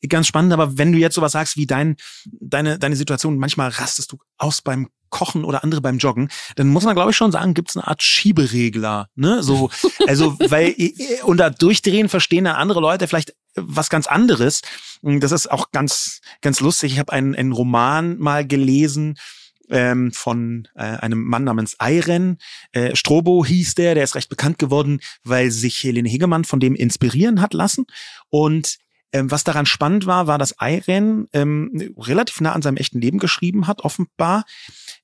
ganz 0.09 0.27
spannend. 0.27 0.53
Aber 0.53 0.79
wenn 0.79 0.93
du 0.93 0.99
jetzt 0.99 1.15
sowas 1.15 1.33
sagst 1.33 1.57
wie 1.57 1.67
dein, 1.67 1.97
deine, 2.41 2.79
deine 2.79 2.97
Situation, 2.97 3.37
manchmal 3.37 3.69
rastest 3.69 4.13
du 4.13 4.19
aus 4.39 4.63
beim 4.63 4.89
Kochen 5.11 5.45
oder 5.45 5.65
andere 5.65 5.81
beim 5.81 5.99
Joggen, 5.99 6.29
dann 6.57 6.69
muss 6.69 6.85
man, 6.85 6.95
glaube 6.95 7.11
ich, 7.11 7.17
schon 7.17 7.33
sagen, 7.33 7.53
gibt 7.53 7.71
es 7.71 7.77
eine 7.77 7.87
Art 7.87 8.03
Schieberegler. 8.03 9.09
Ne? 9.17 9.43
So, 9.43 9.71
also, 10.07 10.39
weil 10.39 10.75
unter 11.25 11.51
Durchdrehen 11.51 12.09
verstehen 12.09 12.45
dann 12.45 12.57
andere 12.57 12.81
Leute 12.81 13.09
vielleicht 13.09 13.35
was 13.55 13.91
ganz 13.91 14.07
anderes. 14.07 14.63
Das 15.03 15.33
ist 15.33 15.51
auch 15.51 15.71
ganz, 15.73 16.21
ganz 16.41 16.61
lustig. 16.61 16.93
Ich 16.93 16.99
habe 16.99 17.13
einen, 17.13 17.35
einen 17.35 17.53
Roman 17.53 18.19
mal 18.19 18.47
gelesen, 18.47 19.17
ähm, 19.71 20.13
von 20.13 20.69
äh, 20.75 20.83
einem 20.83 21.25
Mann 21.25 21.45
namens 21.45 21.77
Eiren. 21.79 22.39
Äh, 22.73 22.95
Strobo 22.97 23.45
hieß 23.45 23.77
der, 23.77 23.95
der 23.95 24.05
ist 24.05 24.15
recht 24.15 24.29
bekannt 24.29 24.59
geworden, 24.59 25.01
weil 25.25 25.51
sich 25.51 25.83
Helene 25.83 26.09
Hegemann 26.09 26.45
von 26.45 26.61
dem 26.61 26.75
inspirieren 26.75 27.41
hat 27.41 27.55
lassen. 27.55 27.87
Und 28.29 28.79
ähm, 29.13 29.31
was 29.31 29.43
daran 29.43 29.67
spannend 29.67 30.07
war, 30.07 30.27
war, 30.27 30.39
dass 30.39 30.61
Eiren 30.61 31.27
ähm, 31.33 31.95
relativ 31.99 32.41
nah 32.41 32.53
an 32.53 32.63
seinem 32.63 32.77
echten 32.77 33.01
Leben 33.01 33.19
geschrieben 33.19 33.67
hat, 33.67 33.83
offenbar. 33.83 34.45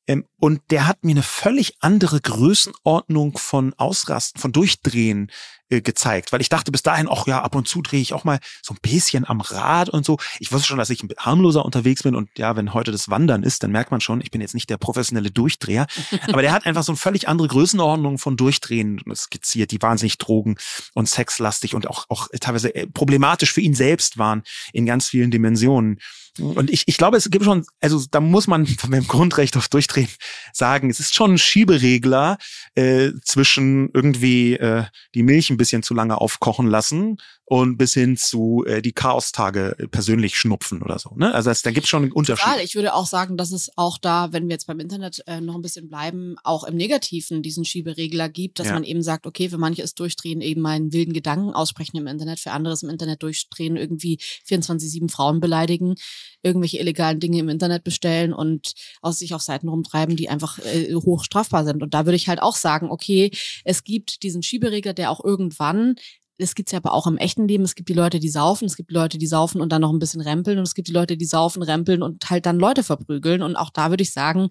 Ähm, 0.06 0.26
und 0.38 0.60
der 0.70 0.86
hat 0.86 1.04
mir 1.04 1.12
eine 1.12 1.22
völlig 1.22 1.76
andere 1.80 2.20
Größenordnung 2.20 3.38
von 3.38 3.74
Ausrasten, 3.74 4.40
von 4.40 4.52
Durchdrehen 4.52 5.30
äh, 5.68 5.80
gezeigt, 5.80 6.32
weil 6.32 6.40
ich 6.40 6.48
dachte 6.48 6.70
bis 6.70 6.82
dahin, 6.82 7.08
ach 7.10 7.26
ja, 7.26 7.42
ab 7.42 7.54
und 7.54 7.66
zu 7.66 7.82
drehe 7.82 8.00
ich 8.00 8.12
auch 8.12 8.24
mal 8.24 8.38
so 8.62 8.74
ein 8.74 8.78
bisschen 8.82 9.28
am 9.28 9.40
Rad 9.40 9.88
und 9.88 10.04
so. 10.04 10.18
Ich 10.38 10.52
wusste 10.52 10.68
schon, 10.68 10.78
dass 10.78 10.90
ich 10.90 11.02
harmloser 11.18 11.64
unterwegs 11.64 12.02
bin 12.02 12.14
und 12.14 12.30
ja, 12.38 12.56
wenn 12.56 12.72
heute 12.72 12.92
das 12.92 13.08
Wandern 13.08 13.42
ist, 13.42 13.62
dann 13.62 13.72
merkt 13.72 13.90
man 13.90 14.00
schon, 14.00 14.20
ich 14.20 14.30
bin 14.30 14.40
jetzt 14.40 14.54
nicht 14.54 14.70
der 14.70 14.76
professionelle 14.76 15.30
Durchdreher, 15.30 15.86
aber 16.28 16.42
der 16.42 16.52
hat 16.52 16.66
einfach 16.66 16.84
so 16.84 16.92
eine 16.92 16.96
völlig 16.98 17.28
andere 17.28 17.48
Größenordnung 17.48 18.18
von 18.18 18.36
Durchdrehen 18.36 19.00
skizziert, 19.14 19.70
die 19.70 19.82
wahnsinnig 19.82 20.18
drogen- 20.18 20.56
und 20.94 21.08
sexlastig 21.08 21.74
und 21.74 21.88
auch, 21.88 22.06
auch 22.08 22.28
teilweise 22.40 22.74
äh, 22.74 22.86
problematisch 22.86 23.52
für 23.52 23.60
ihn 23.60 23.74
selbst 23.74 24.18
waren 24.18 24.42
in 24.72 24.86
ganz 24.86 25.08
vielen 25.08 25.30
Dimensionen. 25.30 25.98
Und 26.38 26.70
ich, 26.70 26.84
ich 26.86 26.98
glaube, 26.98 27.16
es 27.16 27.30
gibt 27.30 27.44
schon, 27.44 27.64
also 27.80 28.04
da 28.10 28.20
muss 28.20 28.46
man 28.46 28.66
von 28.66 28.90
dem 28.90 29.06
Grundrecht 29.06 29.56
auf 29.56 29.68
Durchdrehen 29.68 30.08
sagen, 30.52 30.90
es 30.90 31.00
ist 31.00 31.14
schon 31.14 31.34
ein 31.34 31.38
Schieberegler 31.38 32.38
äh, 32.74 33.10
zwischen 33.22 33.90
irgendwie 33.94 34.54
äh, 34.54 34.84
die 35.14 35.22
Milch 35.22 35.50
ein 35.56 35.58
bisschen 35.58 35.82
zu 35.82 35.94
lange 35.94 36.20
aufkochen 36.20 36.66
lassen 36.66 37.18
und 37.48 37.76
bis 37.78 37.94
hin 37.94 38.16
zu 38.16 38.64
äh, 38.66 38.82
die 38.82 38.92
Chaostage 38.92 39.76
persönlich 39.92 40.36
schnupfen 40.36 40.82
oder 40.82 40.98
so. 40.98 41.14
Ne? 41.14 41.32
Also 41.32 41.50
das, 41.50 41.62
da 41.62 41.70
gibt 41.70 41.84
es 41.84 41.90
schon 41.90 42.02
einen 42.02 42.12
Unterschied. 42.12 42.44
Total. 42.44 42.64
Ich 42.64 42.74
würde 42.74 42.92
auch 42.92 43.06
sagen, 43.06 43.36
dass 43.36 43.52
es 43.52 43.70
auch 43.76 43.98
da, 43.98 44.32
wenn 44.32 44.48
wir 44.48 44.54
jetzt 44.54 44.66
beim 44.66 44.80
Internet 44.80 45.22
äh, 45.28 45.40
noch 45.40 45.54
ein 45.54 45.62
bisschen 45.62 45.88
bleiben, 45.88 46.34
auch 46.42 46.64
im 46.64 46.74
Negativen 46.74 47.42
diesen 47.42 47.64
Schieberegler 47.64 48.28
gibt, 48.28 48.58
dass 48.58 48.66
ja. 48.66 48.72
man 48.72 48.82
eben 48.82 49.00
sagt, 49.00 49.28
okay, 49.28 49.48
für 49.48 49.58
manche 49.58 49.82
ist 49.82 50.00
Durchdrehen 50.00 50.40
eben 50.40 50.60
meinen 50.60 50.92
wilden 50.92 51.12
Gedanken 51.12 51.52
aussprechen 51.52 51.96
im 51.96 52.08
Internet, 52.08 52.40
für 52.40 52.50
andere 52.50 52.74
ist 52.74 52.82
im 52.82 52.90
Internet 52.90 53.22
Durchdrehen 53.22 53.76
irgendwie 53.76 54.18
24-7 54.48 55.08
Frauen 55.08 55.38
beleidigen, 55.38 55.94
irgendwelche 56.42 56.78
illegalen 56.78 57.20
Dinge 57.20 57.38
im 57.38 57.48
Internet 57.48 57.84
bestellen 57.84 58.32
und 58.32 58.72
aus 59.02 59.20
sich 59.20 59.34
auf 59.34 59.42
Seiten 59.42 59.68
rumtreiben, 59.68 60.16
die 60.16 60.28
einfach 60.28 60.58
äh, 60.58 60.92
hoch 60.96 61.22
strafbar 61.22 61.64
sind. 61.64 61.80
Und 61.84 61.94
da 61.94 62.06
würde 62.06 62.16
ich 62.16 62.26
halt 62.26 62.42
auch 62.42 62.56
sagen, 62.56 62.90
okay, 62.90 63.30
es 63.64 63.84
gibt 63.84 64.24
diesen 64.24 64.42
Schieberegler, 64.42 64.94
der 64.94 65.12
auch 65.12 65.22
irgendwann 65.22 65.94
es 66.38 66.54
gibt's 66.54 66.72
ja 66.72 66.78
aber 66.78 66.92
auch 66.92 67.06
im 67.06 67.16
echten 67.16 67.48
Leben. 67.48 67.64
Es 67.64 67.74
gibt 67.74 67.88
die 67.88 67.94
Leute, 67.94 68.20
die 68.20 68.28
saufen, 68.28 68.66
es 68.66 68.76
gibt 68.76 68.90
die 68.90 68.94
Leute, 68.94 69.18
die 69.18 69.26
saufen 69.26 69.60
und 69.60 69.70
dann 69.70 69.80
noch 69.80 69.92
ein 69.92 69.98
bisschen 69.98 70.20
rempeln 70.20 70.58
und 70.58 70.64
es 70.64 70.74
gibt 70.74 70.88
die 70.88 70.92
Leute, 70.92 71.16
die 71.16 71.24
saufen, 71.24 71.62
rempeln 71.62 72.02
und 72.02 72.28
halt 72.28 72.46
dann 72.46 72.58
Leute 72.58 72.82
verprügeln. 72.82 73.42
Und 73.42 73.56
auch 73.56 73.70
da 73.70 73.90
würde 73.90 74.02
ich 74.02 74.12
sagen, 74.12 74.50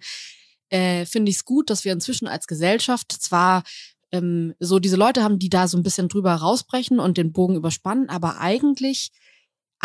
äh, 0.70 1.06
finde 1.06 1.30
ich 1.30 1.38
es 1.38 1.46
gut, 1.46 1.70
dass 1.70 1.86
wir 1.86 1.94
inzwischen 1.94 2.28
als 2.28 2.48
Gesellschaft 2.48 3.12
zwar 3.12 3.64
ähm, 4.12 4.54
so 4.60 4.80
diese 4.80 4.96
Leute 4.96 5.24
haben, 5.24 5.40
die 5.40 5.50
da 5.50 5.68
so 5.68 5.78
ein 5.78 5.84
bisschen 5.84 6.08
drüber 6.08 6.34
rausbrechen 6.34 7.00
und 7.00 7.18
den 7.18 7.32
Bogen 7.32 7.56
überspannen, 7.56 8.10
aber 8.10 8.40
eigentlich 8.40 9.12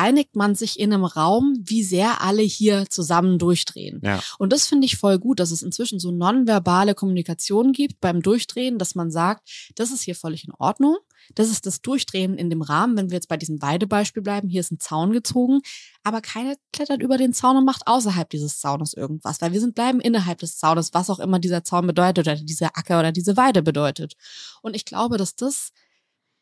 einigt 0.01 0.35
man 0.35 0.55
sich 0.55 0.81
in 0.81 0.95
einem 0.95 1.05
Raum, 1.05 1.61
wie 1.63 1.83
sehr 1.83 2.23
alle 2.23 2.41
hier 2.41 2.87
zusammen 2.89 3.39
durchdrehen. 3.39 4.01
Ja. 4.03 4.23
Und 4.39 4.51
das 4.51 4.67
finde 4.67 4.87
ich 4.87 4.97
voll 4.97 5.19
gut, 5.19 5.41
dass 5.41 5.51
es 5.51 5.63
inzwischen 5.63 6.01
so 6.01 6.11
nonverbale 6.11 6.95
Kommunikation 6.95 7.73
gibt 7.73 8.01
beim 8.01 8.23
Durchdrehen, 8.23 8.79
dass 8.79 8.95
man 8.95 9.11
sagt, 9.11 9.47
das 9.75 9.91
ist 9.91 10.01
hier 10.03 10.15
völlig 10.15 10.45
in 10.45 10.55
Ordnung. 10.59 10.97
Das 11.35 11.51
ist 11.51 11.67
das 11.67 11.83
Durchdrehen 11.83 12.39
in 12.39 12.49
dem 12.49 12.63
Rahmen, 12.63 12.97
wenn 12.97 13.11
wir 13.11 13.17
jetzt 13.17 13.29
bei 13.29 13.37
diesem 13.37 13.61
Weidebeispiel 13.61 14.23
bleiben. 14.23 14.49
Hier 14.49 14.61
ist 14.61 14.73
ein 14.73 14.81
Zaun 14.81 15.13
gezogen, 15.13 15.61
aber 16.03 16.23
keiner 16.23 16.55
klettert 16.73 17.03
über 17.03 17.19
den 17.19 17.35
Zaun 17.35 17.59
und 17.59 17.67
macht 17.67 17.87
außerhalb 17.87 18.29
dieses 18.31 18.59
Zaunes 18.59 18.95
irgendwas, 18.95 19.43
weil 19.43 19.53
wir 19.53 19.61
sind 19.61 19.75
bleiben 19.75 20.01
innerhalb 20.01 20.39
des 20.39 20.57
Zaunes, 20.57 20.95
was 20.95 21.11
auch 21.11 21.19
immer 21.19 21.39
dieser 21.39 21.63
Zaun 21.63 21.87
bedeutet 21.87 22.27
oder 22.27 22.37
dieser 22.37 22.79
Acker 22.79 23.01
oder 23.01 23.13
diese 23.13 23.37
Weide 23.37 23.63
bedeutet. 23.63 24.15
Und 24.63 24.75
ich 24.75 24.87
glaube, 24.87 25.19
dass 25.19 25.37
das 25.37 25.73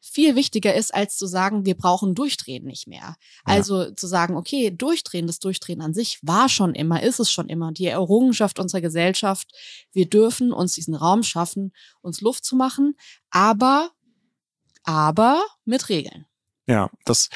viel 0.01 0.37
wichtiger 0.37 0.75
ist, 0.75 0.95
als 0.95 1.17
zu 1.17 1.27
sagen, 1.27 1.65
wir 1.65 1.77
brauchen 1.77 2.15
Durchdrehen 2.15 2.65
nicht 2.65 2.87
mehr. 2.87 3.17
Also 3.45 3.83
ja. 3.83 3.97
zu 3.97 4.07
sagen, 4.07 4.37
okay, 4.37 4.71
Durchdrehen, 4.71 5.27
das 5.27 5.39
Durchdrehen 5.39 5.81
an 5.81 5.95
sich 5.95 6.21
war 6.23 6.49
schon 6.49 6.75
immer, 6.75 7.03
ist 7.03 7.21
es 7.21 7.31
schon 7.31 7.49
immer 7.49 7.73
die 7.73 7.87
Errungenschaft 7.87 8.59
unserer 8.59 8.81
Gesellschaft. 8.81 9.51
Wir 9.93 10.09
dürfen 10.09 10.53
uns 10.53 10.75
diesen 10.75 10.95
Raum 10.95 11.23
schaffen, 11.23 11.73
uns 12.01 12.21
Luft 12.21 12.45
zu 12.45 12.57
machen, 12.57 12.97
aber 13.31 13.91
aber 14.85 15.45
mit 15.65 15.91
Regeln. 15.91 16.25
Ja, 16.67 16.91
das 17.05 17.29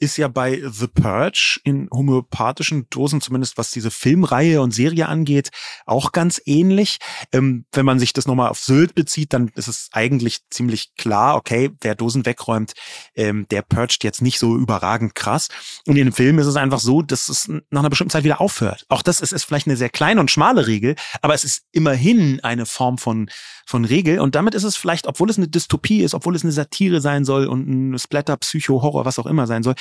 ist 0.00 0.16
ja 0.16 0.28
bei 0.28 0.62
The 0.70 0.86
Purge 0.86 1.60
in 1.64 1.88
homöopathischen 1.90 2.86
Dosen, 2.90 3.20
zumindest 3.20 3.58
was 3.58 3.70
diese 3.70 3.90
Filmreihe 3.90 4.60
und 4.60 4.72
Serie 4.72 5.08
angeht, 5.08 5.50
auch 5.86 6.12
ganz 6.12 6.40
ähnlich. 6.44 6.98
Ähm, 7.32 7.64
wenn 7.72 7.86
man 7.86 7.98
sich 7.98 8.12
das 8.12 8.26
nochmal 8.26 8.50
auf 8.50 8.58
Sylt 8.58 8.94
bezieht, 8.94 9.32
dann 9.32 9.48
ist 9.54 9.68
es 9.68 9.88
eigentlich 9.92 10.40
ziemlich 10.50 10.94
klar, 10.96 11.36
okay, 11.36 11.70
wer 11.80 11.94
Dosen 11.94 12.26
wegräumt, 12.26 12.72
ähm, 13.14 13.46
der 13.50 13.62
purgt 13.62 14.04
jetzt 14.04 14.22
nicht 14.22 14.38
so 14.38 14.56
überragend 14.56 15.14
krass. 15.14 15.48
Und 15.86 15.96
in 15.96 16.06
dem 16.06 16.12
Film 16.12 16.38
ist 16.38 16.46
es 16.46 16.56
einfach 16.56 16.80
so, 16.80 17.02
dass 17.02 17.28
es 17.28 17.48
nach 17.48 17.80
einer 17.80 17.90
bestimmten 17.90 18.10
Zeit 18.10 18.24
wieder 18.24 18.40
aufhört. 18.40 18.84
Auch 18.88 19.02
das 19.02 19.20
ist, 19.20 19.32
ist 19.32 19.44
vielleicht 19.44 19.66
eine 19.66 19.76
sehr 19.76 19.90
kleine 19.90 20.20
und 20.20 20.30
schmale 20.30 20.66
Regel, 20.66 20.94
aber 21.22 21.34
es 21.34 21.44
ist 21.44 21.64
immerhin 21.72 22.40
eine 22.42 22.66
Form 22.66 22.98
von, 22.98 23.30
von 23.66 23.84
Regel. 23.84 24.20
Und 24.20 24.34
damit 24.34 24.54
ist 24.54 24.64
es 24.64 24.76
vielleicht, 24.76 25.06
obwohl 25.06 25.30
es 25.30 25.36
eine 25.36 25.48
Dystopie 25.48 26.02
ist, 26.02 26.14
obwohl 26.14 26.36
es 26.36 26.42
eine 26.42 26.52
Satire 26.52 27.00
sein 27.00 27.24
soll 27.24 27.46
und 27.46 27.68
ein 27.68 27.98
Splatter 27.98 28.36
Psycho, 28.36 28.82
Horror, 28.82 29.04
was 29.04 29.18
auch 29.18 29.26
immer 29.26 29.46
sein 29.46 29.62
soll, 29.62 29.74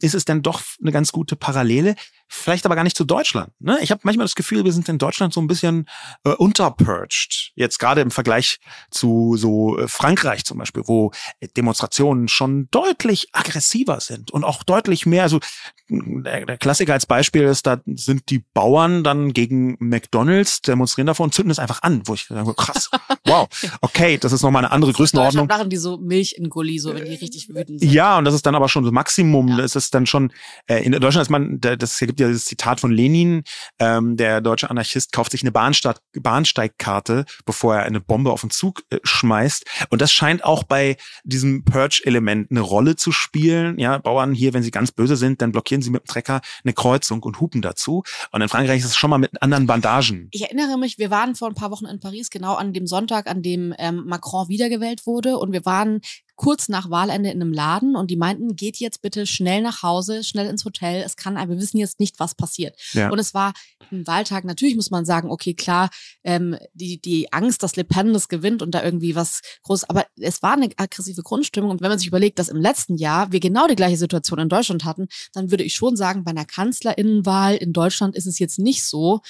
ist 0.00 0.14
es 0.14 0.24
dann 0.24 0.42
doch 0.42 0.62
eine 0.80 0.92
ganz 0.92 1.12
gute 1.12 1.36
Parallele. 1.36 1.94
Vielleicht 2.32 2.64
aber 2.64 2.76
gar 2.76 2.84
nicht 2.84 2.96
zu 2.96 3.04
Deutschland. 3.04 3.52
Ne? 3.58 3.78
Ich 3.82 3.90
habe 3.90 4.02
manchmal 4.04 4.24
das 4.24 4.36
Gefühl, 4.36 4.64
wir 4.64 4.72
sind 4.72 4.88
in 4.88 4.98
Deutschland 4.98 5.34
so 5.34 5.40
ein 5.40 5.48
bisschen 5.48 5.88
äh, 6.24 6.30
unterpurged. 6.30 7.50
Jetzt 7.56 7.80
gerade 7.80 8.02
im 8.02 8.12
Vergleich 8.12 8.60
zu 8.92 9.34
so 9.36 9.76
äh, 9.76 9.88
Frankreich 9.88 10.44
zum 10.44 10.58
Beispiel, 10.58 10.84
wo 10.86 11.10
Demonstrationen 11.56 12.28
schon 12.28 12.68
deutlich 12.70 13.30
aggressiver 13.32 13.98
sind 13.98 14.30
und 14.30 14.44
auch 14.44 14.62
deutlich 14.62 15.06
mehr. 15.06 15.24
Also 15.24 15.40
der, 15.88 16.46
der 16.46 16.56
Klassiker 16.56 16.92
als 16.92 17.04
Beispiel 17.04 17.42
ist, 17.42 17.66
da 17.66 17.80
sind 17.84 18.30
die 18.30 18.44
Bauern 18.54 19.02
dann 19.02 19.32
gegen 19.32 19.76
McDonalds, 19.80 20.62
demonstrieren 20.62 21.08
davor 21.08 21.24
und 21.24 21.34
zünden 21.34 21.50
es 21.50 21.58
einfach 21.58 21.82
an, 21.82 22.02
wo 22.06 22.14
ich 22.14 22.26
sage, 22.26 22.54
krass, 22.54 22.90
wow, 23.24 23.48
okay, 23.80 24.18
das 24.18 24.32
ist 24.32 24.42
nochmal 24.42 24.64
eine 24.64 24.72
andere 24.72 24.92
Größenordnung. 24.92 25.48
machen 25.48 25.68
die 25.68 25.78
so 25.78 25.98
Milch 25.98 26.34
in 26.38 26.48
Gully, 26.48 26.78
so 26.78 26.94
wenn 26.94 27.04
die 27.04 27.14
richtig 27.14 27.48
wütend 27.48 27.80
sind. 27.80 27.90
Ja, 27.90 28.18
und 28.18 28.24
das 28.24 28.34
ist 28.34 28.46
dann 28.46 28.54
aber 28.54 28.68
schon 28.68 28.84
so 28.84 28.92
Maximum. 28.92 29.48
Ja. 29.48 29.56
Das 29.56 29.74
ist 29.74 29.92
dann 29.94 30.06
schon, 30.06 30.32
äh, 30.68 30.84
in 30.84 30.92
Deutschland 30.92 31.22
ist 31.22 31.30
man, 31.30 31.60
das 31.60 31.98
gibt 31.98 32.19
dieses 32.28 32.44
Zitat 32.44 32.80
von 32.80 32.92
Lenin, 32.92 33.42
ähm, 33.78 34.16
der 34.16 34.40
deutsche 34.40 34.70
Anarchist 34.70 35.12
kauft 35.12 35.32
sich 35.32 35.42
eine 35.42 35.52
Bahnstadt, 35.52 36.00
Bahnsteigkarte, 36.14 37.24
bevor 37.44 37.76
er 37.76 37.82
eine 37.82 38.00
Bombe 38.00 38.32
auf 38.32 38.40
den 38.42 38.50
Zug 38.50 38.82
äh, 38.90 38.98
schmeißt. 39.02 39.64
Und 39.90 40.00
das 40.00 40.12
scheint 40.12 40.44
auch 40.44 40.62
bei 40.62 40.96
diesem 41.24 41.64
Purge-Element 41.64 42.50
eine 42.50 42.60
Rolle 42.60 42.96
zu 42.96 43.12
spielen. 43.12 43.78
Ja, 43.78 43.98
Bauern 43.98 44.32
hier, 44.32 44.54
wenn 44.54 44.62
sie 44.62 44.70
ganz 44.70 44.92
böse 44.92 45.16
sind, 45.16 45.42
dann 45.42 45.52
blockieren 45.52 45.82
sie 45.82 45.90
mit 45.90 46.02
dem 46.02 46.06
Trecker 46.06 46.40
eine 46.64 46.72
Kreuzung 46.72 47.22
und 47.22 47.40
hupen 47.40 47.62
dazu. 47.62 48.02
Und 48.32 48.42
in 48.42 48.48
Frankreich 48.48 48.80
ist 48.80 48.86
es 48.86 48.96
schon 48.96 49.10
mal 49.10 49.18
mit 49.18 49.42
anderen 49.42 49.66
Bandagen. 49.66 50.28
Ich 50.32 50.42
erinnere 50.42 50.78
mich, 50.78 50.98
wir 50.98 51.10
waren 51.10 51.34
vor 51.34 51.48
ein 51.48 51.54
paar 51.54 51.70
Wochen 51.70 51.86
in 51.86 52.00
Paris, 52.00 52.30
genau 52.30 52.54
an 52.54 52.72
dem 52.72 52.86
Sonntag, 52.86 53.28
an 53.28 53.42
dem 53.42 53.74
ähm, 53.78 54.04
Macron 54.06 54.48
wiedergewählt 54.48 55.06
wurde. 55.06 55.38
Und 55.38 55.52
wir 55.52 55.64
waren 55.64 56.00
kurz 56.40 56.70
nach 56.70 56.88
Wahlende 56.88 57.28
in 57.28 57.42
einem 57.42 57.52
Laden 57.52 57.96
und 57.96 58.10
die 58.10 58.16
meinten, 58.16 58.56
geht 58.56 58.78
jetzt 58.78 59.02
bitte 59.02 59.26
schnell 59.26 59.60
nach 59.60 59.82
Hause, 59.82 60.24
schnell 60.24 60.48
ins 60.48 60.64
Hotel. 60.64 61.02
Es 61.04 61.16
kann, 61.16 61.34
wir 61.34 61.58
wissen 61.58 61.76
jetzt 61.76 62.00
nicht, 62.00 62.18
was 62.18 62.34
passiert. 62.34 62.80
Ja. 62.94 63.10
Und 63.10 63.18
es 63.18 63.34
war 63.34 63.52
ein 63.92 64.06
Wahltag. 64.06 64.44
Natürlich 64.46 64.74
muss 64.74 64.90
man 64.90 65.04
sagen, 65.04 65.30
okay, 65.30 65.52
klar, 65.52 65.90
ähm, 66.24 66.56
die, 66.72 66.98
die 66.98 67.30
Angst, 67.30 67.62
dass 67.62 67.76
Le 67.76 67.84
Pen 67.84 68.14
das 68.14 68.28
gewinnt 68.28 68.62
und 68.62 68.74
da 68.74 68.82
irgendwie 68.82 69.14
was 69.14 69.42
groß, 69.64 69.84
aber 69.90 70.06
es 70.16 70.42
war 70.42 70.54
eine 70.54 70.70
aggressive 70.78 71.22
Grundstimmung. 71.22 71.72
Und 71.72 71.82
wenn 71.82 71.90
man 71.90 71.98
sich 71.98 72.08
überlegt, 72.08 72.38
dass 72.38 72.48
im 72.48 72.56
letzten 72.56 72.96
Jahr 72.96 73.30
wir 73.32 73.40
genau 73.40 73.66
die 73.66 73.76
gleiche 73.76 73.98
Situation 73.98 74.38
in 74.38 74.48
Deutschland 74.48 74.86
hatten, 74.86 75.08
dann 75.34 75.50
würde 75.50 75.64
ich 75.64 75.74
schon 75.74 75.94
sagen, 75.94 76.24
bei 76.24 76.30
einer 76.30 76.46
Kanzlerinnenwahl 76.46 77.56
in 77.56 77.74
Deutschland 77.74 78.16
ist 78.16 78.26
es 78.26 78.38
jetzt 78.38 78.58
nicht 78.58 78.82
so, 78.82 79.20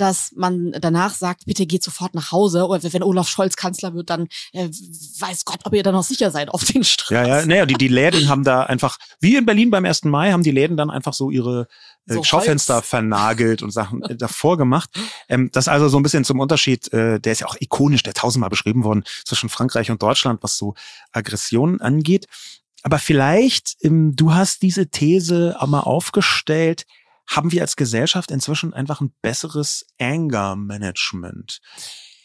dass 0.00 0.32
man 0.34 0.72
danach 0.80 1.14
sagt, 1.14 1.44
bitte 1.46 1.66
geht 1.66 1.82
sofort 1.82 2.14
nach 2.14 2.32
Hause. 2.32 2.66
Oder 2.66 2.92
wenn 2.92 3.02
Olaf 3.02 3.28
Scholz 3.28 3.56
Kanzler 3.56 3.94
wird, 3.94 4.10
dann 4.10 4.28
äh, 4.52 4.68
weiß 4.68 5.44
Gott, 5.44 5.60
ob 5.64 5.74
ihr 5.74 5.82
dann 5.82 5.94
noch 5.94 6.04
sicher 6.04 6.30
seid 6.30 6.48
auf 6.48 6.64
den 6.64 6.84
Straßen. 6.84 7.14
Ja, 7.16 7.40
ja, 7.40 7.46
naja, 7.46 7.66
die, 7.66 7.74
die 7.74 7.88
Läden 7.88 8.28
haben 8.28 8.44
da 8.44 8.62
einfach, 8.62 8.98
wie 9.20 9.36
in 9.36 9.44
Berlin 9.44 9.70
beim 9.70 9.84
1. 9.84 10.04
Mai, 10.04 10.32
haben 10.32 10.42
die 10.42 10.50
Läden 10.50 10.76
dann 10.76 10.90
einfach 10.90 11.14
so 11.14 11.30
ihre 11.30 11.68
äh, 12.08 12.14
so 12.14 12.24
Schaufenster 12.24 12.76
Holz. 12.76 12.86
vernagelt 12.86 13.62
und 13.62 13.70
Sachen 13.70 14.02
äh, 14.02 14.16
davor 14.16 14.56
gemacht. 14.56 14.90
Ähm, 15.28 15.50
das 15.52 15.64
ist 15.64 15.68
also 15.68 15.88
so 15.88 15.98
ein 15.98 16.02
bisschen 16.02 16.24
zum 16.24 16.40
Unterschied, 16.40 16.92
äh, 16.92 17.20
der 17.20 17.32
ist 17.32 17.40
ja 17.40 17.46
auch 17.46 17.56
ikonisch, 17.60 18.02
der 18.02 18.14
tausendmal 18.14 18.50
beschrieben 18.50 18.84
worden, 18.84 19.04
zwischen 19.24 19.48
Frankreich 19.48 19.90
und 19.90 20.02
Deutschland, 20.02 20.42
was 20.42 20.56
so 20.56 20.74
Aggressionen 21.12 21.80
angeht. 21.80 22.26
Aber 22.82 22.98
vielleicht, 22.98 23.76
ähm, 23.82 24.14
du 24.14 24.34
hast 24.34 24.62
diese 24.62 24.88
These 24.88 25.56
einmal 25.58 25.82
aufgestellt, 25.82 26.86
haben 27.28 27.52
wir 27.52 27.62
als 27.62 27.76
Gesellschaft 27.76 28.30
inzwischen 28.30 28.74
einfach 28.74 29.00
ein 29.00 29.14
besseres 29.22 29.86
Anger-Management. 30.00 31.60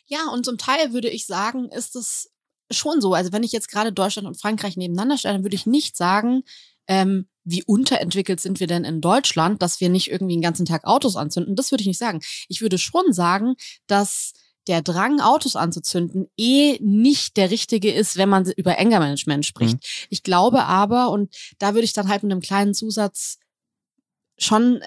Ja, 0.05 0.29
und 0.31 0.45
zum 0.45 0.57
Teil 0.57 0.93
würde 0.93 1.09
ich 1.09 1.25
sagen, 1.25 1.69
ist 1.69 1.95
es 1.95 2.31
schon 2.71 3.01
so. 3.01 3.13
Also 3.13 3.31
wenn 3.31 3.43
ich 3.43 3.51
jetzt 3.51 3.69
gerade 3.69 3.91
Deutschland 3.93 4.27
und 4.27 4.39
Frankreich 4.39 4.77
nebeneinander 4.77 5.17
stelle, 5.17 5.35
dann 5.35 5.43
würde 5.43 5.55
ich 5.55 5.65
nicht 5.65 5.95
sagen, 5.97 6.43
ähm, 6.87 7.27
wie 7.43 7.63
unterentwickelt 7.63 8.39
sind 8.39 8.59
wir 8.59 8.67
denn 8.67 8.85
in 8.85 9.01
Deutschland, 9.01 9.61
dass 9.61 9.81
wir 9.81 9.89
nicht 9.89 10.09
irgendwie 10.09 10.35
den 10.35 10.41
ganzen 10.41 10.65
Tag 10.65 10.85
Autos 10.85 11.15
anzünden. 11.15 11.55
Das 11.55 11.71
würde 11.71 11.81
ich 11.81 11.87
nicht 11.87 11.99
sagen. 11.99 12.21
Ich 12.47 12.61
würde 12.61 12.77
schon 12.77 13.11
sagen, 13.11 13.55
dass 13.87 14.33
der 14.67 14.81
Drang, 14.81 15.19
Autos 15.19 15.57
anzuzünden, 15.57 16.27
eh 16.37 16.77
nicht 16.79 17.35
der 17.35 17.51
richtige 17.51 17.91
ist, 17.91 18.15
wenn 18.15 18.29
man 18.29 18.49
über 18.55 18.79
Anger-Management 18.79 19.45
spricht. 19.45 19.75
Mhm. 19.75 20.07
Ich 20.09 20.23
glaube 20.23 20.63
aber, 20.63 21.09
und 21.09 21.35
da 21.59 21.73
würde 21.73 21.83
ich 21.83 21.91
dann 21.91 22.07
halt 22.07 22.23
mit 22.23 22.31
einem 22.31 22.41
kleinen 22.41 22.73
Zusatz 22.73 23.39
schon 24.43 24.81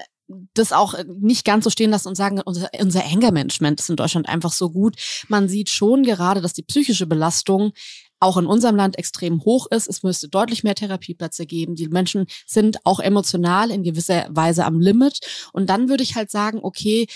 das 0.55 0.73
auch 0.73 0.95
nicht 1.07 1.45
ganz 1.45 1.65
so 1.65 1.71
stehen 1.71 1.91
lassen 1.91 2.09
und 2.09 2.17
sagen, 2.17 2.41
unser, 2.45 2.69
unser 2.81 3.05
Anger-Management 3.05 3.81
ist 3.81 3.91
in 3.91 3.97
Deutschland 3.97 4.29
einfach 4.29 4.53
so 4.53 4.71
gut. 4.71 4.97
Man 5.29 5.49
sieht 5.49 5.69
schon 5.69 6.03
gerade, 6.03 6.41
dass 6.41 6.53
die 6.53 6.65
psychische 6.65 7.07
Belastung 7.07 7.73
auch 8.21 8.37
in 8.37 8.47
unserem 8.47 8.77
Land 8.77 8.99
extrem 8.99 9.45
hoch 9.45 9.67
ist. 9.71 9.89
Es 9.89 10.03
müsste 10.03 10.29
deutlich 10.29 10.64
mehr 10.64 10.75
Therapieplätze 10.75 11.47
geben. 11.47 11.75
Die 11.75 11.89
Menschen 11.89 12.27
sind 12.47 12.79
auch 12.85 13.01
emotional 13.01 13.71
in 13.71 13.83
gewisser 13.83 14.27
Weise 14.31 14.64
am 14.64 14.81
Limit. 14.81 15.21
Und 15.53 15.69
dann 15.69 15.89
würde 15.89 16.03
ich 16.03 16.14
halt 16.14 16.31
sagen, 16.31 16.61
okay, 16.62 17.07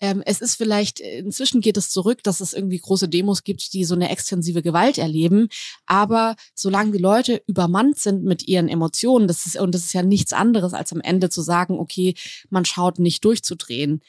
ähm, 0.00 0.22
es 0.24 0.40
ist 0.40 0.54
vielleicht, 0.56 1.00
äh, 1.00 1.18
inzwischen 1.18 1.60
geht 1.60 1.76
es 1.76 1.90
zurück, 1.90 2.22
dass 2.22 2.40
es 2.40 2.54
irgendwie 2.54 2.78
große 2.78 3.08
Demos 3.08 3.44
gibt, 3.44 3.72
die 3.74 3.84
so 3.84 3.94
eine 3.94 4.08
extensive 4.08 4.62
Gewalt 4.62 4.98
erleben. 4.98 5.48
Aber 5.86 6.36
solange 6.54 6.92
die 6.92 6.98
Leute 6.98 7.42
übermannt 7.46 7.98
sind 7.98 8.24
mit 8.24 8.48
ihren 8.48 8.68
Emotionen, 8.68 9.28
das 9.28 9.46
ist, 9.46 9.58
und 9.58 9.74
das 9.74 9.84
ist 9.84 9.92
ja 9.92 10.02
nichts 10.02 10.32
anderes, 10.32 10.72
als 10.72 10.92
am 10.92 11.00
Ende 11.00 11.28
zu 11.28 11.42
sagen, 11.42 11.78
okay, 11.78 12.14
man 12.48 12.64
schaut 12.64 12.98
nicht 12.98 13.24
durchzudrehen, 13.24 14.02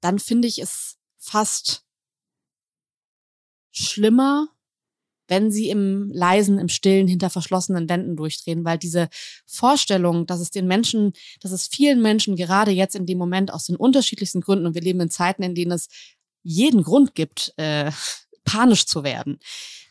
dann 0.00 0.18
finde 0.18 0.48
ich 0.48 0.60
es 0.60 0.96
fast 1.18 1.84
schlimmer, 3.72 4.48
wenn 5.28 5.50
sie 5.50 5.70
im 5.70 6.10
leisen, 6.12 6.58
im 6.58 6.68
stillen, 6.68 7.08
hinter 7.08 7.30
verschlossenen 7.30 7.88
Wänden 7.88 8.16
durchdrehen, 8.16 8.64
weil 8.64 8.78
diese 8.78 9.08
Vorstellung, 9.46 10.26
dass 10.26 10.40
es 10.40 10.50
den 10.50 10.66
Menschen, 10.66 11.12
dass 11.40 11.52
es 11.52 11.68
vielen 11.68 12.02
Menschen 12.02 12.36
gerade 12.36 12.70
jetzt 12.70 12.96
in 12.96 13.06
dem 13.06 13.18
Moment 13.18 13.52
aus 13.52 13.66
den 13.66 13.76
unterschiedlichsten 13.76 14.40
Gründen, 14.40 14.66
und 14.66 14.74
wir 14.74 14.82
leben 14.82 15.00
in 15.00 15.10
Zeiten, 15.10 15.42
in 15.42 15.54
denen 15.54 15.72
es 15.72 15.88
jeden 16.42 16.82
Grund 16.82 17.14
gibt, 17.14 17.54
äh, 17.56 17.90
panisch 18.44 18.86
zu 18.86 19.04
werden, 19.04 19.38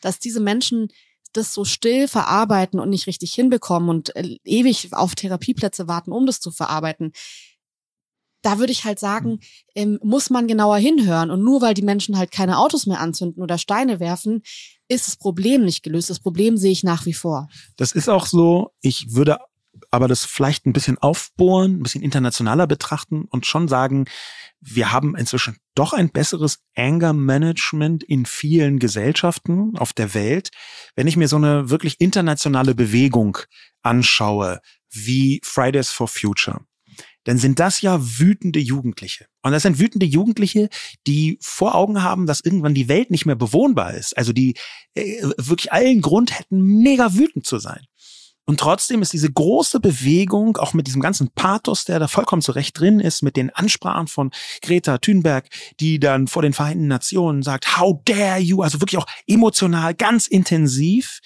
dass 0.01 0.19
diese 0.19 0.41
Menschen 0.41 0.89
das 1.34 1.53
so 1.53 1.63
still 1.63 2.09
verarbeiten 2.09 2.79
und 2.79 2.89
nicht 2.89 3.07
richtig 3.07 3.34
hinbekommen 3.34 3.89
und 3.89 4.15
äh, 4.15 4.38
ewig 4.43 4.89
auf 4.91 5.15
Therapieplätze 5.15 5.88
warten, 5.88 6.11
um 6.11 6.25
das 6.25 6.41
zu 6.41 6.51
verarbeiten, 6.51 7.13
da 8.41 8.59
würde 8.59 8.71
ich 8.71 8.85
halt 8.85 8.99
sagen, 8.99 9.39
ähm, 9.75 9.99
muss 10.03 10.29
man 10.29 10.47
genauer 10.47 10.77
hinhören. 10.77 11.31
Und 11.31 11.43
nur 11.43 11.61
weil 11.61 11.73
die 11.73 11.81
Menschen 11.81 12.17
halt 12.17 12.31
keine 12.31 12.57
Autos 12.57 12.85
mehr 12.85 12.99
anzünden 12.99 13.41
oder 13.43 13.57
Steine 13.57 13.99
werfen, 13.99 14.41
ist 14.87 15.07
das 15.07 15.15
Problem 15.15 15.63
nicht 15.63 15.83
gelöst. 15.83 16.09
Das 16.09 16.19
Problem 16.19 16.57
sehe 16.57 16.71
ich 16.71 16.83
nach 16.83 17.05
wie 17.05 17.13
vor. 17.13 17.47
Das 17.77 17.91
ist 17.91 18.09
auch 18.09 18.25
so. 18.25 18.71
Ich 18.81 19.13
würde 19.13 19.37
aber 19.89 20.07
das 20.07 20.25
vielleicht 20.25 20.65
ein 20.65 20.73
bisschen 20.73 20.97
aufbohren, 20.97 21.79
ein 21.79 21.83
bisschen 21.83 22.01
internationaler 22.01 22.67
betrachten 22.67 23.25
und 23.29 23.45
schon 23.45 23.67
sagen, 23.67 24.05
wir 24.59 24.91
haben 24.91 25.15
inzwischen 25.15 25.57
doch 25.75 25.93
ein 25.93 26.11
besseres 26.11 26.59
Anger 26.75 27.13
Management 27.13 28.03
in 28.03 28.25
vielen 28.25 28.79
Gesellschaften 28.79 29.75
auf 29.77 29.91
der 29.93 30.13
Welt. 30.13 30.51
Wenn 30.95 31.07
ich 31.07 31.17
mir 31.17 31.27
so 31.27 31.37
eine 31.37 31.69
wirklich 31.69 31.99
internationale 31.99 32.75
Bewegung 32.75 33.37
anschaue, 33.81 34.61
wie 34.91 35.41
Fridays 35.43 35.89
for 35.89 36.07
Future, 36.07 36.61
dann 37.24 37.38
sind 37.38 37.59
das 37.59 37.82
ja 37.82 37.99
wütende 38.01 38.59
Jugendliche. 38.59 39.28
Und 39.43 39.51
das 39.51 39.63
sind 39.63 39.80
wütende 39.80 40.05
Jugendliche, 40.05 40.69
die 41.07 41.38
vor 41.41 41.76
Augen 41.76 42.03
haben, 42.03 42.26
dass 42.26 42.41
irgendwann 42.41 42.74
die 42.74 42.88
Welt 42.88 43.11
nicht 43.11 43.26
mehr 43.26 43.36
bewohnbar 43.36 43.93
ist. 43.93 44.17
Also 44.17 44.34
die 44.34 44.55
äh, 44.95 45.22
wirklich 45.38 45.72
allen 45.72 46.01
Grund 46.01 46.38
hätten, 46.38 46.61
mega 46.82 47.13
wütend 47.13 47.45
zu 47.45 47.59
sein. 47.59 47.86
Und 48.45 48.59
trotzdem 48.59 49.01
ist 49.01 49.13
diese 49.13 49.32
große 49.32 49.80
Bewegung, 49.80 50.57
auch 50.57 50.74
mit 50.74 50.88
diesem 50.88 51.01
ganzen 51.01 51.30
Pathos, 51.30 51.86
der 51.86 51.99
da 51.99 52.07
vollkommen 52.07 52.41
zurecht 52.41 52.78
drin 52.80 52.99
ist, 52.99 53.22
mit 53.22 53.38
den 53.38 53.51
Ansprachen 53.51 54.07
von 54.07 54.32
Greta 54.61 54.97
Thunberg, 54.97 55.47
die 55.80 55.99
dann 55.99 56.28
vor 56.28 56.41
den 56.41 56.53
Vereinten 56.53 56.88
Nationen 56.88 57.43
sagt, 57.43 57.78
how 57.78 58.01
dare 58.03 58.39
you, 58.39 58.61
also 58.61 58.82
wirklich 58.82 58.97
auch 58.99 59.07
emotional, 59.28 59.93
ganz 59.93 60.28
intensiv, 60.28 61.19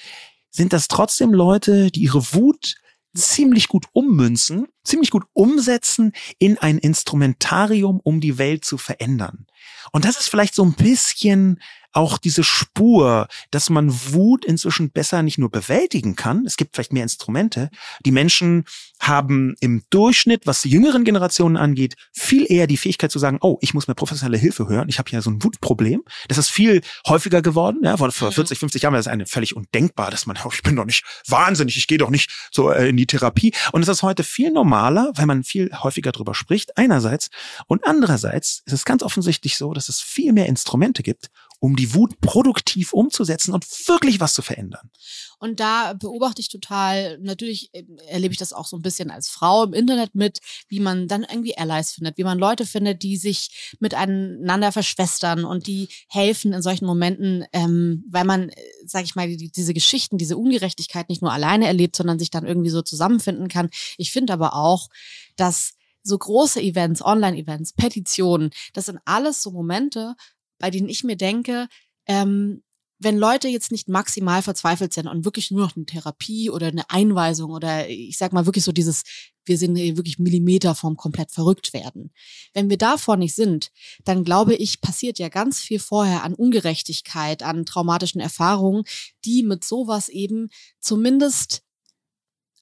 sind 0.52 0.74
das 0.74 0.88
trotzdem 0.88 1.34
Leute, 1.34 1.90
die 1.90 2.02
ihre 2.02 2.34
Wut 2.34 2.76
ziemlich 3.16 3.68
gut 3.68 3.86
ummünzen, 3.94 4.68
ziemlich 4.84 5.10
gut 5.10 5.24
umsetzen 5.34 6.12
in 6.38 6.58
ein 6.58 6.78
Instrumentarium, 6.78 8.00
um 8.04 8.22
die 8.22 8.38
Welt 8.38 8.66
zu 8.66 8.78
verändern. 8.78 9.48
Und 9.92 10.06
das 10.06 10.20
ist 10.20 10.30
vielleicht 10.30 10.56
so 10.56 10.64
ein 10.64 10.74
bisschen 10.74 11.60
auch 11.96 12.18
diese 12.18 12.44
Spur, 12.44 13.28
dass 13.52 13.70
man 13.70 13.90
Wut 14.12 14.44
inzwischen 14.44 14.92
besser 14.92 15.24
nicht 15.24 15.38
nur 15.38 15.50
bewältigen 15.50 16.16
kann, 16.16 16.46
es 16.46 16.58
gibt 16.58 16.76
vielleicht 16.76 16.92
mehr 16.92 17.04
Instrumente. 17.04 17.70
Die 18.06 18.12
Menschen 18.12 18.66
haben 19.00 19.56
im 19.62 19.84
Durchschnitt, 19.90 20.46
was 20.46 20.62
die 20.62 20.70
jüngeren 20.70 21.06
Generationen 21.06 21.58
angeht, 21.58 21.96
viel 22.12 22.52
eher 22.52 22.68
die 22.68 22.78
Fähigkeit 22.78 23.12
zu 23.12 23.20
sagen, 23.20 23.38
oh, 23.42 23.58
ich 23.62 23.74
muss 23.74 23.88
mir 23.88 23.96
professionelle 23.96 24.38
Hilfe 24.38 24.68
hören, 24.68 24.90
ich 24.90 25.00
habe 25.00 25.10
hier 25.10 25.22
so 25.22 25.30
ein 25.30 25.42
Wutproblem. 25.44 26.04
Das 26.28 26.38
ist 26.38 26.50
viel 26.50 26.82
häufiger 27.08 27.42
geworden. 27.42 27.80
Ja, 27.84 27.96
vor 27.96 28.12
40, 28.12 28.60
50 28.60 28.82
Jahren 28.82 28.94
war 28.94 29.00
das 29.00 29.08
eine 29.08 29.26
völlig 29.26 29.56
undenkbar, 29.56 30.12
dass 30.12 30.26
man, 30.26 30.38
oh, 30.44 30.50
ich 30.54 30.64
bin 30.64 30.76
doch 30.76 30.86
nicht 30.86 31.06
wahnsinnig, 31.28 31.78
ich 31.78 31.88
gehe 31.88 31.98
doch 31.98 32.10
nicht 32.10 32.30
so 32.52 32.72
äh, 32.72 32.90
in 32.90 32.98
die 32.98 33.08
Therapie. 33.08 33.54
Und 33.72 33.82
es 33.84 33.88
ist 33.88 34.04
heute 34.04 34.24
viel 34.24 34.52
normaler, 34.52 35.12
weil 35.16 35.28
man 35.28 35.44
viel 35.44 35.72
häufiger 35.72 36.12
drüber 36.12 36.34
spricht, 36.36 36.78
einerseits. 36.78 37.30
Und 37.68 37.86
andererseits 37.86 38.64
ist 38.66 38.74
es 38.74 38.86
ganz 38.86 39.02
offensichtlich 39.02 39.55
so, 39.58 39.74
dass 39.74 39.90
es 39.90 40.02
viel 40.02 40.34
mehr 40.34 40.48
Instrumente 40.48 41.04
gibt, 41.04 41.30
um 41.60 41.76
die 41.76 41.94
Wut 41.94 42.20
produktiv 42.22 42.94
umzusetzen 42.94 43.54
und 43.54 43.66
wirklich 43.88 44.20
was 44.20 44.34
zu 44.34 44.42
verändern. 44.42 44.92
Und 45.40 45.60
da 45.60 45.94
beobachte 45.94 46.42
ich 46.42 46.50
total, 46.50 47.18
natürlich 47.20 47.70
äh, 47.74 47.84
erlebe 48.08 48.34
ich 48.34 48.38
das 48.38 48.54
auch 48.54 48.68
so 48.68 48.78
ein 48.78 48.82
bisschen 48.82 49.12
als 49.12 49.30
Frau 49.30 49.64
im 49.64 49.74
Internet 49.74 50.16
mit, 50.16 50.40
wie 50.68 50.80
man 50.80 51.08
dann 51.08 51.24
irgendwie 51.24 51.58
Allies 51.58 51.94
findet, 51.94 52.18
wie 52.18 52.24
man 52.24 52.40
Leute 52.40 52.66
findet, 52.66 53.04
die 53.04 53.18
sich 53.18 53.76
miteinander 53.80 54.72
verschwestern 54.72 55.46
und 55.46 55.68
die 55.68 55.88
helfen 56.08 56.54
in 56.54 56.62
solchen 56.62 56.86
Momenten, 56.86 57.46
ähm, 57.54 58.04
weil 58.10 58.26
man, 58.26 58.50
äh, 58.50 58.56
sage 58.86 59.06
ich 59.06 59.16
mal, 59.16 59.28
die, 59.28 59.52
diese 59.52 59.74
Geschichten, 59.74 60.18
diese 60.18 60.38
Ungerechtigkeit 60.38 61.10
nicht 61.10 61.22
nur 61.22 61.32
alleine 61.32 61.68
erlebt, 61.68 61.96
sondern 61.96 62.20
sich 62.20 62.30
dann 62.30 62.46
irgendwie 62.46 62.70
so 62.70 62.82
zusammenfinden 62.82 63.48
kann. 63.48 63.70
Ich 63.98 64.12
finde 64.12 64.34
aber 64.34 64.56
auch, 64.56 64.88
dass 65.36 65.74
so 66.06 66.18
große 66.18 66.62
Events, 66.62 67.04
Online-Events, 67.04 67.74
Petitionen, 67.74 68.52
das 68.74 68.86
sind 68.86 69.00
alles 69.06 69.42
so 69.42 69.52
Momente, 69.52 70.16
bei 70.60 70.70
denen 70.70 70.88
ich 70.88 71.04
mir 71.04 71.18
denke, 71.18 71.68
ähm, 72.08 72.62
wenn 72.98 73.18
Leute 73.18 73.50
jetzt 73.50 73.72
nicht 73.72 73.90
maximal 73.90 74.42
verzweifelt 74.42 74.94
sind 74.94 75.08
und 75.08 75.26
wirklich 75.26 75.52
nur 75.52 75.62
noch 75.62 75.76
eine 75.76 75.86
Therapie 75.86 76.50
oder 76.50 76.68
eine 76.68 76.90
Einweisung 76.90 77.52
oder 77.52 77.90
ich 77.90 78.18
sag 78.18 78.32
mal 78.32 78.46
wirklich 78.46 78.64
so 78.64 78.72
dieses, 78.72 79.04
wir 79.44 79.58
sind 79.58 79.76
wirklich 79.76 80.18
Millimeter 80.18 80.76
vom 80.76 80.96
komplett 80.96 81.32
verrückt 81.32 81.74
werden. 81.74 82.12
Wenn 82.54 82.70
wir 82.70 82.78
davor 82.78 83.18
nicht 83.18 83.36
sind, 83.36 83.72
dann 84.06 84.24
glaube 84.24 84.56
ich, 84.56 84.80
passiert 84.80 85.20
ja 85.20 85.28
ganz 85.28 85.60
viel 85.60 85.80
vorher 85.80 86.24
an 86.24 86.34
Ungerechtigkeit, 86.34 87.44
an 87.44 87.66
traumatischen 87.66 88.22
Erfahrungen, 88.22 88.84
die 89.26 89.44
mit 89.44 89.66
sowas 89.66 90.08
eben 90.08 90.48
zumindest 90.80 91.65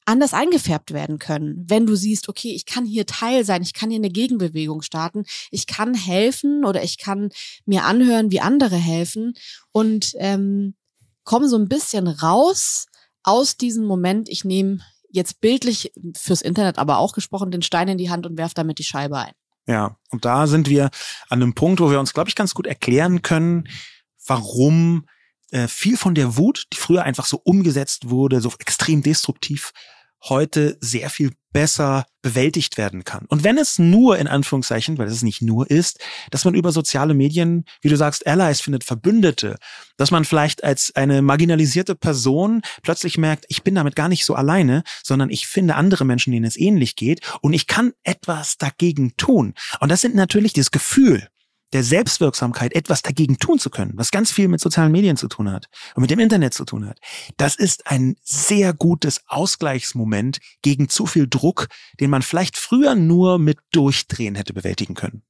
anders 0.06 0.34
eingefärbt 0.34 0.92
werden 0.92 1.20
können. 1.20 1.64
Wenn 1.68 1.86
du 1.86 1.96
siehst, 1.96 2.30
okay, 2.30 2.54
ich 2.54 2.66
kann 2.66 2.86
hier 2.86 3.06
Teil 3.06 3.46
sein, 3.46 3.62
ich 3.62 3.74
kann 3.74 3.90
hier 3.90 4.00
eine 4.00 4.10
Gegenbewegung 4.10 4.82
starten, 4.82 5.26
ich 5.52 5.68
kann 5.68 5.94
helfen 5.94 6.66
oder 6.66 6.84
ich 6.84 6.98
kann 6.98 7.30
mir 7.66 7.86
anhören, 7.86 8.32
wie 8.32 8.40
andere 8.42 8.76
helfen 8.76 9.34
und 9.72 10.14
ähm, 10.18 10.76
komme 11.24 11.48
so 11.48 11.58
ein 11.58 11.70
bisschen 11.70 12.08
raus 12.08 12.88
aus 13.24 13.58
diesem 13.58 13.86
Moment, 13.86 14.28
ich 14.30 14.44
nehme 14.44 14.80
jetzt 15.10 15.42
bildlich 15.42 15.94
fürs 16.18 16.42
Internet 16.42 16.78
aber 16.78 16.98
auch 16.98 17.14
gesprochen 17.14 17.52
den 17.52 17.62
Stein 17.62 17.88
in 17.88 17.98
die 17.98 18.10
Hand 18.10 18.26
und 18.26 18.38
werf 18.38 18.54
damit 18.54 18.80
die 18.80 18.84
Scheibe 18.84 19.18
ein. 19.18 19.34
Ja, 19.68 19.98
und 20.10 20.26
da 20.26 20.48
sind 20.48 20.68
wir 20.68 20.90
an 21.30 21.42
einem 21.42 21.54
Punkt, 21.54 21.80
wo 21.80 21.90
wir 21.90 22.00
uns, 22.00 22.14
glaube 22.14 22.30
ich, 22.30 22.36
ganz 22.36 22.54
gut 22.54 22.68
erklären 22.68 23.22
können, 23.22 23.70
warum 24.26 25.06
äh, 25.54 25.68
viel 25.68 25.98
von 25.98 26.16
der 26.16 26.36
Wut, 26.36 26.66
die 26.74 26.78
früher 26.78 27.04
einfach 27.04 27.26
so 27.26 27.40
umgesetzt 27.44 28.10
wurde, 28.10 28.42
so 28.42 28.52
extrem 28.60 29.04
destruktiv, 29.04 29.72
heute 30.24 30.78
sehr 30.80 31.10
viel 31.10 31.32
besser 31.52 32.06
bewältigt 32.22 32.78
werden 32.78 33.04
kann. 33.04 33.26
Und 33.28 33.44
wenn 33.44 33.58
es 33.58 33.78
nur 33.78 34.18
in 34.18 34.28
Anführungszeichen, 34.28 34.98
weil 34.98 35.08
es 35.08 35.22
nicht 35.22 35.42
nur 35.42 35.70
ist, 35.70 36.00
dass 36.32 36.46
man 36.46 36.56
über 36.56 36.72
soziale 36.72 37.14
Medien, 37.14 37.66
wie 37.82 37.90
du 37.90 37.98
sagst, 37.98 38.26
Allies 38.26 38.62
findet, 38.62 38.84
Verbündete, 38.84 39.58
dass 39.98 40.10
man 40.10 40.26
vielleicht 40.26 40.64
als 40.64 40.96
eine 40.96 41.22
marginalisierte 41.22 41.94
Person 41.94 42.62
plötzlich 42.82 43.18
merkt, 43.18 43.46
ich 43.50 43.62
bin 43.62 43.76
damit 43.76 43.96
gar 43.96 44.10
nicht 44.10 44.26
so 44.26 44.34
alleine, 44.34 44.84
sondern 45.04 45.30
ich 45.30 45.46
finde 45.46 45.76
andere 45.76 46.06
Menschen, 46.06 46.32
denen 46.32 46.46
es 46.46 46.58
ähnlich 46.58 46.96
geht 46.96 47.22
und 47.42 47.54
ich 47.54 47.68
kann 47.68 47.94
etwas 48.04 48.58
dagegen 48.58 49.16
tun. 49.18 49.54
Und 49.80 49.92
das 49.92 50.02
sind 50.02 50.16
natürlich 50.16 50.54
das 50.54 50.72
Gefühl, 50.72 51.28
der 51.74 51.84
Selbstwirksamkeit 51.84 52.74
etwas 52.74 53.02
dagegen 53.02 53.38
tun 53.38 53.60
zu 53.60 53.70
können, 53.70 53.94
was 53.96 54.12
ganz 54.12 54.32
viel 54.32 54.48
mit 54.48 54.62
sozialen 54.62 54.92
Medien 54.92 55.18
zu 55.18 55.28
tun 55.28 55.52
hat 55.52 55.68
und 55.96 56.02
mit 56.02 56.12
dem 56.12 56.20
Internet 56.20 56.54
zu 56.54 56.66
tun 56.66 56.88
hat, 56.88 57.00
das 57.38 57.56
ist 57.56 57.88
ein 57.88 58.16
sehr 58.24 58.74
gutes 58.74 59.22
Ausgleichsmoment 59.28 60.40
gegen 60.62 60.88
zu 60.88 61.06
viel 61.06 61.28
Druck, 61.28 61.68
den 62.00 62.10
man 62.10 62.22
vielleicht 62.22 62.58
früher 62.58 62.96
nur 62.96 63.40
mit 63.40 63.58
Durchdrehen 63.72 64.36
hätte 64.36 64.54
bewältigen 64.54 64.94
können. 64.94 65.24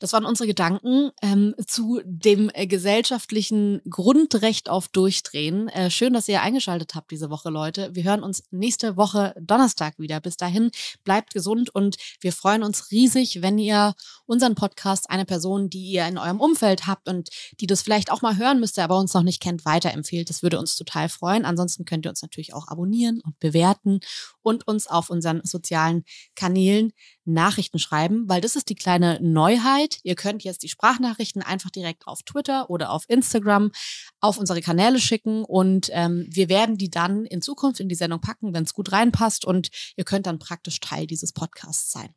Das 0.00 0.14
waren 0.14 0.24
unsere 0.24 0.46
Gedanken 0.46 1.10
ähm, 1.20 1.54
zu 1.66 2.00
dem 2.04 2.50
äh, 2.54 2.66
gesellschaftlichen 2.66 3.82
Grundrecht 3.88 4.70
auf 4.70 4.88
Durchdrehen. 4.88 5.68
Äh, 5.68 5.90
schön, 5.90 6.14
dass 6.14 6.26
ihr 6.26 6.40
eingeschaltet 6.40 6.94
habt 6.94 7.10
diese 7.10 7.28
Woche, 7.28 7.50
Leute. 7.50 7.90
Wir 7.92 8.04
hören 8.04 8.22
uns 8.22 8.42
nächste 8.50 8.96
Woche 8.96 9.34
Donnerstag 9.38 9.98
wieder. 9.98 10.18
Bis 10.20 10.38
dahin 10.38 10.70
bleibt 11.04 11.34
gesund 11.34 11.68
und 11.74 11.98
wir 12.20 12.32
freuen 12.32 12.62
uns 12.62 12.90
riesig, 12.90 13.42
wenn 13.42 13.58
ihr 13.58 13.94
unseren 14.24 14.54
Podcast 14.54 15.10
eine 15.10 15.26
Person, 15.26 15.68
die 15.68 15.90
ihr 15.90 16.06
in 16.06 16.16
eurem 16.16 16.40
Umfeld 16.40 16.86
habt 16.86 17.06
und 17.06 17.28
die 17.60 17.66
das 17.66 17.82
vielleicht 17.82 18.10
auch 18.10 18.22
mal 18.22 18.38
hören 18.38 18.58
müsste, 18.58 18.82
aber 18.82 18.98
uns 18.98 19.12
noch 19.12 19.22
nicht 19.22 19.42
kennt, 19.42 19.66
weiterempfehlt. 19.66 20.30
Das 20.30 20.42
würde 20.42 20.58
uns 20.58 20.76
total 20.76 21.10
freuen. 21.10 21.44
Ansonsten 21.44 21.84
könnt 21.84 22.06
ihr 22.06 22.10
uns 22.10 22.22
natürlich 22.22 22.54
auch 22.54 22.68
abonnieren 22.68 23.20
und 23.20 23.38
bewerten 23.38 24.00
und 24.40 24.66
uns 24.66 24.86
auf 24.86 25.10
unseren 25.10 25.42
sozialen 25.44 26.04
Kanälen 26.34 26.94
Nachrichten 27.32 27.78
schreiben, 27.78 28.28
weil 28.28 28.40
das 28.40 28.56
ist 28.56 28.68
die 28.68 28.74
kleine 28.74 29.18
Neuheit. 29.20 29.98
Ihr 30.02 30.14
könnt 30.14 30.44
jetzt 30.44 30.62
die 30.62 30.68
Sprachnachrichten 30.68 31.42
einfach 31.42 31.70
direkt 31.70 32.06
auf 32.06 32.22
Twitter 32.22 32.70
oder 32.70 32.90
auf 32.90 33.04
Instagram 33.08 33.72
auf 34.20 34.38
unsere 34.38 34.60
Kanäle 34.60 35.00
schicken 35.00 35.44
und 35.44 35.88
ähm, 35.92 36.26
wir 36.28 36.48
werden 36.48 36.76
die 36.76 36.90
dann 36.90 37.24
in 37.26 37.42
Zukunft 37.42 37.80
in 37.80 37.88
die 37.88 37.94
Sendung 37.94 38.20
packen, 38.20 38.52
wenn 38.54 38.64
es 38.64 38.74
gut 38.74 38.92
reinpasst 38.92 39.44
und 39.44 39.70
ihr 39.96 40.04
könnt 40.04 40.26
dann 40.26 40.38
praktisch 40.38 40.80
Teil 40.80 41.06
dieses 41.06 41.32
Podcasts 41.32 41.90
sein. 41.90 42.14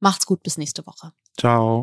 Macht's 0.00 0.26
gut, 0.26 0.42
bis 0.42 0.58
nächste 0.58 0.86
Woche. 0.86 1.12
Ciao. 1.38 1.82